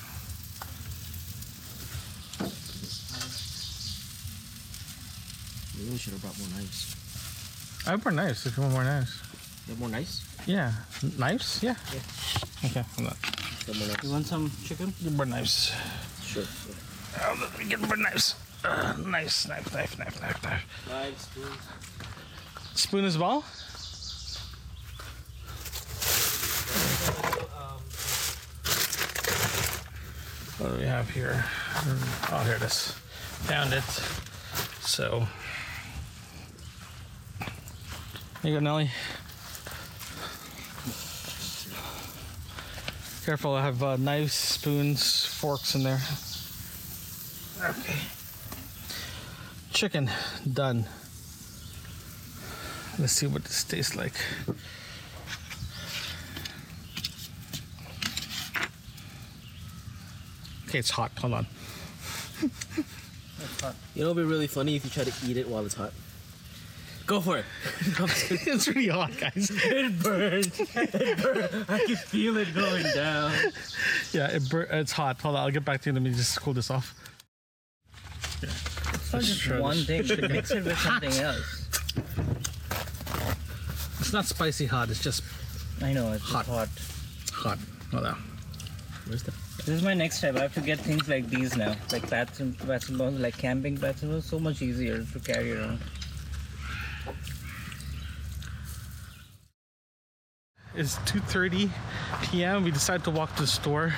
Maybe 5.76 5.90
we 5.90 5.98
should 5.98 6.14
have 6.14 6.22
brought 6.22 6.38
more 6.38 6.48
knives. 6.56 6.96
I 7.86 7.90
have 7.90 8.04
more 8.04 8.12
knives 8.12 8.46
if 8.46 8.56
you 8.56 8.62
want 8.62 8.72
more 8.72 8.84
knives. 8.84 9.20
You 9.66 9.72
have 9.72 9.80
more 9.80 9.90
knives? 9.90 10.24
Yeah. 10.46 10.72
Knives? 11.18 11.62
Yeah. 11.62 11.76
Okay. 12.64 12.84
Hold 12.96 13.08
on. 13.08 13.16
You 13.66 13.74
have 13.74 13.78
more 13.78 13.88
knives? 13.88 14.02
You 14.02 14.10
want 14.10 14.26
some 14.26 14.50
chicken? 14.64 14.94
Get 15.04 15.12
more 15.12 15.26
knives. 15.26 15.72
Sure. 16.24 16.44
Oh, 17.20 17.36
let 17.38 17.58
me 17.58 17.66
get 17.66 17.80
more 17.80 17.96
knives. 17.96 18.34
Uh, 18.64 18.94
knives, 18.96 19.46
knife, 19.46 19.74
knife, 19.74 19.98
knife, 19.98 20.20
knife, 20.22 20.42
knife. 20.42 20.64
Knives, 20.88 21.22
spoons. 21.22 21.68
Spoon 22.74 23.04
as 23.04 23.18
well? 23.18 23.44
What 30.58 30.72
do 30.72 30.78
we 30.78 30.86
have 30.86 31.08
here? 31.10 31.44
Oh, 32.32 32.42
here 32.44 32.56
it 32.56 32.62
is. 32.62 32.90
Found 33.46 33.72
it. 33.72 33.84
So, 34.80 35.24
here 38.42 38.50
you 38.50 38.54
go, 38.54 38.60
Nelly. 38.60 38.90
Careful, 43.24 43.54
I 43.54 43.62
have 43.62 43.82
uh, 43.84 43.96
knives, 43.98 44.32
spoons, 44.32 45.24
forks 45.26 45.76
in 45.76 45.84
there. 45.84 46.00
Okay. 47.62 47.98
Chicken, 49.70 50.10
done. 50.52 50.86
Let's 52.98 53.12
see 53.12 53.28
what 53.28 53.44
this 53.44 53.62
tastes 53.62 53.94
like. 53.94 54.14
Okay, 60.68 60.78
it's 60.80 60.90
hot. 60.90 61.10
Hold 61.20 61.32
on. 61.32 61.46
You 63.94 64.04
know, 64.04 64.10
it'd 64.10 64.16
be 64.16 64.22
really 64.22 64.46
funny 64.46 64.76
if 64.76 64.84
you 64.84 64.90
try 64.90 65.04
to 65.04 65.12
eat 65.26 65.36
it 65.38 65.48
while 65.48 65.64
it's 65.64 65.74
hot. 65.74 65.92
Go 67.06 67.22
for 67.22 67.38
it. 67.38 67.44
it's 68.46 68.68
really 68.68 68.88
hot, 68.88 69.16
guys. 69.18 69.50
It 69.50 69.98
burns. 70.02 70.60
It 70.60 71.22
burns. 71.22 71.64
I 71.70 71.78
can 71.86 71.96
feel 71.96 72.36
it 72.36 72.54
going 72.54 72.84
down. 72.94 73.32
Yeah, 74.12 74.26
it 74.28 74.48
bur- 74.50 74.68
it's 74.70 74.92
hot. 74.92 75.18
Hold 75.22 75.36
on, 75.36 75.42
I'll 75.44 75.50
get 75.50 75.64
back 75.64 75.80
to 75.82 75.88
you. 75.90 75.94
Let 75.94 76.02
me 76.02 76.10
just 76.10 76.38
cool 76.40 76.52
this 76.52 76.70
off. 76.70 76.94
It's 78.42 79.12
not 79.12 79.22
just 79.22 79.40
Sure, 79.40 79.62
one 79.62 79.78
thing. 79.78 80.02
You 80.02 80.06
should 80.06 80.30
mix 80.30 80.50
it 80.50 80.64
with 80.64 80.78
something 80.78 81.12
else. 81.12 81.64
It's 84.00 84.12
not 84.12 84.26
spicy 84.26 84.66
hot. 84.66 84.90
It's 84.90 85.02
just 85.02 85.22
I 85.80 85.94
know 85.94 86.12
it's 86.12 86.24
Hot. 86.24 86.44
hot. 86.44 86.68
hot. 87.32 87.58
Hold 87.90 88.04
on. 88.04 88.22
Where's 89.06 89.22
the? 89.22 89.32
This 89.68 89.76
is 89.76 89.82
my 89.82 89.92
next 89.92 90.16
step. 90.16 90.34
I 90.36 90.40
have 90.40 90.54
to 90.54 90.62
get 90.62 90.78
things 90.80 91.10
like 91.10 91.28
these 91.28 91.54
now, 91.54 91.76
like 91.92 92.08
bats 92.08 92.40
and 92.40 92.58
and 92.58 92.98
bones, 92.98 93.20
like 93.20 93.36
camping 93.36 93.76
bats 93.76 94.00
and 94.02 94.10
bones. 94.10 94.24
So 94.24 94.40
much 94.40 94.62
easier 94.62 95.04
to 95.04 95.20
carry 95.20 95.52
around. 95.52 95.78
It's 100.74 100.96
2:30 101.04 101.68
p.m. 102.22 102.64
We 102.64 102.70
decided 102.70 103.04
to 103.04 103.10
walk 103.10 103.34
to 103.36 103.42
the 103.42 103.46
store. 103.46 103.92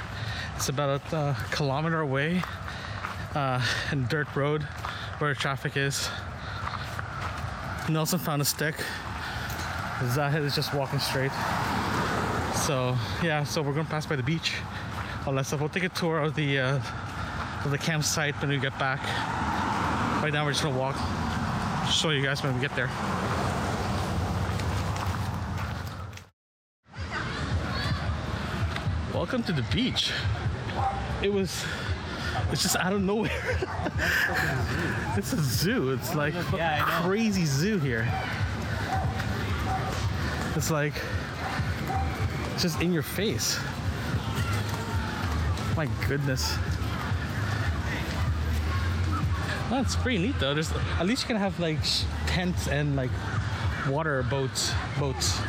It's 0.57 0.69
about 0.69 1.03
a 1.13 1.17
uh, 1.17 1.35
kilometer 1.53 2.01
away, 2.01 2.43
uh, 3.37 3.63
in 3.93 4.09
dirt 4.09 4.35
road 4.35 4.65
where 5.21 5.33
traffic 5.37 5.77
is. 5.77 6.11
Nelson 7.89 8.19
found 8.19 8.43
a 8.43 8.45
stick. 8.45 8.75
Zahid 10.09 10.43
is 10.43 10.57
just 10.57 10.75
walking 10.75 10.99
straight. 10.99 11.33
So 12.67 12.99
yeah, 13.23 13.45
so 13.45 13.63
we're 13.63 13.73
gonna 13.73 13.89
pass 13.89 14.05
by 14.05 14.17
the 14.17 14.25
beach. 14.25 14.57
All 15.27 15.35
that 15.35 15.45
stuff. 15.45 15.61
We'll 15.61 15.69
take 15.69 15.85
a 15.85 15.91
tour 15.91 16.19
of 16.19 16.35
the 16.35 16.59
uh, 16.59 16.81
of 17.65 17.71
the 17.71 17.77
campsite 17.77 18.35
when 18.41 18.49
we 18.49 18.57
get 18.57 18.79
back. 18.79 19.03
Right 20.23 20.33
now 20.33 20.47
we're 20.47 20.53
just 20.53 20.63
gonna 20.63 20.79
walk. 20.79 20.97
Show 21.91 22.09
you 22.09 22.23
guys 22.23 22.43
when 22.43 22.55
we 22.55 22.61
get 22.61 22.75
there. 22.75 22.89
Welcome 29.13 29.43
to 29.43 29.53
the 29.53 29.65
beach. 29.71 30.11
It 31.23 31.31
was. 31.31 31.67
It's 32.51 32.63
just 32.63 32.77
out 32.77 32.95
of 32.95 33.03
nowhere. 33.03 33.31
it's 35.19 35.35
a 35.35 35.43
zoo. 35.43 35.91
It's 35.91 36.15
like 36.15 36.33
Yeah, 36.55 37.03
crazy 37.03 37.45
zoo 37.45 37.79
here. 37.79 38.09
It's 40.57 40.71
like 40.71 40.95
it's 42.55 42.63
just 42.63 42.81
in 42.81 42.91
your 42.91 43.03
face. 43.03 43.61
My 46.11 46.17
goodness. 46.17 46.59
That's 49.71 49.95
pretty 49.95 50.19
neat 50.19 50.41
though. 50.41 50.55
There's 50.55 50.73
at 50.99 51.07
least 51.07 51.23
you 51.23 51.29
can 51.29 51.37
have 51.37 51.61
like 51.61 51.85
sh- 51.85 52.03
tents 52.27 52.67
and 52.67 52.97
like 52.97 53.13
water 53.89 54.25
boats. 54.25 54.73
Boats. 54.99 55.41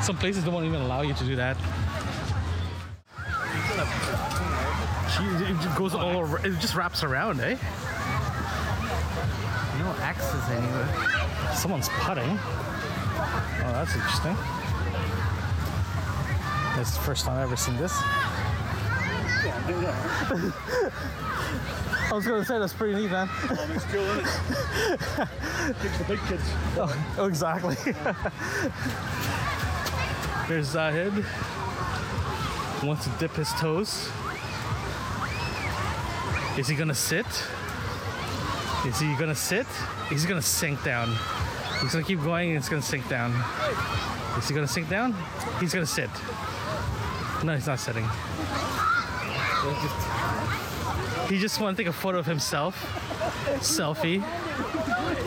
Some 0.00 0.16
places 0.16 0.44
don't 0.44 0.64
even 0.64 0.80
allow 0.80 1.02
you 1.02 1.12
to 1.12 1.24
do 1.24 1.36
that. 1.36 1.58
Gee, 5.12 5.44
It 5.44 5.76
goes 5.76 5.94
all 5.94 6.16
over. 6.16 6.38
It 6.38 6.58
just 6.58 6.74
wraps 6.74 7.04
around, 7.04 7.40
eh? 7.40 7.58
No 9.78 9.94
axes 10.00 10.42
anywhere. 10.48 11.52
Someone's 11.54 11.90
putting. 12.00 12.30
Oh, 12.30 13.72
that's 13.74 13.94
interesting. 13.94 14.36
This 16.78 16.88
is 16.88 16.94
the 16.94 17.02
first 17.02 17.26
time 17.26 17.36
I've 17.36 17.42
ever 17.42 17.56
seen 17.56 17.76
this. 17.76 17.92
I 22.12 22.14
was 22.14 22.26
gonna 22.26 22.44
say 22.44 22.58
that's 22.58 22.72
pretty 22.72 22.94
neat, 22.94 23.10
man. 23.10 23.28
it's 23.74 23.84
cool, 23.84 24.02
isn't 24.02 24.26
it? 24.26 24.28
Takes 25.80 25.98
the 25.98 26.04
big 26.08 26.20
kids. 26.26 26.42
Oh, 26.76 27.26
exactly. 27.26 27.76
There's 30.48 30.66
Zahid. 30.66 31.12
Wants 32.82 33.04
to 33.04 33.10
dip 33.18 33.32
his 33.32 33.52
toes. 33.52 34.10
Is 36.58 36.66
he 36.68 36.74
gonna 36.74 36.94
sit? 36.94 37.26
Is 38.84 38.98
he 38.98 39.14
gonna 39.14 39.34
sit? 39.34 39.66
He's 40.10 40.26
gonna 40.26 40.42
sink 40.42 40.82
down. 40.82 41.14
He's 41.80 41.92
gonna 41.92 42.04
keep 42.04 42.22
going 42.22 42.50
and 42.50 42.58
it's 42.58 42.68
gonna 42.68 42.82
sink 42.82 43.08
down. 43.08 43.32
Is 44.36 44.48
he 44.48 44.54
gonna 44.54 44.66
sink 44.66 44.88
down? 44.88 45.14
He's 45.60 45.72
gonna 45.72 45.86
sit. 45.86 46.10
No, 47.44 47.54
he's 47.54 47.66
not 47.66 47.78
sitting. 47.78 48.08
He 51.28 51.38
just 51.38 51.60
wants 51.60 51.76
to 51.76 51.84
take 51.84 51.90
a 51.90 51.92
photo 51.92 52.18
of 52.18 52.26
himself. 52.26 52.74
Selfie. 53.60 54.22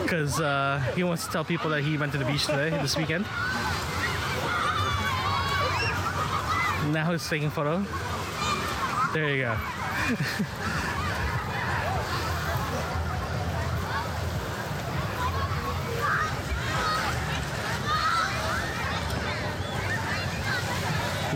Because 0.02 0.40
uh, 0.40 0.78
he 0.94 1.02
wants 1.04 1.24
to 1.24 1.32
tell 1.32 1.44
people 1.44 1.70
that 1.70 1.82
he 1.82 1.96
went 1.96 2.12
to 2.12 2.18
the 2.18 2.24
beach 2.24 2.46
today, 2.46 2.70
this 2.70 2.96
weekend. 2.96 3.24
Now 6.92 7.10
he's 7.10 7.28
taking 7.28 7.50
photo. 7.50 7.84
There 9.12 9.34
you 9.34 9.42
go. 9.42 9.56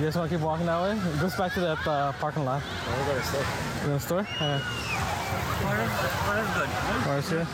You 0.00 0.06
guys 0.06 0.16
want 0.16 0.30
to 0.30 0.36
keep 0.38 0.42
walking 0.42 0.64
that 0.64 0.80
way? 0.80 0.92
It 0.92 1.20
goes 1.20 1.36
back 1.36 1.52
to 1.52 1.60
that 1.60 1.86
uh, 1.86 2.12
parking 2.12 2.46
lot. 2.46 2.62
Oh, 2.64 3.00
we 3.02 3.12
got 3.12 3.18
a 3.18 3.22
store. 3.22 3.44
You 3.82 3.88
know 3.88 3.92
the 3.92 4.00
store? 4.00 4.22
What 6.24 6.38
is 6.38 6.48
good? 6.54 6.70
Alright, 7.04 7.30
ya. 7.30 7.44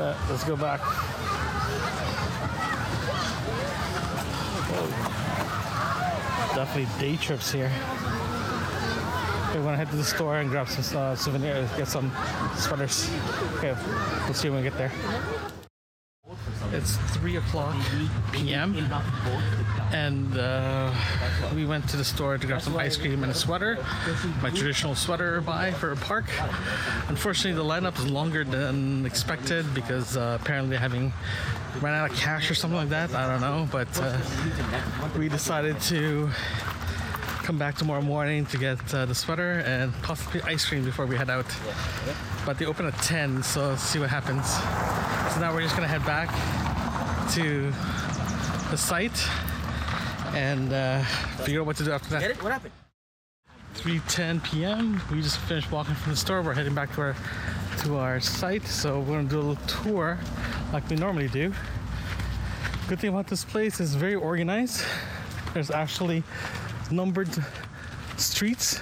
Uh, 0.00 0.14
let's 0.30 0.44
go 0.44 0.54
back. 0.54 0.80
Definitely 6.54 6.88
day 7.00 7.16
trips 7.16 7.50
here. 7.50 7.72
Okay, 9.50 9.58
we're 9.58 9.64
gonna 9.64 9.76
head 9.76 9.90
to 9.90 9.96
the 9.96 10.04
store 10.04 10.36
and 10.38 10.48
grab 10.48 10.68
some 10.68 10.96
uh, 10.96 11.16
souvenirs, 11.16 11.68
get 11.76 11.88
some 11.88 12.12
sweaters. 12.54 13.10
Okay, 13.56 13.74
we'll 14.26 14.34
see 14.34 14.48
when 14.48 14.62
we 14.62 14.70
get 14.70 14.78
there. 14.78 14.92
It's 16.72 16.96
3 17.18 17.36
o'clock 17.36 17.76
p.m. 18.32 18.74
and 19.92 20.36
uh, 20.38 20.92
we 21.54 21.66
went 21.66 21.88
to 21.90 21.96
the 21.96 22.04
store 22.04 22.38
to 22.38 22.46
grab 22.46 22.62
some 22.62 22.76
ice 22.76 22.96
cream 22.96 23.22
and 23.22 23.30
a 23.30 23.34
sweater. 23.34 23.78
My 24.42 24.50
traditional 24.50 24.94
sweater 24.94 25.40
buy 25.40 25.70
for 25.72 25.92
a 25.92 25.96
park. 25.96 26.24
Unfortunately, 27.08 27.52
the 27.52 27.68
lineup 27.68 27.98
is 27.98 28.10
longer 28.10 28.42
than 28.44 29.04
expected 29.04 29.72
because 29.74 30.16
uh, 30.16 30.38
apparently 30.40 30.76
having 30.76 31.12
ran 31.80 31.94
out 31.94 32.10
of 32.10 32.16
cash 32.16 32.50
or 32.50 32.54
something 32.54 32.78
like 32.78 32.88
that. 32.88 33.14
I 33.14 33.28
don't 33.28 33.40
know, 33.40 33.68
but 33.70 33.88
uh, 34.00 34.18
we 35.18 35.28
decided 35.28 35.80
to 35.82 36.30
come 37.42 37.58
back 37.58 37.76
tomorrow 37.76 38.02
morning 38.02 38.46
to 38.46 38.56
get 38.56 38.94
uh, 38.94 39.04
the 39.04 39.14
sweater 39.14 39.62
and 39.66 39.92
possibly 40.02 40.40
ice 40.42 40.64
cream 40.64 40.84
before 40.84 41.06
we 41.06 41.16
head 41.16 41.28
out. 41.28 41.46
But 42.46 42.58
they 42.58 42.66
open 42.66 42.86
at 42.86 42.96
10, 43.02 43.42
so 43.42 43.76
see 43.76 43.98
what 43.98 44.10
happens. 44.10 44.48
So 45.34 45.40
now 45.40 45.52
we're 45.52 45.62
just 45.62 45.74
gonna 45.74 45.88
head 45.88 46.04
back 46.06 46.30
to 47.34 47.72
the 48.70 48.78
site 48.78 49.28
and 50.34 50.72
uh, 50.72 51.02
figure 51.44 51.60
out 51.60 51.66
what 51.66 51.76
to 51.76 51.84
do 51.84 51.92
after 51.92 52.10
that. 52.10 52.20
Get 52.20 52.30
it? 52.32 52.42
What 52.42 52.52
happened? 52.52 52.72
3:10 53.74 54.44
p.m. 54.44 55.00
We 55.10 55.22
just 55.22 55.38
finished 55.38 55.70
walking 55.72 55.94
from 55.94 56.12
the 56.12 56.16
store. 56.16 56.42
We're 56.42 56.54
heading 56.54 56.74
back 56.74 56.94
to 56.94 57.00
our 57.00 57.16
to 57.82 57.96
our 57.96 58.20
site, 58.20 58.66
so 58.66 59.00
we're 59.00 59.16
gonna 59.16 59.28
do 59.28 59.40
a 59.40 59.42
little 59.42 59.66
tour 59.66 60.18
like 60.72 60.88
we 60.88 60.96
normally 60.96 61.28
do. 61.28 61.52
Good 62.88 63.00
thing 63.00 63.10
about 63.10 63.26
this 63.28 63.44
place 63.44 63.80
is 63.80 63.94
very 63.94 64.14
organized. 64.14 64.84
There's 65.54 65.70
actually 65.70 66.22
numbered 66.90 67.30
streets 68.16 68.80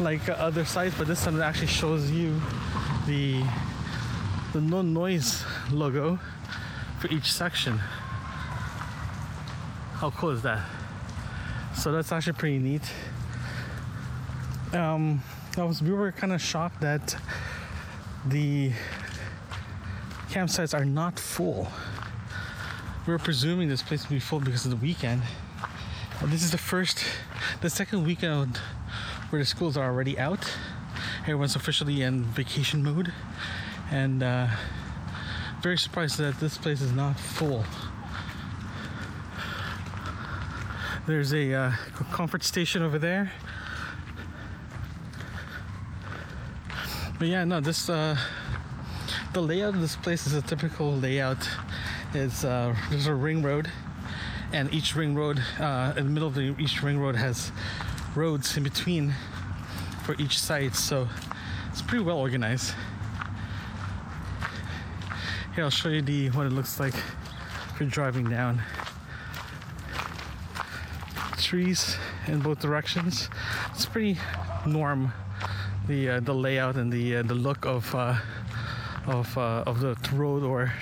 like 0.00 0.28
other 0.28 0.64
sites, 0.64 0.94
but 0.96 1.06
this 1.06 1.24
time 1.24 1.40
it 1.40 1.42
actually 1.42 1.68
shows 1.68 2.10
you 2.10 2.40
the 3.06 3.42
the 4.52 4.60
no 4.60 4.82
noise 4.82 5.44
logo 5.70 6.18
for 7.00 7.08
each 7.08 7.32
section. 7.32 7.80
How 10.02 10.10
cool 10.10 10.30
is 10.30 10.42
that? 10.42 10.60
So 11.76 11.92
that's 11.92 12.10
actually 12.10 12.32
pretty 12.32 12.58
neat. 12.58 12.82
Um, 14.72 15.22
I 15.56 15.62
was 15.62 15.80
we 15.80 15.92
were 15.92 16.10
kind 16.10 16.32
of 16.32 16.42
shocked 16.42 16.80
that 16.80 17.16
the 18.26 18.72
campsites 20.28 20.76
are 20.76 20.84
not 20.84 21.20
full. 21.20 21.68
We 23.06 23.12
were 23.12 23.20
presuming 23.20 23.68
this 23.68 23.80
place 23.80 24.02
would 24.02 24.16
be 24.16 24.18
full 24.18 24.40
because 24.40 24.64
of 24.64 24.72
the 24.72 24.76
weekend. 24.76 25.22
This 26.24 26.42
is 26.42 26.50
the 26.50 26.58
first, 26.58 27.04
the 27.60 27.70
second 27.70 28.04
weekend 28.04 28.56
where 29.30 29.40
the 29.40 29.46
schools 29.46 29.76
are 29.76 29.84
already 29.84 30.18
out. 30.18 30.52
Everyone's 31.20 31.54
officially 31.54 32.02
in 32.02 32.24
vacation 32.24 32.82
mode, 32.82 33.12
and 33.92 34.24
uh, 34.24 34.48
very 35.62 35.78
surprised 35.78 36.18
that 36.18 36.40
this 36.40 36.58
place 36.58 36.80
is 36.80 36.90
not 36.90 37.20
full. 37.20 37.64
There's 41.04 41.34
a 41.34 41.52
uh, 41.52 41.72
comfort 42.12 42.44
station 42.44 42.80
over 42.80 42.96
there. 42.96 43.32
But 47.18 47.26
yeah, 47.26 47.44
no, 47.44 47.60
this 47.60 47.88
uh, 47.90 48.16
the 49.32 49.40
layout 49.40 49.74
of 49.74 49.80
this 49.80 49.96
place 49.96 50.28
is 50.28 50.34
a 50.34 50.42
typical 50.42 50.92
layout. 50.92 51.48
It's 52.14 52.44
uh, 52.44 52.76
there's 52.88 53.08
a 53.08 53.14
ring 53.14 53.42
road, 53.42 53.68
and 54.52 54.72
each 54.72 54.94
ring 54.94 55.16
road, 55.16 55.42
uh, 55.58 55.92
in 55.96 56.04
the 56.04 56.10
middle 56.10 56.28
of 56.28 56.36
the, 56.36 56.54
each 56.58 56.84
ring 56.84 57.00
road 57.00 57.16
has 57.16 57.50
roads 58.14 58.56
in 58.56 58.62
between 58.62 59.12
for 60.04 60.14
each 60.20 60.38
site. 60.38 60.76
So 60.76 61.08
it's 61.70 61.82
pretty 61.82 62.04
well 62.04 62.18
organized. 62.18 62.74
Here, 65.56 65.64
I'll 65.64 65.70
show 65.70 65.88
you 65.88 66.00
the 66.00 66.30
what 66.30 66.46
it 66.46 66.52
looks 66.52 66.78
like 66.78 66.94
if 66.94 67.80
you're 67.80 67.88
driving 67.88 68.30
down. 68.30 68.62
Trees 71.52 71.98
in 72.28 72.40
both 72.40 72.60
directions. 72.60 73.28
It's 73.72 73.84
pretty 73.84 74.16
norm 74.64 75.12
the 75.86 76.08
uh, 76.08 76.20
the 76.20 76.32
layout 76.32 76.76
and 76.76 76.90
the 76.90 77.16
uh, 77.16 77.22
the 77.24 77.34
look 77.34 77.66
of 77.66 77.94
uh, 77.94 78.16
of 79.06 79.36
uh, 79.36 79.62
of 79.66 79.80
the 79.80 79.94
road 80.14 80.44
or 80.44 80.72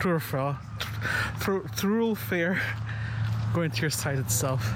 thoroughfare 0.00 0.58
thoroughfare 1.76 2.60
going 3.54 3.70
to 3.70 3.80
your 3.80 3.90
site 3.90 4.18
itself. 4.18 4.74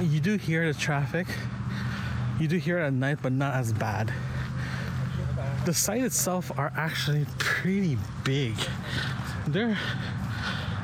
You 0.00 0.18
do 0.18 0.36
hear 0.36 0.72
the 0.72 0.76
traffic. 0.76 1.28
You 2.40 2.48
do 2.48 2.56
hear 2.56 2.80
it 2.80 2.86
at 2.86 2.94
night, 2.94 3.18
but 3.22 3.30
not 3.30 3.54
as 3.54 3.72
bad. 3.72 4.12
The 5.66 5.72
site 5.72 6.02
itself 6.02 6.50
are 6.58 6.72
actually 6.74 7.26
pretty 7.38 7.96
big. 8.24 8.56
They're 9.46 9.78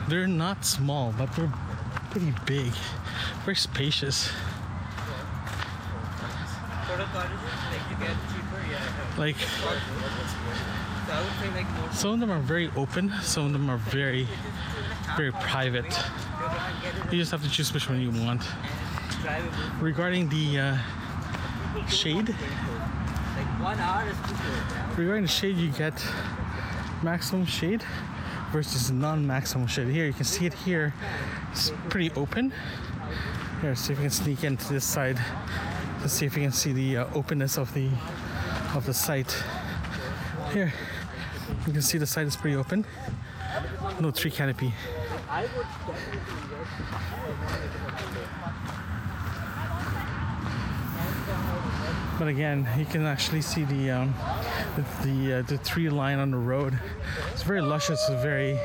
they're 0.09 0.27
not 0.27 0.65
small, 0.65 1.15
but 1.19 1.31
they're 1.35 1.53
pretty 2.11 2.33
big, 2.47 2.73
very 3.45 3.57
spacious. 3.57 4.31
Like 9.19 9.37
some 11.93 12.15
of 12.15 12.21
them 12.21 12.31
are 12.31 12.41
very 12.41 12.71
open, 12.77 13.13
some 13.23 13.47
of 13.47 13.53
them 13.53 13.69
are 13.69 13.77
very, 13.77 14.27
very 15.17 15.33
private. 15.33 15.99
You 17.11 17.19
just 17.19 17.31
have 17.33 17.43
to 17.43 17.51
choose 17.51 17.73
which 17.73 17.89
one 17.89 18.01
you 18.01 18.11
want. 18.11 18.43
Regarding 19.81 20.29
the 20.29 20.59
uh, 20.59 21.87
shade, 21.89 22.35
regarding 24.97 25.23
the 25.23 25.29
shade, 25.29 25.57
you 25.57 25.71
get 25.71 26.07
maximum 27.03 27.45
shade 27.45 27.85
versus 28.53 28.91
non-maximum 28.91 29.67
shade. 29.67 29.89
Here, 29.89 30.07
you 30.07 30.13
can 30.13 30.25
see 30.25 30.47
it 30.47 30.55
here. 30.55 30.95
It's 31.53 31.73
pretty 31.89 32.11
open. 32.17 32.53
Here, 33.61 33.75
see 33.75 33.93
if 33.93 33.99
we 33.99 34.05
can 34.05 34.11
sneak 34.11 34.45
into 34.45 34.73
this 34.73 34.85
side 34.85 35.19
Let's 36.01 36.13
see 36.13 36.27
if 36.27 36.37
you 36.37 36.43
can 36.43 36.53
see 36.53 36.73
the 36.73 36.99
uh, 36.99 37.07
openness 37.13 37.59
of 37.59 37.75
the 37.75 37.91
of 38.75 38.87
the 38.87 38.95
site. 38.95 39.37
Here, 40.53 40.73
you 41.67 41.73
can 41.73 41.83
see 41.83 41.99
the 41.99 42.07
site 42.07 42.29
is 42.29 42.37
pretty 42.37 42.55
open. 42.55 42.87
No 43.99 44.13
tree 44.13 44.31
canopy. 44.31 44.73
I 45.29 45.43
would 45.43 45.67
definitely 45.87 46.39
But 52.19 52.27
again, 52.27 52.69
you 52.77 52.85
can 52.85 53.07
actually 53.07 53.43
see 53.43 53.63
the 53.63 53.91
um, 53.91 54.15
the 54.75 55.07
the, 55.07 55.33
uh, 55.35 55.43
the 55.43 55.59
tree 55.59 55.89
line 55.89 56.19
on 56.19 56.33
the 56.33 56.37
road. 56.37 56.77
It's 57.33 57.45
very 57.45 57.61
luscious, 57.61 58.05
very 58.09 58.59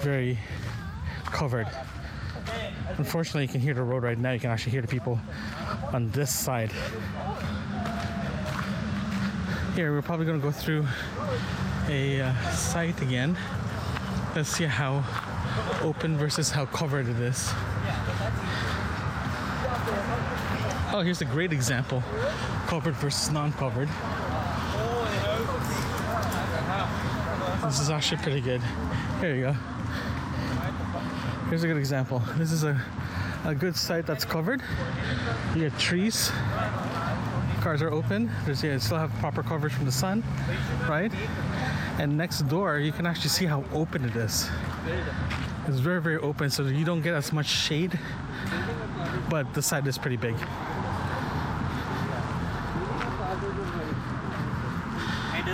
very 0.00 0.38
covered. 1.24 1.68
Unfortunately, 2.98 3.42
you 3.42 3.48
can 3.48 3.60
hear 3.60 3.72
the 3.72 3.82
road 3.82 4.02
right 4.02 4.18
now. 4.18 4.32
You 4.32 4.40
can 4.40 4.50
actually 4.50 4.72
hear 4.72 4.82
the 4.82 4.88
people 4.88 5.18
on 5.92 6.10
this 6.10 6.30
side. 6.30 6.70
Here, 9.74 9.92
we're 9.92 10.02
probably 10.02 10.26
to 10.26 10.38
go 10.38 10.50
through 10.50 10.86
a 11.88 12.20
uh, 12.20 12.50
site 12.50 13.00
again. 13.00 13.38
Let's 14.36 14.50
see 14.50 14.64
how 14.64 15.02
open 15.82 16.18
versus 16.18 16.50
how 16.50 16.66
covered 16.66 17.08
it 17.08 17.18
is. 17.20 17.50
Oh, 20.92 21.02
here's 21.02 21.20
a 21.20 21.24
great 21.24 21.52
example 21.52 22.02
covered 22.66 22.94
versus 22.96 23.30
non 23.30 23.52
covered. 23.52 23.88
This 27.62 27.80
is 27.80 27.90
actually 27.90 28.22
pretty 28.22 28.40
good. 28.40 28.60
Here 29.20 29.34
you 29.36 29.42
go. 29.42 29.52
Here's 31.48 31.62
a 31.62 31.68
good 31.68 31.76
example. 31.76 32.20
This 32.36 32.50
is 32.50 32.64
a, 32.64 32.80
a 33.44 33.54
good 33.54 33.76
site 33.76 34.04
that's 34.04 34.24
covered. 34.24 34.62
You 35.54 35.68
get 35.68 35.78
trees. 35.78 36.32
Cars 37.60 37.82
are 37.82 37.90
open. 37.90 38.28
There's 38.44 38.64
yeah, 38.64 38.76
still 38.78 38.98
have 38.98 39.12
proper 39.20 39.44
coverage 39.44 39.72
from 39.72 39.84
the 39.84 39.92
sun, 39.92 40.24
right? 40.88 41.12
And 41.98 42.16
next 42.16 42.42
door, 42.48 42.78
you 42.78 42.90
can 42.90 43.06
actually 43.06 43.30
see 43.30 43.46
how 43.46 43.62
open 43.72 44.04
it 44.04 44.16
is. 44.16 44.48
It's 45.68 45.78
very, 45.78 46.00
very 46.00 46.16
open, 46.16 46.50
so 46.50 46.64
you 46.64 46.84
don't 46.84 47.02
get 47.02 47.14
as 47.14 47.32
much 47.32 47.46
shade, 47.46 47.96
but 49.28 49.54
the 49.54 49.62
site 49.62 49.86
is 49.86 49.98
pretty 49.98 50.16
big. 50.16 50.34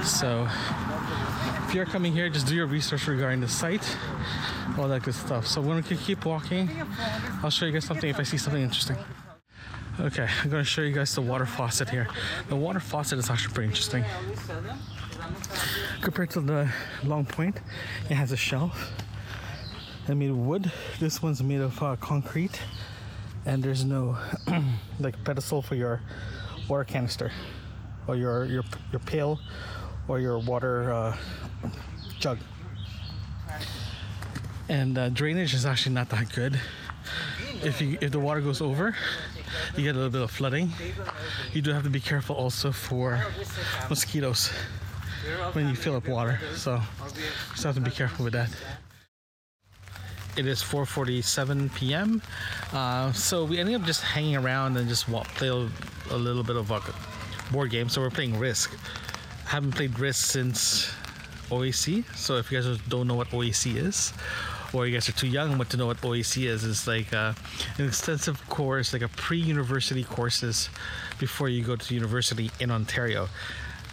So, 0.06 0.46
if 1.66 1.74
you're 1.74 1.84
coming 1.84 2.12
here, 2.12 2.28
just 2.28 2.46
do 2.46 2.54
your 2.54 2.66
research 2.66 3.08
regarding 3.08 3.40
the 3.40 3.48
site, 3.48 3.96
all 4.78 4.86
that 4.86 5.02
good 5.02 5.14
stuff. 5.14 5.48
So, 5.48 5.60
when 5.60 5.76
we 5.76 5.82
keep 5.82 6.24
walking, 6.24 6.70
I'll 7.42 7.50
show 7.50 7.66
you 7.66 7.72
guys 7.72 7.86
something 7.86 8.08
if 8.08 8.20
I 8.20 8.22
see 8.22 8.36
something 8.38 8.62
interesting. 8.62 8.96
Okay, 9.98 10.28
I'm 10.44 10.50
gonna 10.50 10.62
show 10.62 10.82
you 10.82 10.94
guys 10.94 11.12
the 11.12 11.22
water 11.22 11.44
faucet 11.44 11.90
here. 11.90 12.06
The 12.48 12.54
water 12.54 12.78
faucet 12.78 13.18
is 13.18 13.28
actually 13.30 13.52
pretty 13.54 13.68
interesting. 13.68 14.04
Compared 16.02 16.30
to 16.30 16.40
the 16.40 16.70
long 17.02 17.24
point, 17.24 17.60
it 18.08 18.14
has 18.14 18.30
a 18.30 18.36
shelf. 18.36 18.92
It 20.06 20.14
made 20.14 20.30
of 20.30 20.38
wood. 20.38 20.70
This 21.00 21.20
one's 21.20 21.42
made 21.42 21.60
of 21.60 21.82
uh, 21.82 21.96
concrete, 21.96 22.60
and 23.44 23.60
there's 23.60 23.84
no 23.84 24.16
like 25.00 25.22
pedestal 25.24 25.62
for 25.62 25.74
your 25.74 26.00
water 26.68 26.84
canister 26.84 27.32
or 28.06 28.14
your 28.16 28.44
your 28.44 28.62
your 28.92 29.00
pail 29.00 29.40
or 30.08 30.20
your 30.20 30.38
water 30.38 30.92
uh, 30.92 31.16
jug. 32.18 32.38
And 34.68 34.98
uh, 34.98 35.08
drainage 35.10 35.54
is 35.54 35.64
actually 35.64 35.94
not 35.94 36.08
that 36.10 36.32
good. 36.32 36.60
If 37.62 37.80
you 37.80 37.98
if 38.00 38.10
the 38.10 38.18
water 38.18 38.40
goes 38.40 38.60
over, 38.60 38.94
you 39.76 39.84
get 39.84 39.94
a 39.94 39.98
little 39.98 40.10
bit 40.10 40.22
of 40.22 40.30
flooding. 40.30 40.70
You 41.52 41.62
do 41.62 41.72
have 41.72 41.84
to 41.84 41.90
be 41.90 42.00
careful 42.00 42.36
also 42.36 42.72
for 42.72 43.24
mosquitoes 43.88 44.50
when 45.52 45.68
you 45.68 45.74
fill 45.74 45.96
up 45.96 46.08
water. 46.08 46.40
So 46.54 46.80
just 47.52 47.64
have 47.64 47.74
to 47.76 47.80
be 47.80 47.90
careful 47.90 48.24
with 48.24 48.34
that. 48.34 48.50
It 50.36 50.46
is 50.46 50.62
4:47 50.62 51.74
p.m. 51.74 52.20
Uh, 52.72 53.10
so 53.12 53.44
we 53.44 53.58
ended 53.58 53.76
up 53.76 53.84
just 53.84 54.02
hanging 54.02 54.36
around 54.36 54.76
and 54.76 54.88
just 54.88 55.06
play 55.06 55.48
a 55.48 56.16
little 56.16 56.42
bit 56.42 56.56
of 56.56 56.70
a 56.70 56.82
board 57.50 57.70
game. 57.70 57.88
So 57.88 58.02
we're 58.02 58.10
playing 58.10 58.38
Risk. 58.38 58.76
I 59.46 59.50
haven't 59.50 59.72
played 59.72 59.98
Risk 59.98 60.26
since 60.32 60.92
OAC. 61.50 62.04
So 62.16 62.36
if 62.36 62.50
you 62.50 62.60
guys 62.60 62.78
don't 62.88 63.06
know 63.06 63.14
what 63.14 63.30
OAC 63.30 63.76
is, 63.76 64.12
or 64.72 64.86
you 64.86 64.92
guys 64.92 65.08
are 65.08 65.12
too 65.12 65.28
young 65.28 65.56
but 65.56 65.70
to 65.70 65.76
know 65.76 65.86
what 65.86 66.00
OAC 66.00 66.46
is, 66.46 66.64
it's 66.64 66.86
like 66.86 67.12
uh, 67.14 67.32
an 67.78 67.86
extensive 67.86 68.44
course, 68.48 68.92
like 68.92 69.02
a 69.02 69.08
pre-university 69.08 70.02
courses 70.02 70.68
before 71.18 71.48
you 71.48 71.62
go 71.62 71.76
to 71.76 71.94
university 71.94 72.50
in 72.58 72.72
Ontario. 72.72 73.28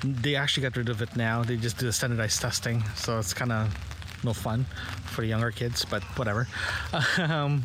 They 0.03 0.35
actually 0.35 0.63
got 0.63 0.75
rid 0.75 0.89
of 0.89 1.01
it 1.01 1.15
now. 1.15 1.43
They 1.43 1.55
just 1.55 1.77
do 1.77 1.85
the 1.85 1.93
standardized 1.93 2.41
testing, 2.41 2.83
so 2.95 3.19
it's 3.19 3.33
kind 3.33 3.51
of 3.51 3.73
no 4.23 4.33
fun 4.33 4.65
for 5.05 5.21
the 5.21 5.27
younger 5.27 5.51
kids, 5.51 5.85
but 5.85 6.03
whatever. 6.17 6.47
Um, 7.19 7.63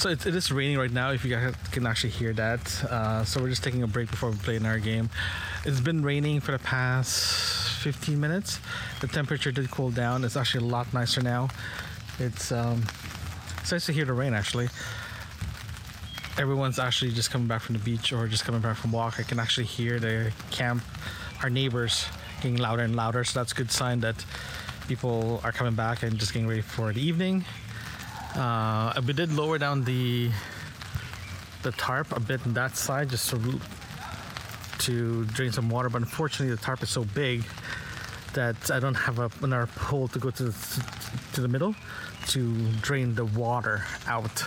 so 0.00 0.08
it, 0.08 0.24
it 0.24 0.34
is 0.34 0.50
raining 0.50 0.78
right 0.78 0.90
now. 0.90 1.10
If 1.10 1.26
you 1.26 1.30
guys 1.30 1.54
can 1.72 1.86
actually 1.86 2.10
hear 2.10 2.32
that, 2.32 2.84
uh, 2.84 3.22
so 3.22 3.38
we're 3.38 3.50
just 3.50 3.62
taking 3.62 3.82
a 3.82 3.86
break 3.86 4.10
before 4.10 4.30
we 4.30 4.36
play 4.38 4.56
in 4.56 4.64
our 4.64 4.78
game. 4.78 5.10
It's 5.66 5.80
been 5.80 6.02
raining 6.02 6.40
for 6.40 6.52
the 6.52 6.58
past 6.58 7.82
15 7.82 8.18
minutes. 8.18 8.60
The 9.02 9.08
temperature 9.08 9.52
did 9.52 9.70
cool 9.70 9.90
down. 9.90 10.24
It's 10.24 10.38
actually 10.38 10.64
a 10.66 10.68
lot 10.70 10.92
nicer 10.94 11.20
now. 11.20 11.48
It's 12.18 12.50
um, 12.50 12.82
it's 13.58 13.72
nice 13.72 13.84
to 13.86 13.92
hear 13.92 14.06
the 14.06 14.14
rain 14.14 14.32
actually. 14.32 14.70
Everyone's 16.38 16.78
actually 16.78 17.12
just 17.12 17.30
coming 17.30 17.46
back 17.46 17.60
from 17.60 17.74
the 17.74 17.84
beach 17.84 18.10
or 18.14 18.26
just 18.26 18.46
coming 18.46 18.62
back 18.62 18.78
from 18.78 18.92
walk. 18.92 19.20
I 19.20 19.22
can 19.22 19.38
actually 19.38 19.66
hear 19.66 20.00
the 20.00 20.32
camp, 20.50 20.82
our 21.42 21.50
neighbors 21.50 22.06
getting 22.40 22.56
louder 22.56 22.84
and 22.84 22.96
louder. 22.96 23.22
So 23.24 23.38
that's 23.38 23.52
a 23.52 23.54
good 23.54 23.70
sign 23.70 24.00
that 24.00 24.24
people 24.88 25.42
are 25.44 25.52
coming 25.52 25.74
back 25.74 26.02
and 26.02 26.18
just 26.18 26.32
getting 26.32 26.48
ready 26.48 26.62
for 26.62 26.90
the 26.94 27.02
evening. 27.02 27.44
Uh, 28.36 29.00
we 29.06 29.12
did 29.12 29.32
lower 29.32 29.58
down 29.58 29.84
the 29.84 30.30
the 31.62 31.72
tarp 31.72 32.10
a 32.16 32.20
bit 32.20 32.40
on 32.46 32.54
that 32.54 32.76
side 32.76 33.10
just 33.10 33.28
to 33.30 33.60
to 34.78 35.24
drain 35.26 35.52
some 35.52 35.68
water, 35.68 35.88
but 35.88 36.00
unfortunately 36.00 36.54
the 36.54 36.60
tarp 36.60 36.82
is 36.82 36.88
so 36.90 37.04
big 37.04 37.44
that 38.32 38.70
I 38.70 38.80
don't 38.80 38.94
have 38.94 39.18
a, 39.18 39.30
another 39.42 39.66
hole 39.66 40.08
to 40.08 40.18
go 40.18 40.30
to 40.30 40.44
the, 40.44 40.84
to 41.34 41.40
the 41.40 41.48
middle 41.48 41.74
to 42.28 42.70
drain 42.80 43.14
the 43.14 43.24
water 43.24 43.84
out. 44.06 44.44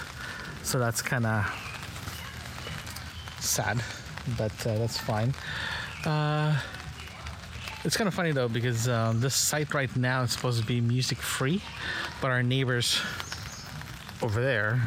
So 0.64 0.80
that's 0.80 1.02
kind 1.02 1.26
of 1.26 1.46
sad, 3.40 3.84
but 4.38 4.54
uh, 4.66 4.78
that's 4.78 4.98
fine. 4.98 5.34
Uh, 6.06 6.58
it's 7.84 7.98
kind 7.98 8.08
of 8.08 8.14
funny 8.14 8.32
though 8.32 8.48
because 8.48 8.88
uh, 8.88 9.14
this 9.16 9.36
site 9.36 9.74
right 9.74 9.94
now 9.96 10.24
is 10.24 10.32
supposed 10.32 10.62
to 10.62 10.66
be 10.66 10.80
music 10.80 11.18
free, 11.18 11.62
but 12.22 12.32
our 12.32 12.42
neighbors 12.42 13.02
over 14.24 14.42
there 14.42 14.82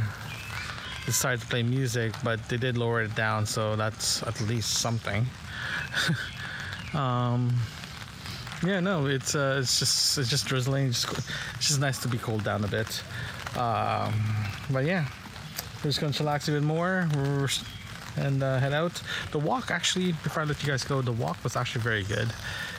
decided 1.07 1.41
to 1.41 1.47
play 1.47 1.63
music, 1.63 2.13
but 2.25 2.47
they 2.49 2.57
did 2.57 2.77
lower 2.77 3.03
it 3.03 3.15
down, 3.15 3.47
so 3.47 3.77
that's 3.77 4.23
at 4.25 4.39
least 4.43 4.75
something. 4.75 5.25
um, 6.95 7.55
yeah, 8.65 8.81
no, 8.81 9.07
it's 9.07 9.35
uh, 9.35 9.59
it's 9.61 9.79
just 9.79 10.19
it's 10.19 10.29
just 10.29 10.47
drizzling. 10.47 10.89
It's 10.89 11.05
just, 11.05 11.31
it's 11.55 11.69
just 11.69 11.81
nice 11.81 11.99
to 12.01 12.09
be 12.09 12.19
cooled 12.19 12.45
down 12.45 12.65
a 12.65 12.69
bit. 12.69 13.03
Um, 13.57 14.13
but 14.71 14.85
yeah, 14.85 15.07
we're 15.77 15.91
just 15.91 16.01
gonna 16.01 16.13
chillax 16.13 16.49
a 16.49 16.53
bit 16.53 16.63
more 16.63 17.09
and 18.17 18.43
uh, 18.43 18.59
head 18.59 18.73
out. 18.73 19.01
The 19.31 19.39
walk 19.39 19.71
actually, 19.71 20.13
before 20.13 20.43
I 20.43 20.47
let 20.47 20.61
you 20.63 20.69
guys 20.69 20.83
go, 20.85 21.03
the 21.03 21.13
walk 21.13 21.43
was 21.45 21.55
actually 21.55 21.83
very 21.83 22.03
good. 22.03 22.33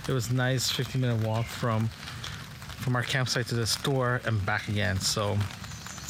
It 0.07 0.11
was 0.11 0.31
nice, 0.31 0.69
15 0.69 1.01
minute 1.01 1.25
walk 1.25 1.45
from 1.45 1.87
from 1.87 2.95
our 2.95 3.03
campsite 3.03 3.47
to 3.47 3.55
the 3.55 3.67
store 3.67 4.21
and 4.25 4.45
back 4.45 4.67
again. 4.67 4.99
So 4.99 5.37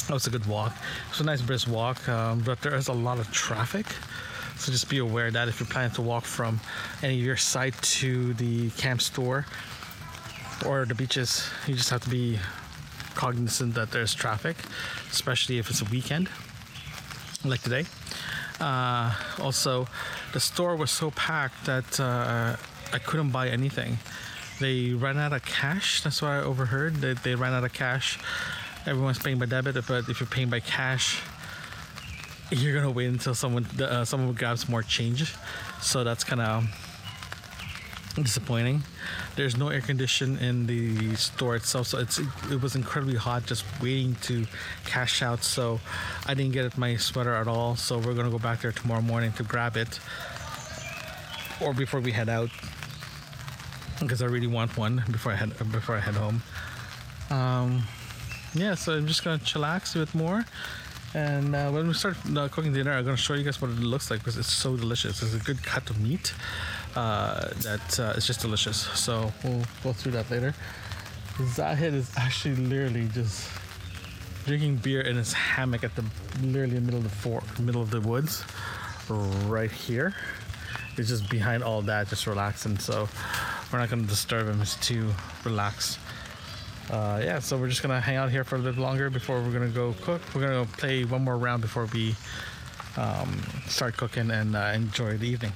that 0.08 0.14
was 0.14 0.26
a 0.26 0.30
good 0.30 0.46
walk. 0.46 0.72
It 0.72 1.10
was 1.10 1.20
a 1.20 1.24
nice 1.24 1.42
brisk 1.42 1.68
walk, 1.68 2.08
um, 2.08 2.40
but 2.40 2.62
there 2.62 2.74
is 2.74 2.88
a 2.88 2.94
lot 2.94 3.18
of 3.18 3.30
traffic. 3.30 3.86
So 4.56 4.72
just 4.72 4.88
be 4.88 4.98
aware 4.98 5.30
that 5.30 5.48
if 5.48 5.60
you're 5.60 5.68
planning 5.68 5.92
to 5.92 6.02
walk 6.02 6.24
from 6.24 6.60
any 7.02 7.18
of 7.18 7.24
your 7.24 7.36
site 7.36 7.80
to 8.00 8.32
the 8.34 8.70
camp 8.70 9.02
store 9.02 9.44
or 10.66 10.86
the 10.86 10.94
beaches, 10.94 11.48
you 11.66 11.74
just 11.74 11.90
have 11.90 12.02
to 12.04 12.10
be 12.10 12.38
cognizant 13.14 13.74
that 13.74 13.90
there's 13.90 14.14
traffic, 14.14 14.56
especially 15.10 15.58
if 15.58 15.68
it's 15.68 15.82
a 15.82 15.84
weekend 15.86 16.28
like 17.44 17.60
today. 17.60 17.84
Uh, 18.60 19.14
also, 19.40 19.86
the 20.32 20.40
store 20.40 20.74
was 20.74 20.90
so 20.90 21.10
packed 21.10 21.66
that 21.66 22.00
uh, 22.00 22.56
I 22.94 22.98
couldn't 22.98 23.30
buy 23.30 23.48
anything. 23.48 23.98
They 24.58 24.94
ran 24.94 25.18
out 25.18 25.34
of 25.34 25.44
cash. 25.44 26.02
That's 26.02 26.22
what 26.22 26.30
I 26.32 26.38
overheard. 26.38 26.96
They, 26.96 27.12
they 27.12 27.34
ran 27.34 27.52
out 27.52 27.62
of 27.62 27.72
cash. 27.72 28.18
Everyone's 28.86 29.18
paying 29.18 29.38
by 29.38 29.46
debit, 29.46 29.76
but 29.86 30.08
if 30.08 30.20
you're 30.20 30.26
paying 30.26 30.48
by 30.48 30.60
cash, 30.60 31.20
you're 32.50 32.74
gonna 32.74 32.90
wait 32.90 33.08
until 33.08 33.34
someone 33.34 33.66
uh, 33.80 34.04
someone 34.04 34.32
grabs 34.32 34.68
more 34.68 34.82
change. 34.82 35.34
So 35.82 36.04
that's 36.04 36.24
kind 36.24 36.40
of 36.40 36.64
disappointing. 38.14 38.82
There's 39.36 39.56
no 39.56 39.68
air 39.68 39.80
condition 39.80 40.38
in 40.38 40.66
the 40.66 41.14
store 41.16 41.56
itself, 41.56 41.88
so 41.88 41.98
it's 41.98 42.18
it 42.50 42.60
was 42.62 42.74
incredibly 42.74 43.16
hot 43.16 43.46
just 43.46 43.64
waiting 43.82 44.14
to 44.22 44.46
cash 44.86 45.22
out. 45.22 45.44
So 45.44 45.80
I 46.26 46.34
didn't 46.34 46.52
get 46.52 46.76
my 46.78 46.96
sweater 46.96 47.34
at 47.34 47.46
all. 47.46 47.76
So 47.76 47.98
we're 47.98 48.14
gonna 48.14 48.30
go 48.30 48.38
back 48.38 48.62
there 48.62 48.72
tomorrow 48.72 49.02
morning 49.02 49.32
to 49.32 49.42
grab 49.42 49.76
it, 49.76 50.00
or 51.60 51.74
before 51.74 52.00
we 52.00 52.12
head 52.12 52.28
out, 52.28 52.50
because 54.00 54.22
I 54.22 54.26
really 54.26 54.46
want 54.46 54.76
one 54.76 55.04
before 55.10 55.32
I 55.32 55.36
head 55.36 55.56
before 55.70 55.96
I 55.96 56.00
head 56.00 56.14
home. 56.14 56.42
Um, 57.30 57.82
yeah, 58.54 58.74
so 58.74 58.96
I'm 58.96 59.06
just 59.06 59.24
gonna 59.24 59.38
chillax 59.38 59.94
a 59.96 60.00
bit 60.00 60.14
more. 60.14 60.44
And 61.14 61.54
uh, 61.54 61.70
when 61.70 61.88
we 61.88 61.94
start 61.94 62.16
uh, 62.36 62.48
cooking 62.48 62.72
dinner, 62.72 62.92
I'm 62.92 63.04
gonna 63.04 63.16
show 63.16 63.34
you 63.34 63.44
guys 63.44 63.60
what 63.62 63.70
it 63.70 63.78
looks 63.78 64.10
like 64.10 64.20
because 64.20 64.36
it's 64.36 64.52
so 64.52 64.76
delicious. 64.76 65.22
It's 65.22 65.34
a 65.34 65.38
good 65.38 65.62
cut 65.62 65.88
of 65.88 66.00
meat 66.00 66.34
uh, 66.96 67.48
that 67.62 68.00
uh, 68.00 68.12
it's 68.16 68.26
just 68.26 68.40
delicious. 68.40 68.76
So 68.76 69.32
we'll 69.42 69.64
go 69.82 69.92
through 69.92 70.12
that 70.12 70.30
later. 70.30 70.54
Zahid 71.54 71.94
is 71.94 72.10
actually 72.16 72.56
literally 72.56 73.08
just 73.08 73.48
drinking 74.44 74.76
beer 74.76 75.00
in 75.00 75.16
his 75.16 75.32
hammock 75.32 75.84
at 75.84 75.94
the 75.94 76.04
literally 76.42 76.74
the 76.74 76.80
middle 76.80 77.00
of 77.00 77.56
the 77.56 77.62
middle 77.62 77.82
of 77.82 77.90
the 77.90 78.00
woods, 78.00 78.44
right 79.08 79.70
here. 79.70 80.14
He's 80.96 81.08
just 81.08 81.30
behind 81.30 81.62
all 81.62 81.80
that, 81.82 82.08
just 82.08 82.26
relaxing. 82.26 82.78
So 82.78 83.08
we're 83.72 83.78
not 83.78 83.88
gonna 83.88 84.02
disturb 84.02 84.48
him. 84.48 84.58
He's 84.58 84.74
too 84.76 85.10
relaxed. 85.44 85.98
Uh, 86.90 87.20
yeah, 87.22 87.38
so 87.38 87.58
we're 87.58 87.68
just 87.68 87.82
gonna 87.82 88.00
hang 88.00 88.16
out 88.16 88.30
here 88.30 88.44
for 88.44 88.56
a 88.56 88.58
little 88.58 88.82
longer 88.82 89.10
before 89.10 89.42
we're 89.42 89.52
gonna 89.52 89.68
go 89.68 89.94
cook. 90.00 90.22
We're 90.34 90.40
gonna 90.40 90.64
go 90.64 90.68
play 90.78 91.04
one 91.04 91.22
more 91.22 91.36
round 91.36 91.60
before 91.60 91.84
we 91.92 92.14
um, 92.96 93.42
start 93.66 93.98
cooking 93.98 94.30
and 94.30 94.56
uh, 94.56 94.72
enjoy 94.74 95.18
the 95.18 95.28
evening. 95.28 95.52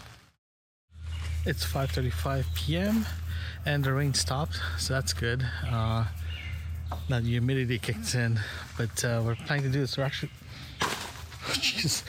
It's 1.47 1.64
5:35 1.64 2.45
p.m. 2.55 3.07
and 3.64 3.83
the 3.83 3.95
rain 3.95 4.12
stopped, 4.12 4.61
so 4.76 4.93
that's 4.93 5.14
good. 5.14 5.43
Uh, 5.66 6.05
now 7.09 7.20
the 7.20 7.28
humidity 7.28 7.78
kicked 7.78 8.14
in, 8.14 8.39
but 8.76 9.03
uh, 9.03 9.22
we're 9.24 9.35
planning 9.35 9.64
to 9.64 9.70
do 9.70 9.80
this. 9.80 9.97
We're 9.97 10.05
actually, 10.05 10.33
jeez. 10.80 12.03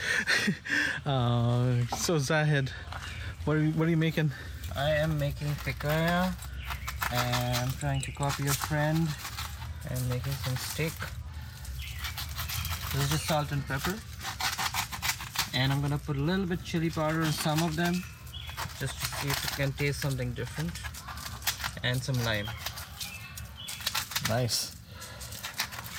uh, 1.05 1.86
so 1.95 2.17
Zahid, 2.17 2.71
what 3.45 3.55
are 3.55 3.61
you, 3.61 3.71
what 3.71 3.88
are 3.88 3.91
you 3.91 3.97
making? 3.97 4.32
I 4.76 4.91
am 4.95 5.17
making 5.17 5.47
picanha 5.63 6.34
and 7.14 7.55
I'm 7.57 7.72
trying 7.74 8.01
to 8.01 8.11
copy 8.11 8.47
a 8.47 8.53
friend 8.53 9.07
and 9.89 10.09
making 10.09 10.34
some 10.34 10.57
steak. 10.57 10.93
This 12.91 13.03
is 13.03 13.09
just 13.11 13.26
salt 13.26 13.51
and 13.51 13.66
pepper. 13.68 13.95
And 15.53 15.72
I'm 15.72 15.82
gonna 15.82 15.99
put 15.99 16.18
a 16.18 16.20
little 16.20 16.45
bit 16.45 16.64
chili 16.64 16.89
powder 16.89 17.22
in 17.22 17.32
some 17.32 17.61
of 17.61 17.76
them 17.76 18.03
just 18.80 18.99
to 18.99 19.05
see 19.05 19.28
if 19.30 19.45
it 19.45 19.51
can 19.55 19.72
taste 19.74 20.01
something 20.01 20.34
different. 20.34 20.72
And 21.84 22.01
some 22.01 22.16
lime. 22.24 22.49
Nice. 24.30 24.76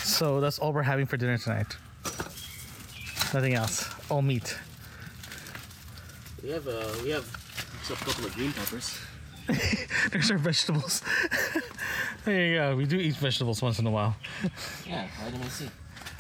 So 0.03 0.41
that's 0.41 0.59
all 0.59 0.73
we're 0.73 0.83
having 0.83 1.07
for 1.07 1.17
dinner 1.17 1.39
tonight. 1.39 1.77
Nothing 3.33 3.55
else. 3.55 3.89
All 4.11 4.23
meat. 4.23 4.57
We 6.43 6.51
have 6.51 6.67
uh, 6.67 6.93
we 7.03 7.11
have 7.11 7.27
a 7.91 8.05
couple 8.05 8.25
of 8.25 8.35
green 8.35 8.53
peppers. 8.53 8.99
There's 10.11 10.31
our 10.31 10.39
vegetables. 10.39 11.03
there 12.25 12.47
you 12.47 12.57
go. 12.57 12.77
We 12.77 12.87
do 12.87 12.97
eat 12.97 13.17
vegetables 13.17 13.61
once 13.63 13.79
in 13.79 13.87
a 13.87 13.91
while. 13.91 14.17
Yeah, 14.87 15.07
vitamin 15.23 15.51
C. 15.51 15.69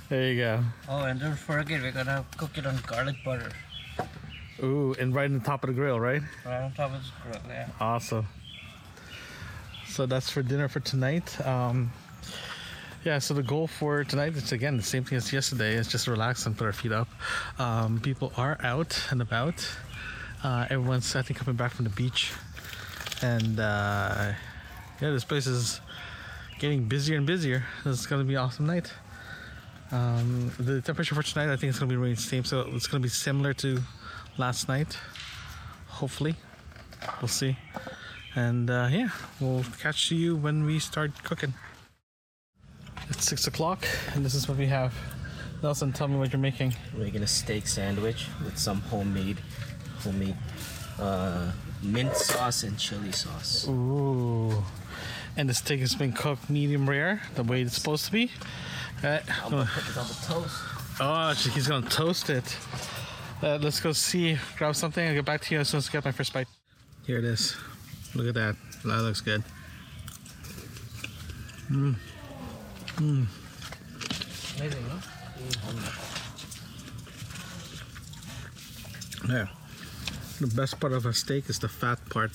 There 0.09 0.33
you 0.33 0.41
go. 0.41 0.65
Oh, 0.89 1.05
and 1.05 1.19
don't 1.19 1.39
forget 1.39 1.81
we're 1.81 1.93
gonna 1.93 2.25
cook 2.37 2.59
it 2.59 2.67
on 2.67 2.79
garlic 2.87 3.17
butter. 3.25 3.51
Ooh, 4.63 4.95
and 4.99 5.15
right 5.15 5.25
on 5.25 5.39
the 5.39 5.45
top 5.45 5.65
of 5.65 5.69
the 5.69 5.75
grill, 5.75 5.99
right? 5.99 6.23
Right 6.45 6.63
on 6.63 6.73
top 6.73 6.93
of 6.95 7.03
the 7.03 7.11
grill, 7.23 7.43
yeah. 7.49 7.69
Awesome. 7.81 8.27
So 9.89 10.07
that's 10.07 10.29
for 10.29 10.43
dinner 10.43 10.69
for 10.69 10.81
tonight. 10.81 11.41
Um, 11.47 11.93
yeah, 13.05 13.19
so 13.19 13.35
the 13.35 13.43
goal 13.43 13.67
for 13.67 14.03
tonight 14.05 14.35
is 14.35 14.53
again 14.53 14.77
the 14.77 14.83
same 14.83 15.05
thing 15.05 15.17
as 15.17 15.33
yesterday. 15.33 15.75
It's 15.75 15.89
just 15.91 16.07
relax 16.07 16.47
and 16.47 16.57
put 16.57 16.65
our 16.65 16.73
feet 16.73 16.93
up. 16.93 17.09
Um, 17.59 18.01
people 18.01 18.33
are 18.37 18.59
out 18.63 18.99
and 19.11 19.21
about. 19.23 19.69
Uh, 20.43 20.67
everyone's 20.71 21.15
I 21.17 21.23
think 21.23 21.39
coming 21.39 21.57
back 21.57 21.73
from 21.73 21.85
the 21.85 21.91
beach, 21.91 22.33
and 23.23 23.61
uh, 23.61 24.33
yeah, 25.01 25.11
this 25.11 25.25
place 25.25 25.47
is 25.47 25.81
getting 26.59 26.85
busier 26.85 27.17
and 27.17 27.27
busier. 27.27 27.65
It's 27.85 28.07
gonna 28.07 28.25
be 28.25 28.35
an 28.35 28.41
awesome 28.41 28.67
night. 28.67 28.93
Um, 29.91 30.51
the 30.59 30.81
temperature 30.81 31.15
for 31.15 31.23
tonight, 31.23 31.53
I 31.53 31.57
think 31.57 31.71
it's 31.71 31.79
gonna 31.79 31.97
be 31.97 32.15
the 32.15 32.21
same, 32.21 32.45
so 32.45 32.69
it's 32.73 32.87
gonna 32.87 33.03
be 33.03 33.09
similar 33.09 33.53
to 33.55 33.81
last 34.39 34.69
night. 34.69 34.99
Hopefully, 35.89 36.35
we'll 37.21 37.29
see. 37.29 37.57
And 38.35 38.69
uh, 38.71 38.89
yeah, 38.91 39.11
we'll 39.41 39.65
catch 39.81 40.11
you 40.11 40.37
when 40.37 40.65
we 40.65 40.79
start 40.79 41.23
cooking. 41.23 41.55
It's 43.09 43.25
six 43.25 43.47
o'clock, 43.47 43.87
and 44.15 44.25
this 44.25 44.35
is 44.35 44.49
what 44.49 44.59
we 44.59 44.67
have. 44.67 44.95
Nelson, 45.63 45.93
tell 45.93 46.09
me 46.09 46.17
what 46.17 46.33
you're 46.33 46.41
making. 46.41 46.75
We're 46.95 47.05
making 47.05 47.23
a 47.23 47.27
steak 47.27 47.67
sandwich 47.67 48.27
with 48.45 48.59
some 48.59 48.81
homemade, 48.83 49.39
homemade 50.01 50.37
uh, 50.99 51.53
mint 51.85 52.17
sauce 52.17 52.63
and 52.63 52.79
chili 52.79 53.13
sauce. 53.13 53.67
Ooh. 53.69 54.63
And 55.37 55.49
the 55.49 55.55
steak 55.55 55.81
has 55.81 55.95
been 55.95 56.13
cooked 56.13 56.49
medium 56.49 56.89
rare, 56.89 57.23
the 57.35 57.43
way 57.43 57.63
it's 57.63 57.75
supposed 57.75 58.07
to 58.07 58.13
be. 58.13 58.31
I'm 59.03 59.21
gonna 59.51 59.69
put 59.73 59.91
it 59.91 59.99
on 59.99 60.07
the 60.07 60.25
toast. 60.27 60.63
oh, 61.01 61.35
he's 61.53 61.69
gonna 61.69 61.89
toast 61.89 62.31
it. 62.31 62.57
Uh, 63.43 63.59
let's 63.61 63.81
go 63.81 63.93
see, 63.93 64.39
grab 64.57 64.75
something. 64.75 65.07
I'll 65.07 65.15
get 65.15 65.25
back 65.25 65.43
to 65.43 65.55
you 65.55 65.61
as 65.61 65.69
soon 65.69 65.79
as 65.79 65.89
I 65.89 65.93
get 65.93 66.05
my 66.05 66.13
first 66.13 66.33
bite. 66.33 66.47
Here 67.07 67.19
it 67.19 67.25
is. 67.25 67.57
Look 68.15 68.29
at 68.29 68.35
that. 68.35 68.57
That 68.85 69.03
looks 69.03 69.21
good. 69.21 69.43
Amazing, 71.69 71.99
no? 79.29 79.29
Yeah. 79.29 79.47
The 80.45 80.55
best 80.55 80.79
part 80.79 80.93
of 80.93 81.07
a 81.07 81.15
steak 81.15 81.49
is 81.49 81.59
the 81.59 81.69
fat 81.69 81.99
part. 82.11 82.33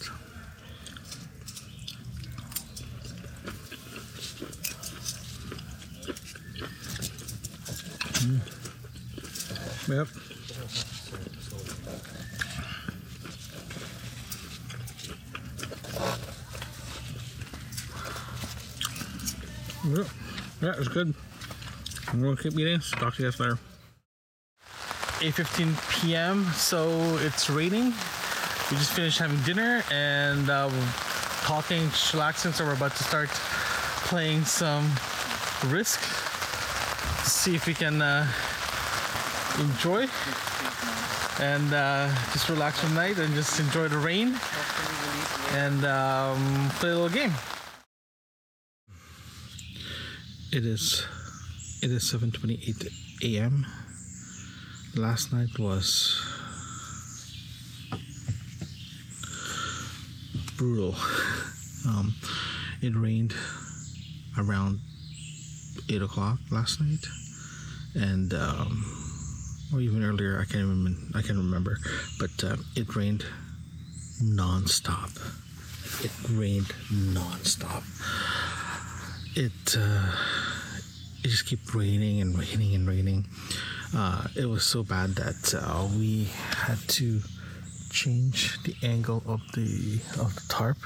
Mm. 8.18 8.40
Yep. 9.90 10.08
Yeah, 19.86 20.04
yeah, 20.64 20.74
it's 20.80 20.88
good. 20.88 21.14
I'm 22.08 22.24
gonna 22.24 22.36
keep 22.36 22.58
eating. 22.58 22.80
Talk 22.80 23.14
to 23.18 23.22
you 23.22 23.30
guys 23.30 23.40
later. 23.40 23.60
8:15 25.20 26.02
p.m. 26.02 26.46
So 26.54 27.18
it's 27.18 27.50
raining. 27.50 27.94
We 28.72 28.78
just 28.78 28.94
finished 28.94 29.20
having 29.20 29.42
dinner 29.42 29.84
and 29.92 30.50
uh, 30.50 30.70
talking, 31.42 31.88
chillaxing. 31.90 32.54
So 32.54 32.66
we're 32.66 32.74
about 32.74 32.96
to 32.96 33.04
start 33.04 33.30
playing 34.08 34.46
some 34.46 34.90
Risk 35.68 36.00
see 37.30 37.56
if 37.56 37.68
we 37.68 37.74
can 37.74 38.02
uh, 38.02 38.28
enjoy 39.60 40.08
and 41.40 41.74
uh, 41.74 42.10
just 42.34 42.50
relax 42.50 42.80
from 42.80 42.94
night 42.96 43.18
and 43.18 43.34
just 43.34 43.60
enjoy 43.60 43.88
the 43.88 43.98
rain 43.98 44.38
and 45.52 45.86
um, 45.86 46.70
play 46.80 46.90
a 46.90 46.96
little 46.96 47.10
game. 47.10 47.34
It 50.52 50.66
is 50.66 51.06
it 51.82 51.92
is 51.92 52.04
7:28 52.12 52.88
a.m 53.24 53.66
last 55.00 55.32
night 55.32 55.58
was 55.58 56.22
brutal. 60.58 60.94
Um, 61.88 62.14
it 62.82 62.94
rained 62.96 63.34
around 64.38 64.82
eight 65.90 66.02
o'clock 66.02 66.40
last 66.52 66.82
night, 66.82 67.06
and 67.96 68.34
um, 68.34 68.86
or 69.74 69.80
even 69.80 70.04
earlier. 70.04 70.38
I 70.40 70.44
can't 70.44 70.66
even 70.66 71.12
I 71.16 71.22
can't 71.22 71.38
remember, 71.38 71.78
but 72.20 72.44
uh, 72.44 72.58
it 72.76 72.94
rained 72.96 73.26
nonstop. 74.22 75.16
It 76.04 76.12
rained 76.30 76.74
nonstop. 76.92 77.84
It 79.36 79.78
uh, 79.78 80.12
it 81.24 81.30
just 81.30 81.50
kept 81.50 81.74
raining 81.74 82.20
and 82.20 82.38
raining 82.38 82.76
and 82.76 82.86
raining. 82.86 83.28
Uh, 83.96 84.28
it 84.36 84.46
was 84.46 84.64
so 84.64 84.84
bad 84.84 85.16
that 85.16 85.54
uh, 85.56 85.88
we 85.98 86.28
had 86.66 86.78
to 86.88 87.20
change 87.90 88.62
the 88.64 88.76
angle 88.84 89.24
of 89.26 89.42
the 89.54 90.00
of 90.20 90.34
the 90.36 90.44
tarp 90.48 90.78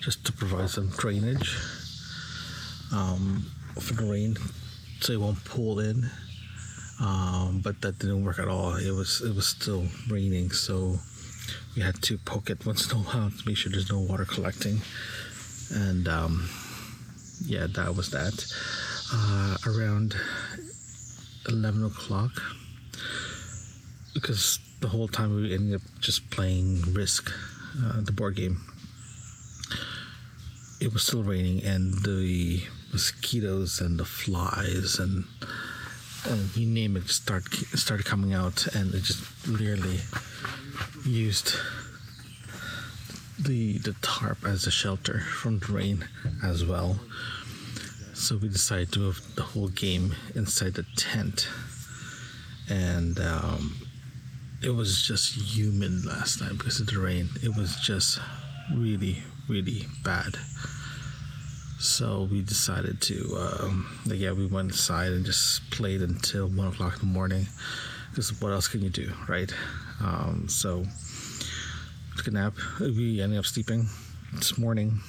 just 0.00 0.24
to 0.26 0.32
provide 0.32 0.68
some 0.68 0.88
drainage 0.90 1.56
um, 2.92 3.46
for 3.80 3.94
the 3.94 4.04
rain, 4.04 4.36
so 5.00 5.12
it 5.14 5.20
won't 5.20 5.42
pull 5.44 5.80
in. 5.80 6.08
Um, 7.00 7.60
but 7.62 7.80
that 7.82 7.98
didn't 7.98 8.24
work 8.24 8.38
at 8.38 8.48
all. 8.48 8.76
It 8.76 8.90
was 8.92 9.22
it 9.22 9.34
was 9.34 9.46
still 9.46 9.84
raining, 10.08 10.50
so 10.50 10.98
we 11.74 11.82
had 11.82 12.00
to 12.02 12.18
poke 12.18 12.50
it 12.50 12.64
once 12.66 12.90
in 12.90 12.98
a 12.98 13.00
while 13.02 13.30
to 13.30 13.42
make 13.46 13.56
sure 13.56 13.72
there's 13.72 13.90
no 13.90 14.00
water 14.00 14.24
collecting. 14.24 14.80
And 15.74 16.06
um, 16.06 16.48
yeah, 17.44 17.66
that 17.66 17.94
was 17.94 18.10
that. 18.10 18.46
Uh, 19.12 19.56
around 19.66 20.16
11 21.48 21.84
o'clock 21.84 22.30
because 24.14 24.58
the 24.80 24.88
whole 24.88 25.08
time 25.08 25.34
we 25.34 25.54
ended 25.54 25.74
up 25.76 25.82
just 26.00 26.30
playing 26.30 26.82
Risk, 26.92 27.30
uh, 27.84 28.00
the 28.00 28.12
board 28.12 28.36
game. 28.36 28.60
it 30.80 30.92
was 30.92 31.02
still 31.04 31.22
raining, 31.22 31.62
and 31.64 31.94
the 32.04 32.62
mosquitoes 32.92 33.80
and 33.80 33.98
the 33.98 34.04
flies 34.04 34.98
and 34.98 35.24
and 36.28 36.56
you 36.56 36.66
name 36.66 36.96
it 36.96 37.08
start 37.08 37.44
started 37.74 38.04
coming 38.06 38.32
out, 38.32 38.66
and 38.74 38.94
it 38.94 39.02
just 39.02 39.22
literally 39.46 40.00
used 41.04 41.54
the 43.38 43.78
the 43.78 43.94
tarp 44.02 44.44
as 44.44 44.66
a 44.66 44.70
shelter 44.70 45.20
from 45.20 45.58
the 45.60 45.72
rain 45.72 46.08
as 46.42 46.64
well. 46.64 46.98
So 48.16 48.38
we 48.38 48.48
decided 48.48 48.92
to 48.92 49.00
move 49.00 49.20
the 49.36 49.42
whole 49.42 49.68
game 49.68 50.14
inside 50.34 50.74
the 50.74 50.86
tent, 50.96 51.46
and 52.68 53.20
um, 53.20 53.76
it 54.62 54.70
was 54.70 55.02
just 55.02 55.34
humid 55.34 56.04
last 56.06 56.40
night 56.40 56.56
because 56.56 56.80
of 56.80 56.86
the 56.86 56.98
rain. 56.98 57.28
It 57.42 57.54
was 57.54 57.76
just 57.76 58.18
really, 58.74 59.18
really 59.48 59.86
bad. 60.02 60.34
So 61.78 62.26
we 62.28 62.40
decided 62.40 63.02
to, 63.02 63.36
um, 63.38 63.86
like, 64.06 64.18
yeah, 64.18 64.32
we 64.32 64.46
went 64.46 64.70
inside 64.72 65.12
and 65.12 65.24
just 65.24 65.70
played 65.70 66.00
until 66.00 66.48
one 66.48 66.68
o'clock 66.68 66.94
in 66.94 67.00
the 67.00 67.14
morning. 67.14 67.46
Because 68.10 68.40
what 68.40 68.50
else 68.50 68.66
can 68.66 68.80
you 68.80 68.90
do, 68.90 69.12
right? 69.28 69.52
Um, 70.00 70.46
so 70.48 70.86
took 72.16 72.26
a 72.28 72.30
nap. 72.30 72.54
We 72.80 73.20
ended 73.20 73.38
up 73.38 73.44
sleeping 73.44 73.88
this 74.32 74.56
morning. 74.56 75.00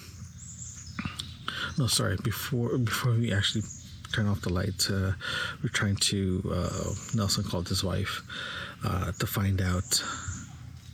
No, 1.77 1.85
sorry. 1.85 2.17
Before 2.23 2.77
before 2.77 3.13
we 3.13 3.31
actually 3.31 3.63
turn 4.11 4.27
off 4.27 4.41
the 4.41 4.51
light, 4.51 4.87
uh, 4.89 5.11
we're 5.61 5.69
trying 5.69 5.97
to. 5.97 6.41
Uh, 6.51 6.93
Nelson 7.13 7.43
called 7.43 7.69
his 7.69 7.83
wife 7.83 8.23
uh, 8.83 9.11
to 9.11 9.27
find 9.27 9.61
out 9.61 10.03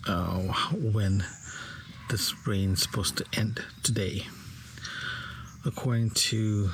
uh, 0.07 0.39
when 0.73 1.23
this 2.09 2.33
rain's 2.45 2.81
supposed 2.81 3.17
to 3.17 3.25
end 3.33 3.63
today. 3.81 4.23
According 5.65 6.09
to 6.09 6.69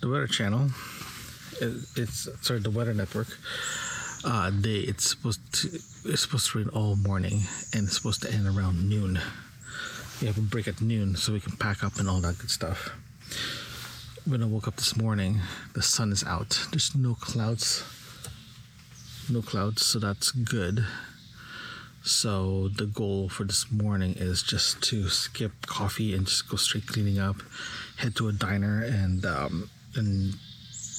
the 0.00 0.08
Weather 0.08 0.26
Channel, 0.26 0.70
it, 1.60 1.72
it's 1.94 2.28
sorry, 2.40 2.58
the 2.58 2.70
Weather 2.70 2.94
Network. 2.94 3.28
Uh, 4.24 4.50
it's 4.64 5.10
supposed 5.10 5.40
to 5.52 5.68
it's 6.04 6.22
supposed 6.22 6.50
to 6.50 6.58
rain 6.58 6.68
all 6.70 6.96
morning 6.96 7.42
and 7.72 7.84
it's 7.84 7.94
supposed 7.94 8.22
to 8.22 8.32
end 8.32 8.48
around 8.48 8.88
noon. 8.88 9.20
We 10.20 10.26
have 10.26 10.36
a 10.36 10.42
break 10.42 10.68
at 10.68 10.82
noon 10.82 11.16
so 11.16 11.32
we 11.32 11.40
can 11.40 11.56
pack 11.56 11.82
up 11.82 11.98
and 11.98 12.06
all 12.06 12.20
that 12.20 12.36
good 12.36 12.50
stuff. 12.50 12.90
When 14.26 14.42
I 14.42 14.46
woke 14.46 14.68
up 14.68 14.76
this 14.76 14.94
morning, 14.94 15.40
the 15.72 15.80
sun 15.80 16.12
is 16.12 16.22
out. 16.24 16.66
There's 16.70 16.94
no 16.94 17.14
clouds. 17.14 17.82
No 19.30 19.40
clouds, 19.40 19.86
so 19.86 19.98
that's 19.98 20.30
good. 20.30 20.84
So 22.02 22.68
the 22.68 22.84
goal 22.84 23.30
for 23.30 23.44
this 23.44 23.72
morning 23.72 24.14
is 24.18 24.42
just 24.42 24.82
to 24.84 25.08
skip 25.08 25.52
coffee 25.66 26.14
and 26.14 26.26
just 26.26 26.50
go 26.50 26.56
straight 26.56 26.86
cleaning 26.86 27.18
up, 27.18 27.36
head 27.96 28.14
to 28.16 28.28
a 28.28 28.32
diner 28.32 28.82
and 28.82 29.24
um, 29.24 29.70
and 29.94 30.34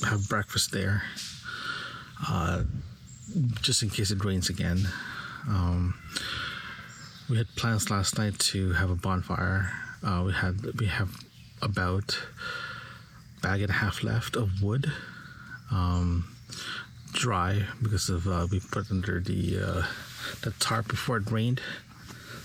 have 0.03 0.28
breakfast 0.30 0.72
there. 0.72 1.03
Uh, 2.28 2.63
just 3.61 3.84
in 3.84 3.89
case 3.91 4.09
it 4.09 4.26
rains 4.26 4.49
again. 4.49 4.88
Um, 5.47 5.93
we 7.30 7.38
had 7.38 7.47
plans 7.55 7.89
last 7.89 8.17
night 8.17 8.39
to 8.39 8.74
have 8.74 8.89
a 8.89 8.95
bonfire. 8.95 9.72
Uh, 10.03 10.24
we 10.26 10.34
had 10.34 10.80
we 10.80 10.88
have 10.88 11.15
about 11.61 12.19
bag 13.41 13.61
and 13.61 13.69
a 13.69 13.74
half 13.74 14.03
left 14.03 14.36
of 14.36 14.61
wood, 14.61 14.91
um, 15.72 16.36
dry 17.13 17.65
because 17.82 18.09
of 18.09 18.28
uh, 18.28 18.47
we 18.51 18.59
put 18.59 18.91
under 18.91 19.19
the 19.19 19.59
uh, 19.59 19.84
the 20.41 20.51
tarp 20.59 20.88
before 20.88 21.17
it 21.17 21.32
rained, 21.32 21.61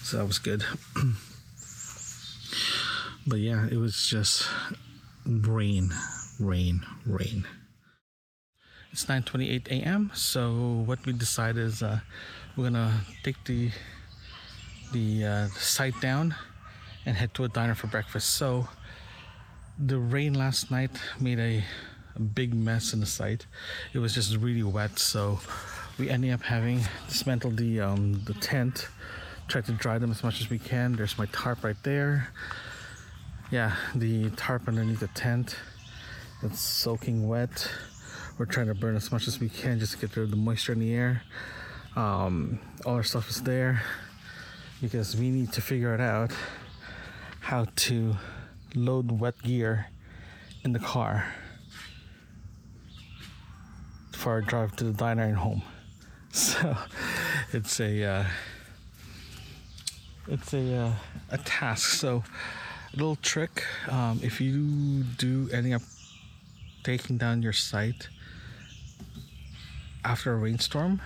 so 0.02 0.18
that 0.18 0.26
was 0.26 0.38
good. 0.38 0.64
but 3.26 3.38
yeah, 3.38 3.66
it 3.70 3.76
was 3.76 4.06
just 4.06 4.48
rain, 5.26 5.90
rain, 6.38 6.84
rain. 7.04 7.46
It's 8.92 9.04
9:28 9.06 9.68
a.m. 9.68 10.10
So 10.14 10.84
what 10.86 11.04
we 11.04 11.12
decided 11.12 11.64
is 11.64 11.82
uh, 11.82 12.00
we're 12.56 12.64
gonna 12.64 13.00
take 13.22 13.42
the 13.44 13.70
the 14.92 15.24
uh, 15.24 15.46
site 15.48 16.00
down 16.00 16.34
and 17.04 17.16
head 17.16 17.32
to 17.34 17.44
a 17.44 17.48
diner 17.48 17.74
for 17.74 17.86
breakfast. 17.86 18.30
So 18.30 18.68
the 19.78 19.98
rain 19.98 20.34
last 20.34 20.70
night 20.70 20.90
made 21.20 21.38
a, 21.38 21.64
a 22.14 22.20
big 22.20 22.54
mess 22.54 22.92
in 22.92 23.00
the 23.00 23.06
site. 23.06 23.46
It 23.92 23.98
was 23.98 24.14
just 24.14 24.36
really 24.36 24.62
wet, 24.62 24.98
so 24.98 25.38
we 25.98 26.10
ended 26.10 26.32
up 26.32 26.42
having 26.42 26.80
dismantled 27.08 27.56
the 27.56 27.80
um, 27.80 28.22
the 28.24 28.34
tent, 28.34 28.88
tried 29.48 29.66
to 29.66 29.72
dry 29.72 29.98
them 29.98 30.10
as 30.10 30.22
much 30.24 30.40
as 30.40 30.50
we 30.50 30.58
can. 30.58 30.96
There's 30.96 31.18
my 31.18 31.26
tarp 31.26 31.64
right 31.64 31.76
there. 31.82 32.28
Yeah, 33.50 33.76
the 33.94 34.30
tarp 34.30 34.66
underneath 34.66 35.00
the 35.00 35.08
tent. 35.08 35.56
It's 36.42 36.60
soaking 36.60 37.28
wet. 37.28 37.70
We're 38.38 38.46
trying 38.46 38.66
to 38.66 38.74
burn 38.74 38.96
as 38.96 39.10
much 39.10 39.28
as 39.28 39.40
we 39.40 39.48
can 39.48 39.78
just 39.78 39.92
to 39.92 39.98
get 39.98 40.16
rid 40.16 40.24
of 40.24 40.30
the 40.30 40.36
moisture 40.36 40.72
in 40.72 40.80
the 40.80 40.92
air. 40.94 41.22
Um, 41.94 42.58
all 42.84 42.94
our 42.94 43.02
stuff 43.02 43.30
is 43.30 43.42
there 43.42 43.82
because 44.80 45.16
we 45.16 45.30
need 45.30 45.52
to 45.52 45.60
figure 45.60 45.94
it 45.94 46.00
out 46.00 46.32
how 47.40 47.66
to 47.76 48.16
load 48.74 49.20
wet 49.20 49.40
gear 49.42 49.86
in 50.64 50.72
the 50.72 50.78
car 50.78 51.32
for 54.12 54.32
our 54.32 54.40
drive 54.40 54.74
to 54.76 54.84
the 54.84 54.92
diner 54.92 55.24
and 55.24 55.36
home. 55.36 55.62
So 56.32 56.76
it's 57.54 57.80
a 57.80 58.04
uh, 58.04 58.24
it's 60.28 60.52
a 60.52 60.76
uh, 60.76 60.92
a 61.30 61.38
task. 61.38 61.92
So 61.92 62.24
a 62.92 62.96
little 62.96 63.16
trick: 63.16 63.64
um, 63.88 64.20
if 64.22 64.38
you 64.38 65.04
do 65.16 65.48
ending 65.50 65.72
up 65.72 65.80
taking 66.84 67.16
down 67.16 67.40
your 67.40 67.54
site 67.54 68.08
after 70.04 70.34
a 70.34 70.36
rainstorm, 70.36 71.00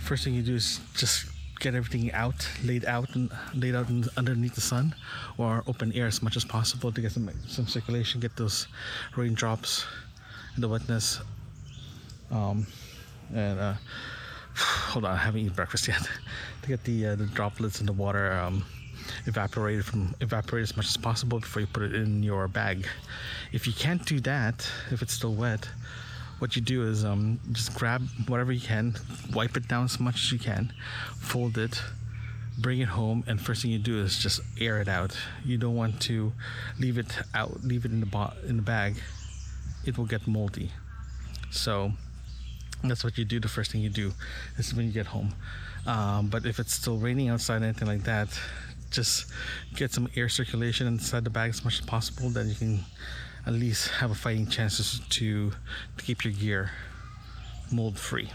first 0.00 0.24
thing 0.24 0.34
you 0.34 0.42
do 0.42 0.56
is 0.56 0.80
just 0.94 1.29
get 1.60 1.74
everything 1.74 2.10
out, 2.12 2.48
laid 2.64 2.84
out 2.84 3.14
and 3.14 3.30
laid 3.54 3.74
out 3.74 3.88
in, 3.88 4.04
underneath 4.16 4.54
the 4.54 4.60
sun 4.60 4.94
or 5.38 5.62
open 5.66 5.92
air 5.92 6.06
as 6.06 6.22
much 6.22 6.36
as 6.36 6.44
possible 6.44 6.90
to 6.90 7.00
get 7.00 7.12
some 7.12 7.30
some 7.46 7.66
circulation, 7.66 8.20
get 8.20 8.34
those 8.36 8.66
raindrops 9.16 9.86
and 10.54 10.64
the 10.64 10.68
wetness. 10.68 11.20
Um, 12.30 12.66
and 13.34 13.60
uh, 13.60 13.74
hold 14.56 15.04
on, 15.04 15.12
I 15.12 15.16
haven't 15.16 15.40
eaten 15.40 15.54
breakfast 15.54 15.86
yet. 15.86 16.02
to 16.62 16.68
get 16.68 16.82
the 16.84 17.06
uh, 17.08 17.14
the 17.14 17.26
droplets 17.26 17.80
in 17.80 17.86
the 17.86 17.92
water 17.92 18.32
um, 18.32 18.64
evaporated 19.26 19.84
from 19.84 20.14
evaporate 20.20 20.62
as 20.62 20.76
much 20.76 20.86
as 20.86 20.96
possible 20.96 21.40
before 21.40 21.60
you 21.60 21.68
put 21.68 21.82
it 21.82 21.94
in 21.94 22.22
your 22.22 22.48
bag. 22.48 22.86
If 23.52 23.66
you 23.66 23.72
can't 23.72 24.04
do 24.04 24.20
that, 24.20 24.66
if 24.90 25.02
it's 25.02 25.12
still 25.12 25.34
wet, 25.34 25.68
what 26.40 26.56
you 26.56 26.62
do 26.62 26.82
is 26.82 27.04
um, 27.04 27.38
just 27.52 27.74
grab 27.74 28.02
whatever 28.26 28.50
you 28.50 28.60
can, 28.60 28.96
wipe 29.32 29.56
it 29.56 29.68
down 29.68 29.84
as 29.84 30.00
much 30.00 30.16
as 30.16 30.32
you 30.32 30.38
can, 30.38 30.72
fold 31.18 31.58
it, 31.58 31.82
bring 32.58 32.80
it 32.80 32.88
home, 32.88 33.24
and 33.26 33.40
first 33.40 33.62
thing 33.62 33.70
you 33.70 33.78
do 33.78 33.98
is 34.00 34.18
just 34.18 34.40
air 34.58 34.80
it 34.80 34.88
out. 34.88 35.16
You 35.44 35.58
don't 35.58 35.76
want 35.76 36.00
to 36.02 36.32
leave 36.78 36.98
it 36.98 37.18
out, 37.34 37.62
leave 37.62 37.84
it 37.84 37.92
in 37.92 38.00
the 38.00 38.06
bo- 38.06 38.32
in 38.46 38.56
the 38.56 38.62
bag. 38.62 38.96
It 39.84 39.96
will 39.98 40.06
get 40.06 40.26
moldy. 40.26 40.70
So 41.50 41.92
that's 42.82 43.04
what 43.04 43.18
you 43.18 43.24
do. 43.24 43.40
The 43.40 43.48
first 43.48 43.72
thing 43.72 43.82
you 43.82 43.90
do 43.90 44.12
is 44.56 44.74
when 44.74 44.86
you 44.86 44.92
get 44.92 45.06
home. 45.06 45.34
Um, 45.86 46.28
but 46.28 46.46
if 46.46 46.58
it's 46.58 46.72
still 46.74 46.98
raining 46.98 47.28
outside, 47.28 47.62
anything 47.62 47.88
like 47.88 48.04
that, 48.04 48.28
just 48.90 49.30
get 49.74 49.92
some 49.92 50.08
air 50.16 50.28
circulation 50.28 50.86
inside 50.86 51.24
the 51.24 51.30
bag 51.30 51.50
as 51.50 51.64
much 51.64 51.80
as 51.80 51.86
possible. 51.86 52.28
Then 52.30 52.48
you 52.48 52.54
can 52.54 52.84
at 53.50 53.56
least 53.56 53.88
have 53.88 54.12
a 54.12 54.14
fighting 54.14 54.46
chances 54.46 55.00
to 55.08 55.50
to 55.96 56.04
keep 56.04 56.24
your 56.24 56.32
gear 56.32 56.70
mold 57.72 57.98
free 57.98 58.30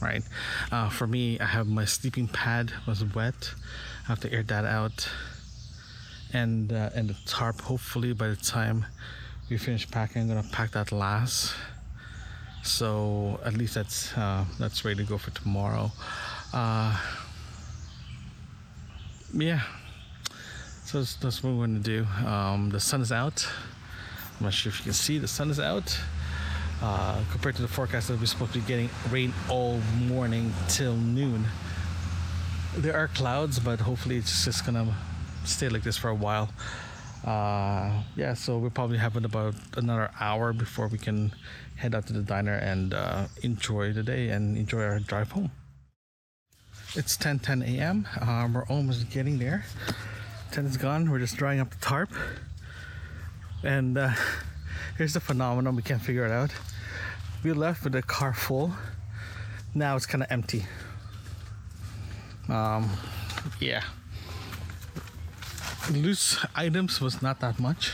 right? 0.00 0.22
Uh, 0.72 0.88
for 0.88 1.06
me 1.06 1.38
i 1.38 1.44
have 1.44 1.66
my 1.66 1.84
sleeping 1.84 2.28
pad 2.28 2.72
was 2.86 3.04
wet. 3.14 3.54
I 4.04 4.06
have 4.08 4.20
to 4.20 4.32
air 4.32 4.42
that 4.42 4.64
out. 4.64 5.08
And 6.32 6.72
uh, 6.72 6.90
and 6.94 7.08
the 7.08 7.16
tarp 7.26 7.60
hopefully 7.60 8.12
by 8.12 8.28
the 8.28 8.36
time 8.36 8.84
we 9.48 9.56
finish 9.56 9.90
packing 9.90 10.22
i'm 10.22 10.28
gonna 10.28 10.48
pack 10.50 10.72
that 10.72 10.92
last. 10.92 11.54
So 12.62 13.40
at 13.44 13.54
least 13.54 13.74
that's 13.74 14.16
uh, 14.16 14.44
that's 14.58 14.84
ready 14.84 15.04
to 15.04 15.08
go 15.08 15.18
for 15.18 15.30
tomorrow. 15.30 15.92
Uh, 16.52 16.98
yeah. 19.32 19.60
So 20.86 20.98
that's, 20.98 21.16
that's 21.16 21.42
what 21.42 21.54
we're 21.54 21.66
gonna 21.66 21.78
do. 21.80 22.06
Um, 22.26 22.70
the 22.70 22.80
sun 22.80 23.00
is 23.00 23.12
out 23.12 23.46
I'm 24.38 24.44
not 24.44 24.52
sure 24.52 24.70
if 24.70 24.78
you 24.78 24.84
can 24.84 24.92
see 24.92 25.18
the 25.18 25.28
sun 25.28 25.50
is 25.50 25.60
out. 25.60 25.98
Uh, 26.82 27.22
compared 27.30 27.54
to 27.56 27.62
the 27.62 27.68
forecast 27.68 28.08
that 28.08 28.18
we're 28.18 28.26
supposed 28.26 28.52
to 28.52 28.58
be 28.58 28.66
getting 28.66 28.90
rain 29.10 29.32
all 29.48 29.78
morning 30.06 30.52
till 30.68 30.96
noon. 30.96 31.46
There 32.76 32.94
are 32.94 33.08
clouds, 33.08 33.58
but 33.58 33.80
hopefully 33.80 34.16
it's 34.16 34.44
just 34.44 34.66
gonna 34.66 34.94
stay 35.44 35.68
like 35.68 35.82
this 35.82 35.96
for 35.96 36.10
a 36.10 36.14
while. 36.14 36.50
Uh, 37.24 38.02
yeah, 38.16 38.34
so 38.34 38.58
we'll 38.58 38.70
probably 38.70 38.98
have 38.98 39.16
it 39.16 39.24
about 39.24 39.54
another 39.76 40.10
hour 40.20 40.52
before 40.52 40.88
we 40.88 40.98
can 40.98 41.32
head 41.76 41.94
out 41.94 42.06
to 42.08 42.12
the 42.12 42.22
diner 42.22 42.56
and 42.56 42.92
uh, 42.92 43.26
enjoy 43.42 43.92
the 43.92 44.02
day 44.02 44.28
and 44.28 44.58
enjoy 44.58 44.82
our 44.82 44.98
drive 44.98 45.30
home. 45.32 45.50
It's 46.94 47.16
10:10 47.16 47.62
a.m. 47.62 48.06
Um, 48.20 48.54
we're 48.54 48.66
almost 48.66 49.10
getting 49.10 49.38
there 49.38 49.64
tent 50.54 50.68
is 50.68 50.76
gone. 50.76 51.10
We're 51.10 51.18
just 51.18 51.36
drying 51.36 51.58
up 51.58 51.70
the 51.70 51.80
tarp. 51.84 52.10
And 53.64 53.96
uh, 53.96 54.10
here's 54.98 55.14
the 55.14 55.20
phenomenon. 55.20 55.74
We 55.74 55.82
can't 55.82 56.02
figure 56.02 56.24
it 56.24 56.30
out. 56.30 56.50
We 57.42 57.52
left 57.52 57.84
with 57.84 57.94
the 57.94 58.02
car 58.02 58.34
full. 58.34 58.72
Now 59.74 59.96
it's 59.96 60.06
kind 60.06 60.22
of 60.22 60.30
empty. 60.30 60.64
Um, 62.48 62.90
yeah. 63.60 63.82
Loose 65.90 66.44
items 66.54 67.00
was 67.00 67.20
not 67.22 67.40
that 67.40 67.58
much, 67.58 67.92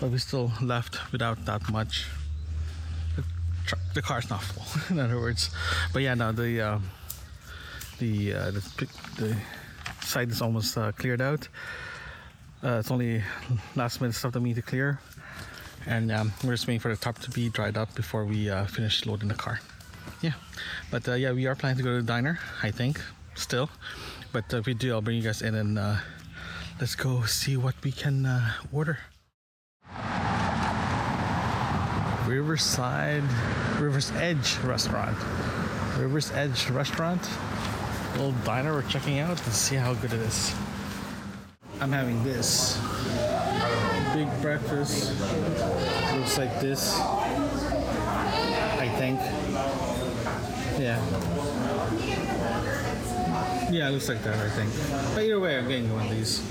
but 0.00 0.10
we 0.10 0.18
still 0.18 0.52
left 0.62 1.12
without 1.12 1.44
that 1.44 1.70
much. 1.70 2.06
The, 3.16 3.24
tr- 3.66 3.76
the 3.94 4.02
car's 4.02 4.30
not 4.30 4.42
full, 4.42 4.64
in 4.96 5.00
other 5.00 5.16
words. 5.20 5.50
But 5.92 6.02
yeah, 6.02 6.14
no, 6.14 6.32
the 6.32 6.60
uh, 6.60 6.78
the 7.98 8.34
uh, 8.34 8.50
the, 8.50 8.88
the 9.16 9.36
site 10.00 10.30
is 10.30 10.42
almost 10.42 10.76
uh, 10.76 10.90
cleared 10.92 11.20
out. 11.20 11.48
Uh, 12.62 12.78
it's 12.80 12.90
only 12.90 13.22
last 13.76 14.00
minute 14.00 14.14
stuff 14.14 14.32
that 14.32 14.40
we 14.40 14.48
need 14.48 14.56
to 14.56 14.62
clear, 14.62 14.98
and 15.86 16.10
um, 16.10 16.32
we're 16.42 16.52
just 16.52 16.66
waiting 16.66 16.80
for 16.80 16.88
the 16.88 16.96
top 16.96 17.18
to 17.20 17.30
be 17.30 17.48
dried 17.48 17.76
up 17.76 17.94
before 17.94 18.24
we 18.24 18.50
uh, 18.50 18.66
finish 18.66 19.06
loading 19.06 19.28
the 19.28 19.34
car. 19.34 19.60
Yeah, 20.22 20.32
but 20.90 21.08
uh, 21.08 21.14
yeah, 21.14 21.30
we 21.30 21.46
are 21.46 21.54
planning 21.54 21.78
to 21.78 21.84
go 21.84 21.90
to 21.90 22.02
the 22.02 22.06
diner. 22.06 22.40
I 22.62 22.72
think 22.72 23.00
still, 23.36 23.70
but 24.32 24.52
uh, 24.52 24.58
if 24.58 24.66
we 24.66 24.74
do, 24.74 24.92
I'll 24.92 25.00
bring 25.00 25.16
you 25.16 25.22
guys 25.22 25.40
in 25.40 25.54
and 25.54 25.78
uh, 25.78 25.96
let's 26.80 26.96
go 26.96 27.22
see 27.22 27.56
what 27.56 27.76
we 27.84 27.92
can 27.92 28.26
uh, 28.26 28.52
order. 28.72 28.98
Riverside, 32.26 33.22
River's 33.78 34.10
Edge 34.12 34.58
restaurant. 34.58 35.16
River's 35.96 36.32
Edge 36.32 36.68
restaurant. 36.70 37.22
Little 38.12 38.32
diner 38.44 38.72
we're 38.74 38.82
checking 38.82 39.20
out 39.20 39.42
and 39.44 39.54
see 39.54 39.76
how 39.76 39.94
good 39.94 40.12
it 40.12 40.20
is. 40.20 40.54
I'm 41.80 41.92
having 41.92 42.22
this 42.24 42.76
big 44.14 44.28
breakfast. 44.42 45.12
Looks 46.16 46.36
like 46.38 46.60
this. 46.60 46.98
I 46.98 48.88
think. 48.98 49.20
Yeah. 50.80 50.98
Yeah, 53.70 53.88
it 53.88 53.92
looks 53.92 54.08
like 54.08 54.22
that, 54.24 54.38
I 54.38 54.48
think. 54.50 54.72
But 55.14 55.22
either 55.24 55.38
way, 55.38 55.56
I'm 55.58 55.68
getting 55.68 55.92
one 55.92 56.06
of 56.06 56.10
these. 56.10 56.42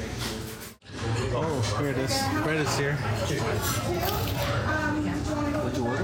Oh, 1.34 1.62
here 1.80 1.90
it 1.90 1.98
is. 1.98 2.18
Bread 2.44 2.58
is 2.58 2.78
here. 2.78 2.94
What'd 5.64 5.78
you 5.78 5.86
order? 5.86 6.04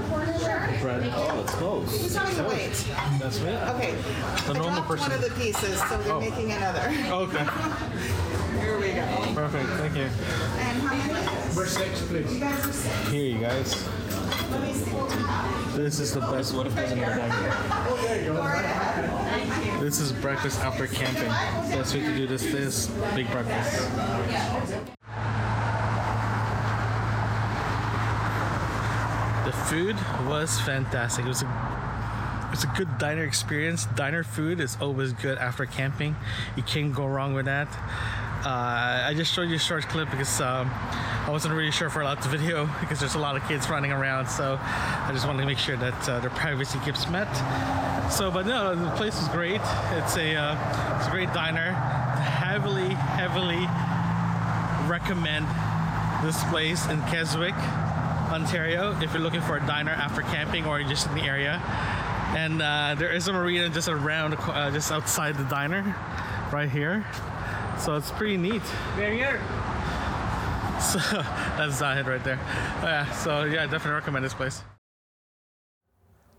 Bread. 0.80 1.12
Oh, 1.14 1.40
it's 1.40 1.52
close. 1.54 2.12
Tell 2.14 2.26
me 2.28 2.34
to 2.34 2.42
wait. 2.44 2.84
That's 3.18 3.38
it? 3.38 3.62
Okay. 3.70 3.92
The 4.46 4.50
I 4.50 4.52
normal 4.58 4.70
dropped 4.74 4.88
person. 4.88 5.10
one 5.10 5.12
of 5.12 5.20
the 5.22 5.30
pieces, 5.40 5.78
so 5.88 5.96
they're 5.98 6.12
Oh. 6.12 6.20
making 6.20 6.52
another. 6.52 6.92
Okay. 7.10 7.46
Go. 8.94 9.34
Perfect. 9.34 9.68
Thank 9.70 9.96
you. 9.96 10.02
And 10.02 10.82
how 10.82 10.94
many? 10.94 11.56
We're 11.56 11.66
six, 11.66 12.02
please. 12.06 12.30
Here, 13.10 13.24
you 13.24 13.40
guys. 13.40 13.74
This 15.74 15.98
is 15.98 16.14
the 16.14 16.20
best. 16.20 16.54
What 16.54 16.68
if 16.68 16.74
there's 16.76 16.92
another 16.92 17.22
here? 17.22 18.34
This 19.80 19.98
is 19.98 20.12
breakfast 20.12 20.60
after 20.60 20.86
camping. 20.86 21.28
Best 21.76 21.94
way 21.94 22.00
to 22.02 22.16
do 22.16 22.26
this 22.26 22.44
is 22.44 22.86
big 23.14 23.28
breakfast. 23.32 23.80
The 29.44 29.52
food 29.66 29.96
was 30.28 30.60
fantastic. 30.60 31.24
It 31.24 31.28
was 31.28 31.42
a 31.42 31.74
it's 32.52 32.62
a 32.62 32.68
good 32.68 32.98
diner 32.98 33.24
experience. 33.24 33.86
Diner 33.96 34.22
food 34.22 34.60
is 34.60 34.78
always 34.80 35.12
good 35.12 35.38
after 35.38 35.66
camping. 35.66 36.14
You 36.56 36.62
can't 36.62 36.94
go 36.94 37.04
wrong 37.04 37.34
with 37.34 37.46
that. 37.46 37.66
Uh, 38.44 39.04
I 39.06 39.14
just 39.14 39.32
showed 39.32 39.48
you 39.48 39.56
a 39.56 39.58
short 39.58 39.88
clip 39.88 40.10
because 40.10 40.38
um, 40.42 40.70
I 40.70 41.28
wasn't 41.30 41.54
really 41.54 41.70
sure 41.70 41.88
for 41.88 42.02
a 42.02 42.04
lot 42.04 42.22
of 42.22 42.30
video 42.30 42.66
because 42.80 43.00
there's 43.00 43.14
a 43.14 43.18
lot 43.18 43.36
of 43.36 43.48
kids 43.48 43.70
running 43.70 43.90
around. 43.90 44.28
So 44.28 44.58
I 44.60 45.08
just 45.14 45.26
wanted 45.26 45.40
to 45.40 45.46
make 45.46 45.56
sure 45.56 45.78
that 45.78 46.08
uh, 46.08 46.20
their 46.20 46.28
privacy 46.28 46.78
gets 46.84 47.08
met. 47.08 47.32
So, 48.10 48.30
but 48.30 48.46
no, 48.46 48.74
the 48.74 48.90
place 48.96 49.18
is 49.18 49.28
great. 49.28 49.62
It's 49.92 50.18
a 50.18 50.36
uh, 50.36 50.96
it's 50.98 51.08
a 51.08 51.10
great 51.10 51.32
diner. 51.32 51.72
Heavily, 51.72 52.90
heavily 52.90 53.66
recommend 54.90 55.46
this 56.22 56.44
place 56.50 56.86
in 56.88 57.00
Keswick, 57.04 57.54
Ontario, 58.30 58.94
if 59.00 59.14
you're 59.14 59.22
looking 59.22 59.40
for 59.40 59.56
a 59.56 59.66
diner 59.66 59.92
after 59.92 60.20
camping 60.20 60.66
or 60.66 60.82
just 60.82 61.06
in 61.06 61.14
the 61.14 61.22
area. 61.22 61.62
And 62.36 62.60
uh, 62.60 62.94
there 62.98 63.10
is 63.10 63.26
a 63.28 63.32
marina 63.32 63.70
just 63.70 63.88
around, 63.88 64.34
uh, 64.34 64.70
just 64.70 64.92
outside 64.92 65.36
the 65.36 65.44
diner, 65.44 65.96
right 66.52 66.68
here. 66.68 67.06
So 67.84 67.96
it's 67.96 68.10
pretty 68.12 68.38
neat. 68.38 68.62
Barrier. 68.96 69.38
So 70.80 70.98
that's 71.58 71.74
Zahid 71.74 72.06
right 72.06 72.24
there. 72.24 72.40
Oh, 72.80 72.86
yeah, 72.86 73.10
so 73.12 73.44
yeah, 73.44 73.66
definitely 73.66 73.92
recommend 73.92 74.24
this 74.24 74.32
place. 74.32 74.62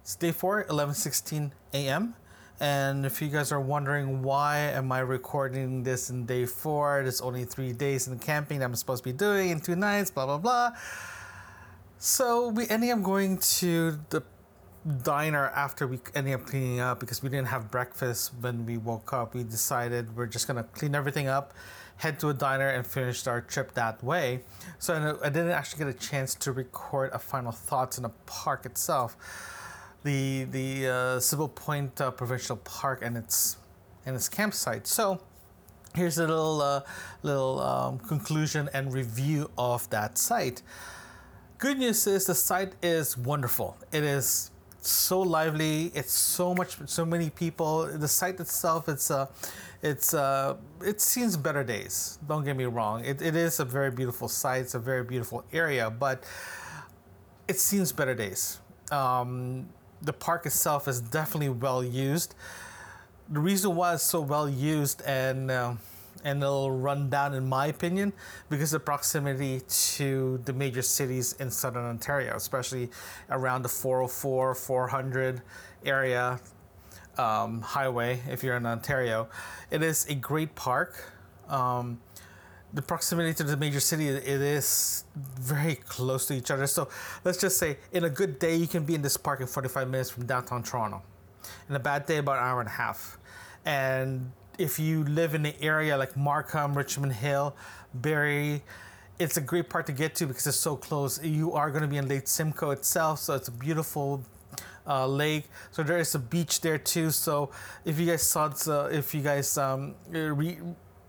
It's 0.01 0.15
day 0.15 0.31
four, 0.31 0.65
11:16 0.65 1.51
a.m. 1.75 2.15
And 2.59 3.05
if 3.05 3.21
you 3.21 3.27
guys 3.27 3.51
are 3.51 3.61
wondering 3.61 4.23
why 4.23 4.57
am 4.57 4.91
I 4.91 5.01
recording 5.01 5.83
this 5.83 6.09
in 6.09 6.25
day 6.25 6.47
four, 6.47 7.01
there's 7.03 7.21
only 7.21 7.45
three 7.45 7.73
days 7.73 8.07
in 8.07 8.17
the 8.17 8.25
camping 8.25 8.57
that 8.57 8.65
I'm 8.65 8.75
supposed 8.75 9.03
to 9.03 9.09
be 9.09 9.15
doing 9.15 9.51
in 9.51 9.59
two 9.59 9.75
nights, 9.75 10.09
blah 10.09 10.25
blah 10.25 10.39
blah. 10.39 10.71
So 11.99 12.47
we 12.47 12.67
ended 12.69 12.89
up 12.89 13.03
going 13.03 13.37
to 13.59 13.99
the 14.09 14.23
diner 14.85 15.49
after 15.49 15.87
we 15.87 15.99
ended 16.13 16.35
up 16.35 16.45
cleaning 16.45 16.79
up 16.79 16.99
because 16.99 17.23
we 17.23 17.29
didn't 17.29 17.47
have 17.47 17.71
breakfast 17.71 18.31
when 18.39 18.65
we 18.65 18.77
woke 18.77 19.13
up. 19.13 19.33
We 19.33 19.43
decided 19.43 20.15
we're 20.15 20.27
just 20.27 20.47
gonna 20.47 20.63
clean 20.63 20.93
everything 20.93 21.27
up, 21.27 21.53
head 21.97 22.19
to 22.19 22.29
a 22.29 22.33
diner, 22.33 22.69
and 22.69 22.85
finish 22.85 23.25
our 23.25 23.41
trip 23.41 23.73
that 23.73 24.03
way. 24.03 24.41
So 24.77 25.19
I 25.23 25.29
didn't 25.29 25.51
actually 25.51 25.85
get 25.85 25.95
a 25.95 25.97
chance 25.97 26.35
to 26.35 26.51
record 26.51 27.11
a 27.13 27.19
final 27.19 27.51
thoughts 27.51 27.97
in 27.97 28.03
the 28.03 28.11
park 28.27 28.65
itself, 28.65 29.17
the 30.03 30.43
the 30.45 30.87
uh, 30.87 30.91
Sibbald 31.19 31.55
Point 31.55 31.99
uh, 31.99 32.11
Provincial 32.11 32.57
Park 32.57 32.99
and 33.01 33.17
its 33.17 33.57
and 34.05 34.15
its 34.15 34.29
campsite. 34.29 34.85
So 34.85 35.19
here's 35.95 36.19
a 36.19 36.27
little 36.27 36.61
uh, 36.61 36.81
little 37.23 37.59
um, 37.59 37.97
conclusion 37.97 38.69
and 38.71 38.93
review 38.93 39.49
of 39.57 39.89
that 39.89 40.19
site. 40.19 40.61
Good 41.57 41.79
news 41.79 42.05
is 42.05 42.25
the 42.25 42.35
site 42.35 42.73
is 42.83 43.17
wonderful. 43.17 43.77
It 43.91 44.03
is 44.03 44.51
so 44.89 45.19
lively. 45.21 45.91
It's 45.93 46.13
so 46.13 46.53
much, 46.53 46.77
so 46.85 47.05
many 47.05 47.29
people. 47.29 47.85
The 47.85 48.07
site 48.07 48.39
itself, 48.39 48.89
it's 48.89 49.11
uh, 49.11 49.27
it's 49.81 50.13
uh, 50.13 50.55
it 50.83 51.01
seems 51.01 51.37
better 51.37 51.63
days. 51.63 52.19
Don't 52.27 52.43
get 52.43 52.55
me 52.55 52.65
wrong. 52.65 53.03
It, 53.05 53.21
it 53.21 53.35
is 53.35 53.59
a 53.59 53.65
very 53.65 53.91
beautiful 53.91 54.27
site. 54.27 54.61
It's 54.61 54.75
a 54.75 54.79
very 54.79 55.03
beautiful 55.03 55.43
area, 55.53 55.89
but 55.89 56.23
it 57.47 57.59
seems 57.59 57.91
better 57.91 58.15
days. 58.15 58.59
Um, 58.91 59.67
the 60.01 60.13
park 60.13 60.45
itself 60.45 60.87
is 60.87 61.01
definitely 61.01 61.49
well 61.49 61.83
used. 61.83 62.35
The 63.29 63.39
reason 63.39 63.75
why 63.75 63.95
it's 63.95 64.03
so 64.03 64.21
well 64.21 64.47
used 64.47 65.01
and 65.01 65.49
uh, 65.49 65.73
and 66.25 66.41
it'll 66.41 66.71
run 66.71 67.09
down 67.09 67.35
in 67.35 67.47
my 67.47 67.67
opinion 67.67 68.11
because 68.49 68.73
of 68.73 68.83
proximity 68.83 69.61
to 69.67 70.41
the 70.43 70.51
major 70.51 70.81
cities 70.81 71.33
in 71.39 71.51
southern 71.51 71.85
Ontario, 71.85 72.35
especially 72.35 72.89
around 73.29 73.61
the 73.61 73.69
404, 73.69 74.55
400 74.55 75.41
area 75.85 76.39
um, 77.17 77.61
highway 77.61 78.19
if 78.27 78.43
you're 78.43 78.57
in 78.57 78.65
Ontario. 78.65 79.29
It 79.69 79.83
is 79.83 80.07
a 80.07 80.15
great 80.15 80.55
park. 80.55 81.11
Um, 81.47 82.01
the 82.73 82.81
proximity 82.81 83.33
to 83.35 83.43
the 83.43 83.55
major 83.55 83.79
city 83.79 84.07
it 84.09 84.27
is 84.27 85.05
very 85.15 85.75
close 85.75 86.25
to 86.25 86.33
each 86.33 86.49
other. 86.49 86.65
So 86.65 86.89
let's 87.23 87.37
just 87.37 87.57
say 87.57 87.77
in 87.93 88.03
a 88.03 88.09
good 88.09 88.39
day 88.39 88.55
you 88.55 88.67
can 88.67 88.83
be 88.83 88.95
in 88.95 89.03
this 89.03 89.15
park 89.15 89.41
in 89.41 89.47
45 89.47 89.89
minutes 89.89 90.09
from 90.09 90.25
downtown 90.25 90.63
Toronto. 90.63 91.03
In 91.69 91.75
a 91.75 91.79
bad 91.79 92.07
day 92.07 92.17
about 92.17 92.39
an 92.39 92.43
hour 92.43 92.59
and 92.59 92.67
a 92.67 92.73
half. 92.73 93.19
And 93.63 94.31
if 94.57 94.79
you 94.79 95.03
live 95.03 95.33
in 95.33 95.43
the 95.43 95.55
area 95.61 95.97
like 95.97 96.15
Markham, 96.15 96.77
Richmond 96.77 97.13
Hill, 97.13 97.55
Barrie, 97.93 98.63
it's 99.19 99.37
a 99.37 99.41
great 99.41 99.69
part 99.69 99.85
to 99.87 99.91
get 99.91 100.15
to 100.15 100.27
because 100.27 100.45
it's 100.47 100.57
so 100.57 100.75
close. 100.75 101.23
You 101.23 101.53
are 101.53 101.69
going 101.69 101.83
to 101.83 101.87
be 101.87 101.97
in 101.97 102.07
Lake 102.07 102.27
Simcoe 102.27 102.71
itself, 102.71 103.19
so 103.19 103.33
it's 103.33 103.47
a 103.47 103.51
beautiful 103.51 104.23
uh, 104.87 105.07
lake. 105.07 105.45
So 105.71 105.83
there 105.83 105.97
is 105.97 106.13
a 106.15 106.19
beach 106.19 106.61
there 106.61 106.77
too. 106.77 107.11
So 107.11 107.51
if 107.85 107.99
you 107.99 108.05
guys 108.05 108.23
saw, 108.23 108.51
if 108.87 109.13
you 109.13 109.21
guys 109.21 109.57
um, 109.57 109.95
re- 110.09 110.59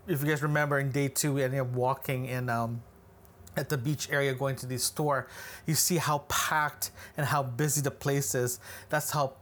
if 0.07 0.23
you 0.23 0.29
guys 0.29 0.43
remember 0.43 0.79
in 0.79 0.91
day 0.91 1.09
two, 1.09 1.35
we 1.35 1.43
ended 1.43 1.61
up 1.61 1.69
walking 1.69 2.27
in 2.27 2.49
um, 2.49 2.83
at 3.57 3.69
the 3.69 3.79
beach 3.79 4.09
area 4.11 4.35
going 4.35 4.57
to 4.57 4.67
the 4.67 4.79
store. 4.79 5.27
You 5.67 5.75
see 5.75 5.97
how 5.97 6.19
packed 6.29 6.91
and 7.17 7.27
how 7.27 7.43
busy 7.43 7.81
the 7.81 7.91
place 7.91 8.35
is. 8.35 8.61
That's 8.89 9.11
how 9.11 9.35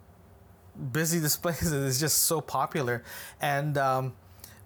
busy 0.92 1.18
this 1.18 1.36
place 1.44 1.62
is. 1.62 2.00
Just 2.00 2.24
so 2.24 2.40
popular, 2.40 3.02
and 3.40 3.78
um, 3.78 4.14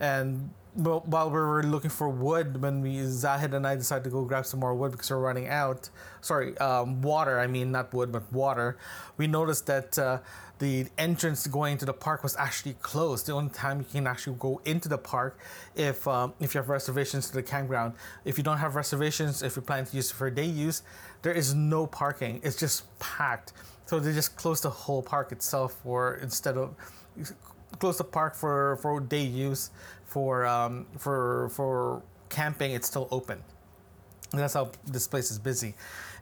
and 0.01 0.51
while 0.75 1.29
we 1.29 1.41
were 1.41 1.63
looking 1.63 1.91
for 1.91 2.09
wood, 2.09 2.63
when 2.63 2.81
we 2.83 3.03
Zahid 3.05 3.53
and 3.53 3.67
I 3.67 3.75
decided 3.75 4.05
to 4.05 4.11
go 4.11 4.23
grab 4.25 4.47
some 4.47 4.61
more 4.61 4.75
wood 4.75 4.93
because 4.93 5.11
we're 5.11 5.19
running 5.19 5.49
out. 5.49 5.91
Sorry, 6.21 6.57
um, 6.59 7.03
water. 7.03 7.41
I 7.41 7.47
mean, 7.47 7.73
not 7.73 7.93
wood, 7.93 8.13
but 8.13 8.33
water. 8.33 8.77
We 9.17 9.27
noticed 9.27 9.67
that 9.67 9.99
uh, 9.99 10.19
the 10.59 10.87
entrance 10.97 11.47
going 11.47 11.79
to 11.79 11.85
the 11.85 11.93
park 11.93 12.23
was 12.23 12.37
actually 12.37 12.75
closed. 12.75 13.27
The 13.27 13.33
only 13.33 13.51
time 13.51 13.79
you 13.79 13.87
can 13.91 14.07
actually 14.07 14.37
go 14.39 14.61
into 14.65 14.89
the 14.89 14.99
park 14.99 15.39
if 15.75 16.07
um, 16.07 16.35
if 16.39 16.55
you 16.55 16.61
have 16.61 16.69
reservations 16.69 17.29
to 17.29 17.35
the 17.35 17.43
campground. 17.43 17.95
If 18.25 18.39
you 18.39 18.45
don't 18.45 18.59
have 18.59 18.77
reservations, 18.77 19.43
if 19.43 19.57
you're 19.57 19.63
planning 19.63 19.87
to 19.87 19.97
use 19.97 20.11
it 20.11 20.15
for 20.15 20.31
day 20.31 20.45
use, 20.45 20.83
there 21.23 21.33
is 21.33 21.55
no 21.55 21.87
parking. 21.87 22.41
It's 22.45 22.57
just 22.57 22.85
packed. 23.01 23.53
So 23.89 23.99
they 23.99 24.13
just 24.13 24.37
closed 24.37 24.65
the 24.65 24.71
whole 24.71 25.01
park 25.01 25.33
itself, 25.33 25.81
or 25.83 26.17
instead 26.17 26.59
of 26.59 26.75
close 27.79 27.97
the 27.97 28.05
park 28.05 28.35
for 28.35 28.77
for 28.83 29.01
day 29.01 29.25
use 29.25 29.71
for 30.05 30.47
um, 30.47 30.85
for 30.99 31.49
for 31.49 32.03
camping 32.29 32.73
it's 32.73 32.87
still 32.87 33.09
open. 33.11 33.43
And 34.33 34.41
that's 34.43 34.53
how 34.53 34.73
this 34.87 35.07
place 35.07 35.31
is 35.31 35.39
busy. 35.39 35.75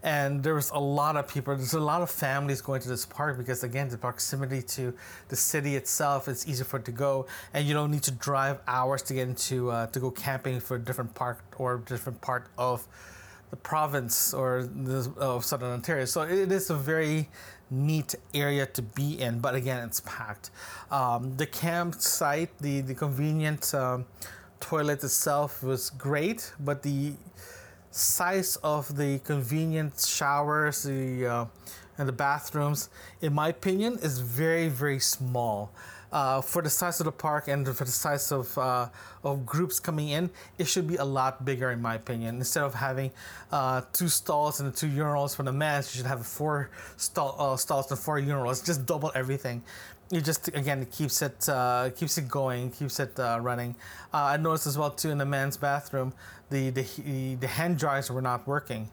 And 0.05 0.45
there 0.45 0.55
was 0.55 0.71
a 0.71 0.79
lot 0.79 1.17
of 1.17 1.27
people 1.27 1.57
there's 1.57 1.73
a 1.73 1.81
lot 1.81 2.03
of 2.03 2.11
families 2.11 2.61
going 2.61 2.83
to 2.83 2.89
this 2.89 3.05
park 3.05 3.37
because 3.37 3.65
again 3.65 3.89
the 3.89 3.99
proximity 3.99 4.63
to 4.63 4.95
the 5.27 5.35
city 5.35 5.75
itself 5.75 6.29
it's 6.29 6.47
easy 6.47 6.63
for 6.63 6.77
it 6.77 6.85
to 6.85 6.93
go. 6.93 7.27
And 7.53 7.67
you 7.67 7.75
don't 7.75 7.91
need 7.91 8.05
to 8.05 8.13
drive 8.13 8.61
hours 8.69 9.03
to 9.03 9.15
get 9.15 9.27
into 9.27 9.73
uh, 9.73 9.89
to 9.89 9.99
go 9.99 10.13
camping 10.13 10.61
for 10.61 10.77
a 10.77 10.79
different 10.79 11.17
park 11.17 11.43
or 11.59 11.79
different 11.79 12.21
part 12.21 12.47
of 12.57 12.87
the 13.51 13.57
province 13.57 14.35
or 14.35 14.65
the, 14.65 15.13
of 15.17 15.45
southern 15.45 15.73
ontario. 15.73 16.05
So 16.05 16.23
it 16.23 16.51
is 16.51 16.71
a 16.71 16.75
very 16.75 17.29
neat 17.71 18.15
area 18.35 18.67
to 18.67 18.83
be 18.83 19.21
in 19.21 19.41
but 19.41 19.55
again 19.55 19.85
it's 19.87 20.01
packed. 20.01 20.51
Um, 20.91 21.37
the 21.37 21.47
campsite 21.47 22.57
the 22.59 22.81
the 22.81 22.95
convenient 22.95 23.75
um, 23.75 24.07
toilet 24.61 25.03
itself 25.05 25.63
was 25.63 25.91
great 25.91 26.53
but 26.61 26.83
the 26.83 27.15
size 27.91 28.57
of 28.57 28.97
the 28.97 29.19
convenient 29.21 29.99
showers 29.99 30.83
the 30.83 31.27
uh, 31.27 31.45
and 31.99 32.09
the 32.09 32.13
bathrooms 32.13 32.91
in 33.23 33.33
my 33.33 33.49
opinion 33.49 33.99
is 34.03 34.21
very 34.21 34.69
very 34.69 35.01
small 35.01 35.73
uh, 36.13 36.41
for 36.41 36.63
the 36.63 36.71
size 36.71 37.01
of 37.01 37.07
the 37.07 37.13
park 37.13 37.49
and 37.49 37.67
for 37.67 37.85
the 37.85 37.91
size 37.91 38.31
of 38.33 38.57
uh, 38.59 38.89
of 39.25 39.45
groups 39.45 39.81
coming 39.81 40.09
in, 40.11 40.31
it 40.59 40.67
should 40.67 40.87
be 40.87 40.97
a 40.97 41.05
lot 41.05 41.45
bigger 41.45 41.71
in 41.71 41.83
my 41.83 41.95
opinion. 41.95 42.37
Instead 42.37 42.63
of 42.63 42.75
having 42.75 43.11
uh, 43.53 43.83
two 43.93 44.09
stalls 44.09 44.61
and 44.61 44.75
two 44.75 44.89
urinals 44.89 45.35
for 45.35 45.43
the 45.43 45.53
men, 45.53 45.83
you 45.83 45.89
should 45.99 46.07
have 46.07 46.27
four 46.27 46.71
stall, 46.97 47.35
uh, 47.39 47.57
stalls 47.57 47.91
and 47.91 47.99
four 48.01 48.21
urinals. 48.21 48.65
Just 48.65 48.87
double 48.87 49.13
everything. 49.15 49.63
It 50.13 50.23
just 50.23 50.49
again 50.49 50.83
it 50.83 50.93
keeps 50.93 51.21
it 51.23 51.49
uh, 51.49 51.91
keeps 51.97 52.17
it 52.19 52.29
going, 52.29 52.71
keeps 52.71 53.01
it 53.01 53.19
uh, 53.19 53.39
running. 53.43 53.75
I 54.13 54.37
noticed 54.37 54.67
as 54.67 54.79
well 54.79 54.91
too 54.91 55.11
in 55.11 55.19
the 55.19 55.27
men's 55.27 55.57
bathroom, 55.57 56.13
the 56.51 56.71
the 56.71 57.35
the 57.41 57.47
hand 57.49 57.79
dryers 57.79 58.11
were 58.11 58.23
not 58.23 58.47
working, 58.47 58.91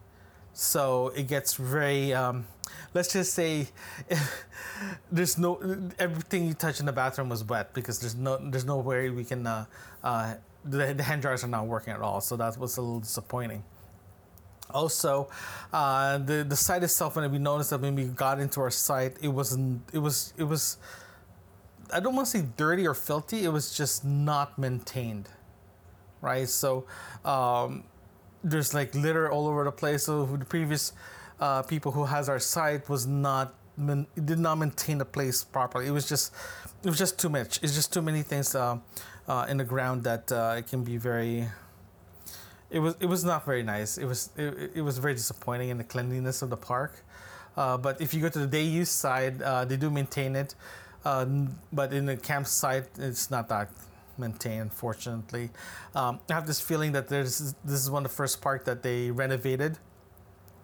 so 0.54 1.10
it 1.16 1.28
gets 1.28 1.54
very. 1.54 2.14
Um, 2.14 2.46
let's 2.94 3.12
just 3.14 3.34
say 3.34 3.68
there's 5.12 5.38
no 5.38 5.60
everything 6.00 6.48
you 6.48 6.54
touch 6.54 6.80
in 6.80 6.86
the 6.86 6.92
bathroom 6.92 7.30
was 7.30 7.44
wet 7.44 7.74
because 7.74 8.00
there's 8.00 8.16
no 8.16 8.38
there's 8.38 8.66
no 8.66 8.78
way 8.78 9.10
we 9.10 9.24
can 9.24 9.46
uh, 9.46 9.66
uh, 10.04 10.36
the, 10.66 10.94
the 10.94 11.04
hand 11.04 11.22
dryers 11.22 11.44
are 11.44 11.48
not 11.48 11.68
working 11.68 11.94
at 11.94 12.02
all. 12.02 12.22
So 12.22 12.36
that 12.38 12.58
was 12.58 12.78
a 12.78 12.82
little 12.82 13.00
disappointing. 13.00 13.64
Also 14.70 15.30
uh, 15.72 16.18
the 16.18 16.44
the 16.44 16.56
site 16.56 16.84
itself 16.84 17.16
when 17.16 17.30
we 17.32 17.38
noticed 17.38 17.72
that 17.72 17.82
when 17.82 17.96
we 17.96 18.06
got 18.06 18.40
into 18.40 18.62
our 18.62 18.72
site 18.72 19.18
it 19.22 19.28
wasn't 19.28 19.82
it 19.94 20.00
was 20.00 20.34
it 20.38 20.44
was 20.44 20.78
I 21.94 22.00
don't 22.00 22.16
want 22.16 22.28
to 22.28 22.40
say 22.40 22.48
dirty 22.58 22.88
or 22.88 22.94
filthy 22.94 23.44
it 23.44 23.50
was 23.50 23.76
just 23.76 24.04
not 24.06 24.58
maintained 24.58 25.30
right? 26.22 26.50
So 26.50 26.86
um, 27.26 27.84
there's 28.44 28.74
like 28.74 28.96
litter 28.96 29.30
all 29.30 29.48
over 29.48 29.64
the 29.64 29.72
place. 29.72 30.04
So 30.06 30.26
the 30.26 30.46
previous 30.46 30.94
uh, 31.40 31.62
people 31.64 31.92
who 31.92 32.06
has 32.06 32.30
our 32.30 32.40
site 32.40 32.90
was 32.90 33.06
not 33.06 33.56
did 34.26 34.38
not 34.38 34.58
maintain 34.58 35.00
the 35.00 35.06
place 35.06 35.44
properly. 35.44 35.88
It 35.88 35.92
was 35.92 36.08
just 36.08 36.34
it 36.84 36.90
was 36.90 36.98
just 36.98 37.18
too 37.20 37.30
much. 37.30 37.60
It's 37.64 37.74
just 37.74 37.92
too 37.92 38.02
many 38.02 38.22
things 38.22 38.56
uh, 38.56 38.78
uh, 39.28 39.46
in 39.50 39.58
the 39.58 39.64
ground 39.64 40.04
that 40.04 40.32
uh, 40.32 40.56
it 40.58 40.68
can 40.68 40.84
be 40.84 40.98
very. 40.98 41.48
It 42.70 42.80
was 42.80 42.96
it 43.00 43.08
was 43.08 43.24
not 43.24 43.46
very 43.46 43.64
nice. 43.64 43.98
It 43.98 44.06
was 44.06 44.30
it, 44.38 44.72
it 44.76 44.82
was 44.82 44.98
very 44.98 45.14
disappointing 45.14 45.70
in 45.70 45.78
the 45.78 45.84
cleanliness 45.84 46.42
of 46.42 46.50
the 46.50 46.58
park. 46.58 47.04
Uh, 47.56 47.78
but 47.78 48.02
if 48.02 48.14
you 48.14 48.22
go 48.22 48.30
to 48.30 48.40
the 48.40 48.48
day 48.48 48.64
use 48.64 48.90
side, 48.90 49.42
uh, 49.42 49.64
they 49.66 49.78
do 49.78 49.90
maintain 49.90 50.36
it. 50.36 50.56
but 51.04 51.94
in 51.94 52.06
the 52.06 52.18
campsite, 52.18 52.88
it's 52.98 53.30
not 53.30 53.48
that 53.50 53.70
maintained, 54.18 54.62
unfortunately. 54.62 55.50
Um, 55.96 56.20
I 56.30 56.34
have 56.34 56.48
this 56.48 56.62
feeling 56.62 56.92
that 56.94 57.08
there's 57.08 57.56
this 57.64 57.80
is 57.82 57.90
one 57.90 58.06
of 58.06 58.12
the 58.12 58.16
first 58.16 58.42
park 58.42 58.66
that 58.66 58.82
they 58.84 59.12
renovated 59.12 59.78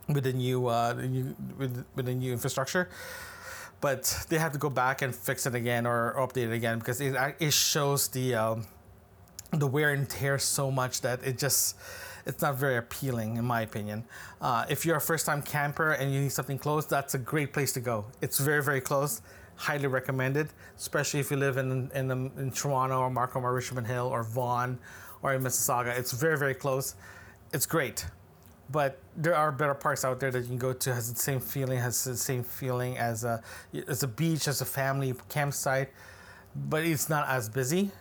with 0.09 0.23
the 0.23 0.33
new, 0.33 0.67
uh, 0.67 0.93
new 0.93 1.35
with, 1.57 1.85
with 1.95 2.05
the 2.05 2.13
new 2.13 2.31
infrastructure 2.31 2.89
but 3.81 4.25
they 4.29 4.37
have 4.37 4.51
to 4.51 4.57
go 4.57 4.69
back 4.69 5.01
and 5.01 5.15
fix 5.15 5.45
it 5.45 5.55
again 5.55 5.85
or 5.85 6.13
update 6.17 6.47
it 6.47 6.53
again 6.53 6.79
because 6.79 6.99
it, 6.99 7.15
it 7.39 7.53
shows 7.53 8.07
the 8.09 8.35
um, 8.35 8.65
the 9.51 9.67
wear 9.67 9.91
and 9.91 10.09
tear 10.09 10.37
so 10.37 10.69
much 10.69 11.01
that 11.01 11.23
it 11.25 11.37
just 11.37 11.75
it's 12.25 12.41
not 12.41 12.55
very 12.55 12.77
appealing 12.77 13.37
in 13.37 13.45
my 13.45 13.61
opinion. 13.61 14.03
Uh, 14.41 14.65
if 14.69 14.85
you're 14.85 14.97
a 14.97 15.01
first 15.01 15.25
time 15.25 15.41
camper 15.41 15.93
and 15.93 16.13
you 16.13 16.21
need 16.21 16.31
something 16.31 16.57
close 16.57 16.85
that's 16.85 17.15
a 17.15 17.17
great 17.17 17.53
place 17.53 17.71
to 17.73 17.79
go. 17.79 18.05
It's 18.21 18.39
very 18.39 18.63
very 18.63 18.81
close. 18.81 19.21
Highly 19.55 19.87
recommended 19.87 20.49
especially 20.77 21.19
if 21.19 21.31
you 21.31 21.37
live 21.37 21.57
in 21.57 21.89
in, 21.95 22.11
in 22.11 22.51
toronto 22.51 22.99
or 22.99 23.09
markham 23.09 23.45
or 23.45 23.53
richmond 23.53 23.87
hill 23.87 24.07
or 24.07 24.23
vaughan 24.23 24.77
or 25.21 25.33
in 25.33 25.41
mississauga. 25.41 25.97
It's 25.97 26.11
very 26.11 26.37
very 26.37 26.53
close. 26.53 26.95
It's 27.53 27.65
great 27.65 28.05
but 28.71 28.99
there 29.15 29.35
are 29.35 29.51
better 29.51 29.73
parks 29.73 30.05
out 30.05 30.19
there 30.19 30.31
that 30.31 30.41
you 30.41 30.47
can 30.47 30.57
go 30.57 30.73
to 30.73 30.93
has 30.93 31.11
the 31.11 31.19
same 31.19 31.39
feeling 31.39 31.79
has 31.79 32.03
the 32.03 32.15
same 32.15 32.43
feeling 32.43 32.97
as 32.97 33.23
a 33.23 33.41
as 33.87 34.03
a 34.03 34.07
beach 34.07 34.47
as 34.47 34.61
a 34.61 34.65
family 34.65 35.13
campsite 35.29 35.89
but 36.55 36.83
it's 36.83 37.09
not 37.09 37.27
as 37.27 37.49
busy 37.49 37.91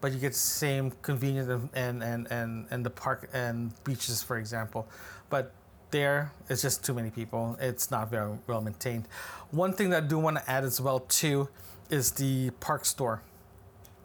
but 0.00 0.12
you 0.12 0.18
get 0.18 0.32
the 0.32 0.38
same 0.38 0.92
convenience 1.02 1.48
and 1.74 2.02
and 2.02 2.26
and, 2.30 2.66
and 2.70 2.84
the 2.86 2.90
park 2.90 3.28
and 3.32 3.72
beaches 3.84 4.22
for 4.22 4.38
example. 4.38 4.88
But 5.28 5.52
there 5.90 6.32
it's 6.48 6.62
just 6.62 6.84
too 6.84 6.94
many 6.94 7.10
people. 7.10 7.56
It's 7.60 7.90
not 7.90 8.10
very 8.10 8.38
well 8.46 8.60
maintained. 8.60 9.08
One 9.50 9.72
thing 9.72 9.90
that 9.90 10.04
i 10.04 10.06
do 10.06 10.18
want 10.18 10.38
to 10.38 10.50
add 10.50 10.64
as 10.64 10.80
well 10.80 11.00
too 11.00 11.48
is 11.90 12.12
the 12.12 12.50
park 12.60 12.84
store 12.84 13.22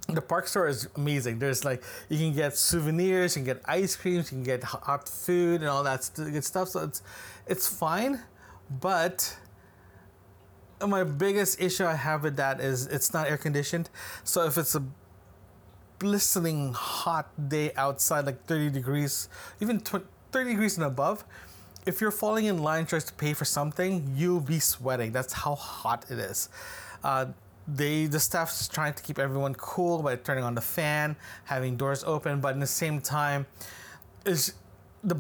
the 0.08 0.22
park 0.22 0.48
store 0.48 0.68
is 0.68 0.88
amazing. 0.96 1.40
There's 1.40 1.66
like 1.66 1.84
you 2.10 2.18
can 2.18 2.34
get 2.34 2.58
souvenirs, 2.58 3.36
you 3.36 3.44
can 3.44 3.54
get 3.54 3.64
ice 3.66 3.96
creams, 3.96 4.32
you 4.32 4.38
can 4.38 4.44
get 4.44 4.64
hot 4.64 5.10
food 5.10 5.62
and 5.62 5.70
all 5.70 5.84
that 5.84 6.10
good 6.16 6.44
stuff. 6.44 6.70
So 6.70 6.84
it's 6.84 7.02
it's 7.48 7.68
fine, 7.68 8.22
but 8.70 9.38
my 10.86 11.04
biggest 11.04 11.62
issue 11.62 11.86
I 11.86 11.96
have 11.96 12.24
with 12.24 12.36
that 12.38 12.60
is 12.60 12.88
it's 12.88 13.14
not 13.14 13.28
air 13.28 13.38
conditioned. 13.38 13.90
So 14.24 14.46
if 14.46 14.58
it's 14.58 14.76
a 14.76 14.84
blistering 16.00 16.74
hot 16.74 17.50
day 17.50 17.72
outside, 17.76 18.26
like 18.26 18.46
30 18.46 18.70
degrees, 18.70 19.30
even 19.62 19.80
20, 19.80 20.06
30 20.32 20.50
degrees 20.50 20.78
and 20.78 20.86
above, 20.86 21.24
if 21.86 22.02
you're 22.02 22.12
falling 22.12 22.46
in 22.46 22.58
line 22.62 22.86
tries 22.86 23.06
to 23.06 23.14
pay 23.14 23.34
for 23.34 23.46
something, 23.46 24.14
you'll 24.16 24.40
be 24.40 24.60
sweating. 24.60 25.12
That's 25.12 25.34
how 25.34 25.56
hot 25.56 26.06
it 26.10 26.20
is. 26.20 26.50
Uh, 27.04 27.28
they 27.68 28.06
the 28.06 28.20
staff's 28.20 28.68
trying 28.68 28.94
to 28.94 29.04
keep 29.04 29.20
everyone 29.20 29.56
cool 29.56 30.02
by 30.02 30.16
turning 30.16 30.44
on 30.44 30.56
the 30.56 30.62
fan, 30.62 31.16
having 31.46 31.78
doors 31.78 32.04
open, 32.04 32.40
but 32.40 32.54
in 32.54 32.60
the 32.60 32.68
same 32.68 33.02
time, 33.02 33.46
is 34.26 34.54
the 35.04 35.18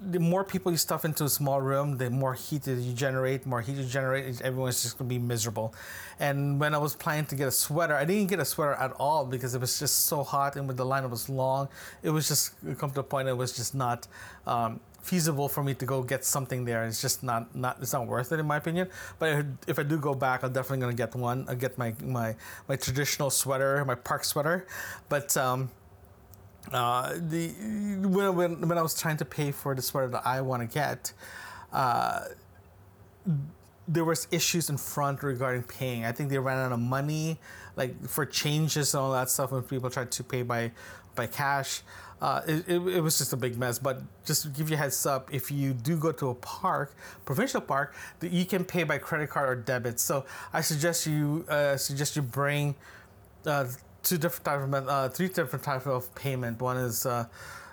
the 0.00 0.20
more 0.20 0.44
people 0.44 0.70
you 0.70 0.78
stuff 0.78 1.04
into 1.04 1.24
a 1.24 1.28
small 1.28 1.60
room, 1.60 1.96
the 1.96 2.10
more 2.10 2.34
heat 2.34 2.62
that 2.62 2.78
you 2.78 2.92
generate, 2.92 3.46
more 3.46 3.60
heat 3.60 3.76
you 3.76 3.84
generate, 3.84 4.40
everyone's 4.42 4.82
just 4.82 4.98
gonna 4.98 5.08
be 5.08 5.18
miserable. 5.18 5.74
And 6.20 6.60
when 6.60 6.74
I 6.74 6.78
was 6.78 6.94
planning 6.94 7.26
to 7.26 7.34
get 7.34 7.48
a 7.48 7.52
sweater, 7.52 7.94
I 7.94 8.04
didn't 8.04 8.28
get 8.28 8.38
a 8.38 8.44
sweater 8.44 8.74
at 8.74 8.92
all 8.92 9.24
because 9.26 9.54
it 9.54 9.60
was 9.60 9.78
just 9.78 10.06
so 10.06 10.22
hot 10.22 10.56
and 10.56 10.66
when 10.68 10.76
the 10.76 10.84
line 10.84 11.08
was 11.10 11.28
long, 11.28 11.68
it 12.02 12.10
was 12.10 12.28
just 12.28 12.52
come 12.78 12.90
to 12.92 13.00
a 13.00 13.02
point 13.02 13.28
it 13.28 13.36
was 13.36 13.56
just 13.56 13.74
not 13.74 14.06
um, 14.46 14.80
feasible 15.02 15.48
for 15.48 15.62
me 15.62 15.74
to 15.74 15.86
go 15.86 16.02
get 16.02 16.24
something 16.24 16.64
there. 16.64 16.84
It's 16.84 17.00
just 17.00 17.22
not 17.22 17.54
not 17.54 17.78
it's 17.80 17.92
not 17.92 18.06
worth 18.06 18.30
it 18.32 18.38
in 18.38 18.46
my 18.46 18.56
opinion. 18.56 18.88
But 19.18 19.46
if 19.66 19.78
I 19.78 19.82
do 19.82 19.98
go 19.98 20.14
back, 20.14 20.42
I'm 20.42 20.52
definitely 20.52 20.80
gonna 20.80 20.94
get 20.94 21.14
one. 21.14 21.46
I'll 21.48 21.56
get 21.56 21.78
my 21.78 21.94
my 22.02 22.36
my 22.68 22.76
traditional 22.76 23.30
sweater, 23.30 23.84
my 23.84 23.94
park 23.94 24.24
sweater. 24.24 24.66
But 25.08 25.36
um, 25.36 25.70
uh, 26.72 27.14
the 27.14 27.48
when, 28.02 28.36
when 28.36 28.68
when 28.68 28.78
I 28.78 28.82
was 28.82 28.98
trying 28.98 29.16
to 29.18 29.24
pay 29.24 29.52
for 29.52 29.74
the 29.74 29.82
sweater 29.82 30.08
that 30.08 30.26
I 30.26 30.40
want 30.40 30.62
to 30.62 30.72
get, 30.72 31.12
uh, 31.72 32.24
there 33.86 34.04
was 34.04 34.28
issues 34.30 34.70
in 34.70 34.76
front 34.76 35.22
regarding 35.22 35.62
paying. 35.62 36.04
I 36.04 36.12
think 36.12 36.30
they 36.30 36.38
ran 36.38 36.58
out 36.58 36.72
of 36.72 36.80
money, 36.80 37.38
like 37.76 38.08
for 38.08 38.26
changes 38.26 38.94
and 38.94 39.02
all 39.02 39.12
that 39.12 39.30
stuff 39.30 39.52
when 39.52 39.62
people 39.62 39.90
tried 39.90 40.10
to 40.12 40.24
pay 40.24 40.42
by 40.42 40.72
by 41.14 41.26
cash 41.26 41.82
uh, 42.20 42.42
it, 42.46 42.68
it, 42.68 42.86
it, 42.88 43.00
was 43.00 43.18
just 43.18 43.32
a 43.32 43.36
big 43.36 43.56
mess. 43.56 43.78
But 43.78 44.02
just 44.24 44.42
to 44.42 44.48
give 44.48 44.70
you 44.70 44.74
a 44.74 44.78
heads 44.78 45.06
up, 45.06 45.32
if 45.32 45.50
you 45.50 45.72
do 45.72 45.96
go 45.96 46.12
to 46.12 46.30
a 46.30 46.34
park, 46.34 46.94
provincial 47.24 47.60
park, 47.60 47.94
you 48.20 48.44
can 48.44 48.64
pay 48.64 48.82
by 48.82 48.98
credit 48.98 49.30
card 49.30 49.48
or 49.48 49.54
debit. 49.54 50.00
So 50.00 50.24
I 50.52 50.60
suggest 50.60 51.06
you 51.06 51.44
uh, 51.48 51.76
suggest 51.76 52.16
you 52.16 52.22
bring 52.22 52.74
uh, 53.46 53.66
two 54.08 54.18
different 54.18 54.44
type 54.44 54.60
of 54.60 54.88
uh, 54.88 55.08
three 55.08 55.28
different 55.28 55.64
type 55.64 55.86
of 55.86 56.14
payment. 56.14 56.60
One 56.60 56.76
is 56.76 57.06
uh, 57.06 57.26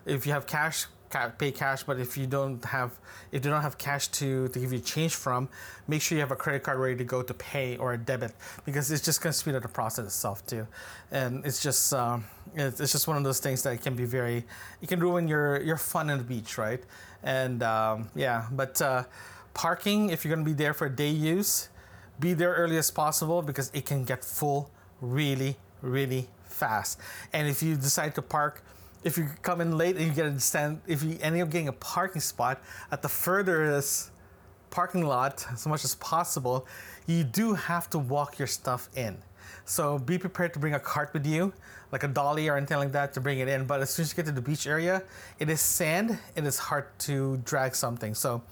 if 0.06 0.26
you 0.26 0.34
have 0.34 0.46
cash, 0.46 0.86
ca- 1.10 1.30
pay 1.30 1.52
cash. 1.52 1.84
But 1.84 2.00
if 2.00 2.18
you 2.18 2.28
don't 2.28 2.64
have 2.66 2.92
if 3.32 3.46
you 3.46 3.52
don't 3.52 3.62
have 3.62 3.78
cash 3.78 4.08
to 4.20 4.48
to 4.50 4.60
give 4.60 4.74
you 4.74 4.80
change 4.80 5.16
from, 5.16 5.50
make 5.88 6.02
sure 6.02 6.16
you 6.16 6.22
have 6.22 6.32
a 6.32 6.36
credit 6.36 6.64
card 6.64 6.80
ready 6.80 6.98
to 6.98 7.04
go 7.04 7.22
to 7.22 7.34
pay 7.34 7.78
or 7.78 7.94
a 7.94 7.98
debit 7.98 8.34
because 8.66 8.92
it's 8.92 9.04
just 9.04 9.22
gonna 9.22 9.34
speed 9.34 9.56
up 9.56 9.64
the 9.64 9.70
process 9.70 10.06
itself 10.06 10.46
too. 10.46 10.68
And 11.12 11.46
it's 11.46 11.62
just 11.62 11.94
um, 11.94 12.26
it's, 12.54 12.80
it's 12.80 12.92
just 12.92 13.08
one 13.08 13.18
of 13.18 13.24
those 13.24 13.40
things 13.40 13.64
that 13.64 13.82
can 13.82 13.96
be 13.96 14.06
very 14.06 14.46
it 14.82 14.90
can 14.90 15.00
ruin 15.00 15.28
your 15.28 15.62
your 15.62 15.78
fun 15.78 16.10
on 16.10 16.18
the 16.18 16.24
beach, 16.24 16.58
right? 16.58 16.84
And 17.24 17.64
um, 17.64 18.10
yeah, 18.16 18.48
but 18.52 18.82
uh, 18.82 19.04
parking 19.54 20.10
if 20.10 20.26
you're 20.26 20.36
gonna 20.36 20.46
be 20.46 20.54
there 20.54 20.74
for 20.74 20.90
day 20.90 21.10
use 21.10 21.70
be 22.20 22.34
there 22.34 22.54
early 22.54 22.78
as 22.78 22.92
possible 22.92 23.42
because 23.42 23.70
it 23.74 23.86
can 23.86 24.04
get 24.04 24.24
full 24.24 24.72
really, 25.02 25.58
really 25.86 26.28
fast. 26.46 27.00
And 27.34 27.48
if 27.48 27.62
you 27.62 27.76
decide 27.76 28.16
to 28.16 28.22
park, 28.22 28.64
if 29.04 29.18
you 29.18 29.28
come 29.42 29.62
in 29.62 29.78
late 29.78 29.98
and 29.98 30.06
you 30.06 30.12
get 30.12 30.26
a 30.26 30.40
stand, 30.40 30.82
if 30.88 31.04
you 31.04 31.18
end 31.22 31.40
up 31.42 31.50
getting 31.50 31.68
a 31.68 31.74
parking 31.74 32.22
spot 32.22 32.62
at 32.92 33.02
the 33.02 33.10
furthest 33.10 34.12
parking 34.72 35.06
lot 35.06 35.46
as 35.54 35.66
much 35.68 35.84
as 35.84 35.96
possible, 35.96 36.68
you 37.06 37.24
do 37.24 37.54
have 37.54 37.90
to 37.92 38.00
walk 38.00 38.40
your 38.40 38.48
stuff 38.48 38.90
in. 38.96 39.18
So 39.64 39.98
be 40.00 40.18
prepared 40.18 40.54
to 40.54 40.60
bring 40.60 40.74
a 40.74 40.80
cart 40.80 41.12
with 41.14 41.26
you, 41.26 41.54
like 41.92 42.04
a 42.04 42.08
dolly 42.08 42.48
or 42.50 42.58
anything 42.58 42.78
like 42.78 42.92
that 42.92 43.14
to 43.14 43.22
bring 43.22 43.40
it 43.40 43.48
in. 43.48 43.66
But 43.66 43.82
as 43.82 43.90
soon 43.90 44.04
as 44.04 44.12
you 44.12 44.16
get 44.16 44.26
to 44.26 44.32
the 44.32 44.42
beach 44.42 44.68
area, 44.68 45.04
it 45.40 45.50
is 45.50 45.62
sand. 45.62 46.20
And 46.36 46.46
It 46.46 46.50
is 46.50 46.60
hard 46.60 46.86
to 47.00 47.38
drag 47.46 47.76
something. 47.76 48.14
So 48.14 48.44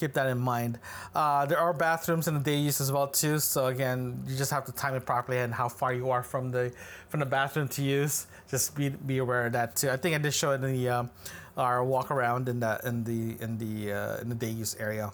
keep 0.00 0.14
that 0.14 0.26
in 0.26 0.38
mind. 0.38 0.78
Uh, 1.14 1.46
there 1.46 1.58
are 1.58 1.72
bathrooms 1.72 2.26
in 2.26 2.34
the 2.34 2.40
day 2.40 2.56
use 2.56 2.80
as 2.80 2.90
well 2.90 3.06
too. 3.06 3.38
So 3.38 3.66
again, 3.66 4.22
you 4.26 4.36
just 4.36 4.50
have 4.50 4.64
to 4.64 4.72
time 4.72 4.94
it 4.94 5.04
properly 5.04 5.38
and 5.38 5.52
how 5.52 5.68
far 5.68 5.92
you 5.92 6.10
are 6.10 6.22
from 6.22 6.50
the 6.50 6.72
from 7.08 7.20
the 7.20 7.26
bathroom 7.26 7.68
to 7.68 7.82
use. 7.82 8.26
Just 8.50 8.74
be 8.74 8.88
be 8.88 9.18
aware 9.18 9.46
of 9.46 9.52
that 9.52 9.76
too. 9.76 9.90
I 9.90 9.96
think 9.96 10.14
I 10.14 10.18
did 10.18 10.32
show 10.34 10.52
it 10.52 10.64
in 10.64 10.72
the 10.72 10.88
um, 10.88 11.10
our 11.56 11.84
walk 11.84 12.10
around 12.10 12.48
in 12.48 12.60
the 12.60 12.80
in 12.84 13.04
the 13.04 13.36
in 13.44 13.58
the 13.58 13.92
uh, 13.92 14.20
in 14.22 14.28
the 14.28 14.34
day 14.34 14.50
use 14.50 14.74
area. 14.80 15.12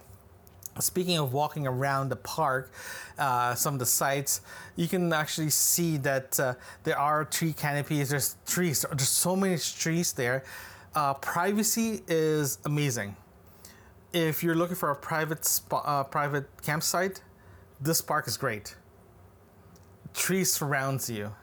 Speaking 0.79 1.19
of 1.19 1.33
walking 1.33 1.67
around 1.67 2.11
the 2.11 2.17
park, 2.17 2.71
uh, 3.19 3.55
some 3.55 3.75
of 3.75 3.81
the 3.81 3.87
sites, 3.87 4.43
you 4.77 4.89
can 4.89 5.11
actually 5.11 5.49
see 5.49 5.97
that 5.99 6.39
uh, 6.39 6.53
there 6.85 6.99
are 6.99 7.25
tree 7.25 7.55
canopies. 7.55 8.11
There's 8.11 8.37
trees. 8.47 8.85
There's 8.91 9.09
so 9.09 9.35
many 9.35 9.57
trees 9.57 10.13
there. 10.13 10.45
Uh, 10.95 11.15
privacy 11.15 12.03
is 12.09 12.59
amazing. 12.67 13.17
If 14.17 14.43
you're 14.43 14.55
looking 14.55 14.77
for 14.77 14.91
a 14.91 14.97
private 14.97 15.45
spot, 15.45 15.83
uh, 15.85 16.03
private 16.03 16.47
campsite, 16.63 17.21
this 17.83 18.01
park 18.01 18.27
is 18.27 18.39
great. 18.39 18.75
Trees 20.15 20.51
surrounds 20.51 21.11
you, 21.11 21.35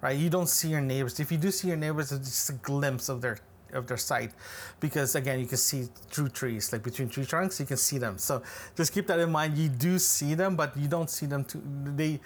right? 0.00 0.16
You 0.16 0.30
don't 0.30 0.48
see 0.48 0.68
your 0.68 0.80
neighbors. 0.80 1.18
If 1.18 1.32
you 1.32 1.38
do 1.38 1.50
see 1.50 1.66
your 1.66 1.76
neighbors, 1.76 2.12
it's 2.12 2.28
just 2.28 2.50
a 2.50 2.52
glimpse 2.52 3.08
of 3.08 3.22
their 3.22 3.40
of 3.72 3.88
their 3.88 3.96
site 3.96 4.30
because 4.78 5.16
again 5.16 5.40
you 5.40 5.46
can 5.46 5.58
see 5.58 5.88
through 6.08 6.28
trees 6.28 6.72
like 6.72 6.84
between 6.84 7.08
tree 7.08 7.24
trunks 7.26 7.58
you 7.58 7.66
can 7.66 7.76
see 7.76 7.98
them 7.98 8.16
so 8.16 8.40
just 8.76 8.94
keep 8.94 9.08
that 9.08 9.18
in 9.18 9.30
mind 9.30 9.58
you 9.58 9.68
do 9.68 9.98
see 9.98 10.34
them 10.34 10.54
but 10.54 10.74
you 10.76 10.86
don't 10.86 11.10
see 11.10 11.26
them 11.26 11.44
too 11.44 11.60
they 11.96 12.20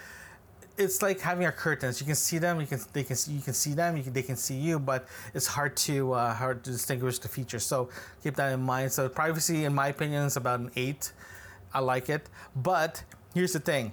it's 0.76 1.02
like 1.02 1.20
having 1.20 1.46
a 1.46 1.52
curtains 1.52 2.00
you 2.00 2.06
can 2.06 2.14
see 2.14 2.38
them 2.38 2.60
you 2.60 2.66
can 2.66 2.80
they 2.92 3.02
can 3.02 3.16
see, 3.16 3.32
you 3.32 3.42
can 3.42 3.54
see 3.54 3.72
them 3.74 3.96
you 3.96 4.02
can, 4.02 4.12
they 4.12 4.22
can 4.22 4.36
see 4.36 4.54
you 4.54 4.78
but 4.78 5.06
it's 5.34 5.46
hard 5.46 5.76
to 5.76 6.12
uh, 6.12 6.34
hard 6.34 6.64
to 6.64 6.70
distinguish 6.70 7.18
the 7.18 7.28
features. 7.28 7.64
So 7.64 7.88
keep 8.22 8.36
that 8.36 8.52
in 8.52 8.60
mind. 8.60 8.92
So 8.92 9.08
privacy 9.08 9.64
in 9.64 9.74
my 9.74 9.88
opinion 9.88 10.24
is 10.24 10.36
about 10.36 10.60
an 10.60 10.70
eight. 10.76 11.12
I 11.72 11.80
like 11.80 12.08
it. 12.08 12.28
But 12.56 13.04
here's 13.34 13.52
the 13.52 13.60
thing. 13.60 13.92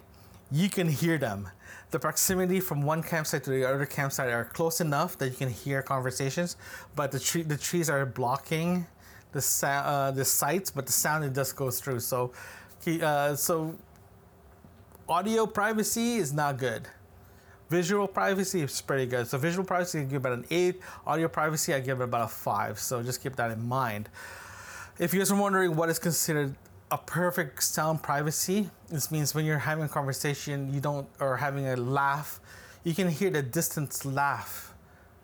You 0.51 0.69
can 0.69 0.87
hear 0.87 1.17
them. 1.17 1.49
The 1.91 1.99
proximity 1.99 2.59
from 2.59 2.81
one 2.81 3.01
campsite 3.01 3.43
to 3.45 3.49
the 3.49 3.65
other 3.65 3.85
campsite 3.85 4.29
are 4.29 4.45
close 4.45 4.81
enough 4.81 5.17
that 5.19 5.29
you 5.29 5.35
can 5.35 5.49
hear 5.49 5.81
conversations, 5.81 6.57
but 6.95 7.11
the 7.11 7.19
tree 7.19 7.43
the 7.43 7.57
trees 7.57 7.89
are 7.89 8.05
blocking 8.05 8.87
the 9.31 9.41
sa- 9.41 9.83
uh, 9.85 10.11
the 10.11 10.25
sites, 10.25 10.69
but 10.71 10.85
the 10.85 10.91
sound 10.91 11.23
it 11.23 11.33
does 11.33 11.53
go 11.53 11.69
through. 11.71 12.01
So, 12.01 12.33
uh, 13.01 13.35
so 13.35 13.75
audio 15.09 15.45
privacy 15.45 16.15
is 16.15 16.33
not 16.33 16.57
good. 16.57 16.87
Visual 17.69 18.07
privacy 18.07 18.61
is 18.61 18.81
pretty 18.81 19.05
good. 19.05 19.27
So 19.27 19.37
visual 19.37 19.65
privacy 19.65 19.99
I 19.99 20.03
give 20.03 20.25
about 20.25 20.33
an 20.33 20.45
eight. 20.49 20.81
Audio 21.05 21.27
privacy 21.27 21.73
I 21.73 21.79
give 21.79 21.99
it 21.99 22.05
about 22.05 22.25
a 22.25 22.27
five. 22.27 22.79
So 22.79 23.03
just 23.03 23.21
keep 23.21 23.35
that 23.35 23.51
in 23.51 23.67
mind. 23.67 24.09
If 24.99 25.13
you 25.13 25.19
guys 25.19 25.31
are 25.31 25.39
wondering 25.39 25.75
what 25.75 25.89
is 25.89 25.99
considered 25.99 26.55
a 26.91 26.97
perfect 26.97 27.63
sound 27.63 28.01
privacy. 28.01 28.69
This 28.89 29.11
means 29.11 29.35
when 29.35 29.45
you're 29.45 29.59
having 29.59 29.83
a 29.83 29.89
conversation, 29.89 30.73
you 30.73 30.79
don't, 30.79 31.07
or 31.19 31.37
having 31.37 31.67
a 31.67 31.75
laugh, 31.75 32.39
you 32.83 32.93
can 32.93 33.09
hear 33.09 33.29
the 33.29 33.41
distance 33.41 34.05
laugh, 34.05 34.73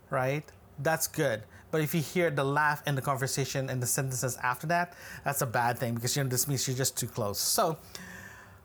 right? 0.09 0.43
That's 0.79 1.07
good. 1.07 1.43
But 1.71 1.81
if 1.81 1.95
you 1.95 2.01
hear 2.01 2.29
the 2.29 2.43
laugh 2.43 2.83
in 2.85 2.95
the 2.95 3.01
conversation 3.01 3.69
and 3.69 3.81
the 3.81 3.87
sentences 3.87 4.37
after 4.43 4.67
that, 4.67 4.93
that's 5.23 5.41
a 5.41 5.45
bad 5.45 5.79
thing 5.79 5.95
because 5.95 6.15
you 6.15 6.23
know 6.23 6.29
this 6.29 6.47
means 6.47 6.67
you're 6.67 6.77
just 6.77 6.97
too 6.97 7.07
close. 7.07 7.39
So, 7.39 7.77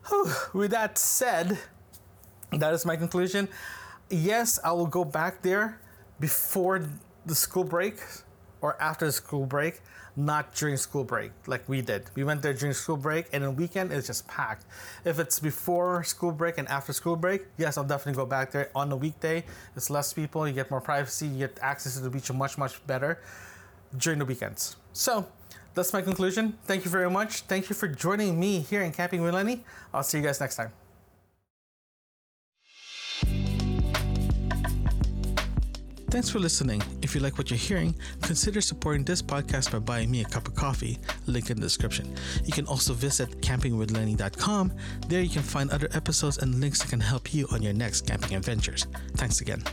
whew, 0.09 0.31
with 0.53 0.71
that 0.71 0.97
said, 0.97 1.57
that 2.51 2.73
is 2.73 2.85
my 2.85 2.95
conclusion. 2.95 3.47
Yes, 4.09 4.59
I 4.63 4.71
will 4.71 4.87
go 4.87 5.05
back 5.05 5.41
there 5.41 5.79
before 6.19 6.83
the 7.25 7.35
school 7.35 7.63
break 7.63 7.99
or 8.61 8.81
after 8.81 9.05
the 9.05 9.11
school 9.11 9.45
break 9.45 9.81
not 10.15 10.53
during 10.53 10.75
school 10.75 11.03
break 11.03 11.31
like 11.47 11.67
we 11.69 11.81
did. 11.81 12.09
We 12.15 12.23
went 12.23 12.41
there 12.41 12.53
during 12.53 12.73
school 12.73 12.97
break 12.97 13.27
and 13.31 13.43
on 13.43 13.55
the 13.55 13.61
weekend 13.61 13.91
it's 13.91 14.07
just 14.07 14.27
packed. 14.27 14.65
If 15.05 15.17
it's 15.19 15.39
before 15.39 16.03
school 16.03 16.31
break 16.31 16.57
and 16.57 16.67
after 16.67 16.91
school 16.91 17.15
break, 17.15 17.45
yes, 17.57 17.77
I'll 17.77 17.85
definitely 17.85 18.17
go 18.17 18.25
back 18.25 18.51
there. 18.51 18.69
On 18.75 18.89
the 18.89 18.97
weekday, 18.97 19.45
it's 19.75 19.89
less 19.89 20.11
people, 20.11 20.47
you 20.47 20.53
get 20.53 20.69
more 20.69 20.81
privacy, 20.81 21.27
you 21.27 21.47
get 21.47 21.57
access 21.61 21.95
to 21.95 22.01
the 22.01 22.09
beach 22.09 22.31
much, 22.33 22.57
much 22.57 22.85
better 22.85 23.21
during 23.97 24.19
the 24.19 24.25
weekends. 24.25 24.75
So 24.91 25.25
that's 25.79 25.93
my 25.93 26.01
conclusion. 26.01 26.57
Thank 26.65 26.83
you 26.83 26.91
very 26.91 27.09
much. 27.09 27.41
Thank 27.41 27.69
you 27.69 27.75
for 27.75 27.87
joining 27.87 28.39
me 28.39 28.59
here 28.59 28.81
in 28.81 28.91
Camping 28.91 29.21
with 29.21 29.33
Lenny. 29.33 29.63
I'll 29.93 30.03
see 30.03 30.17
you 30.17 30.23
guys 30.23 30.39
next 30.39 30.55
time. 30.55 30.71
Thanks 36.09 36.29
for 36.29 36.39
listening. 36.39 36.81
If 37.03 37.13
you 37.13 37.21
like 37.21 37.37
what 37.37 37.49
you're 37.49 37.57
hearing, 37.57 37.95
consider 38.23 38.61
supporting 38.61 39.05
this 39.05 39.21
podcast 39.21 39.71
by 39.71 39.79
buying 39.79 40.09
me 40.11 40.21
a 40.21 40.25
cup 40.25 40.47
of 40.47 40.55
coffee, 40.55 40.97
link 41.27 41.49
in 41.49 41.57
the 41.57 41.61
description. 41.61 42.13
You 42.43 42.51
can 42.51 42.65
also 42.65 42.93
visit 42.93 43.29
campingwithlenny.com. 43.41 44.73
There 45.07 45.21
you 45.21 45.29
can 45.29 45.43
find 45.43 45.69
other 45.69 45.87
episodes 45.93 46.39
and 46.39 46.59
links 46.59 46.79
that 46.81 46.89
can 46.89 46.99
help 46.99 47.33
you 47.33 47.47
on 47.51 47.61
your 47.61 47.73
next 47.73 48.07
camping 48.07 48.35
adventures. 48.35 48.87
Thanks 49.15 49.39
again. 49.39 49.63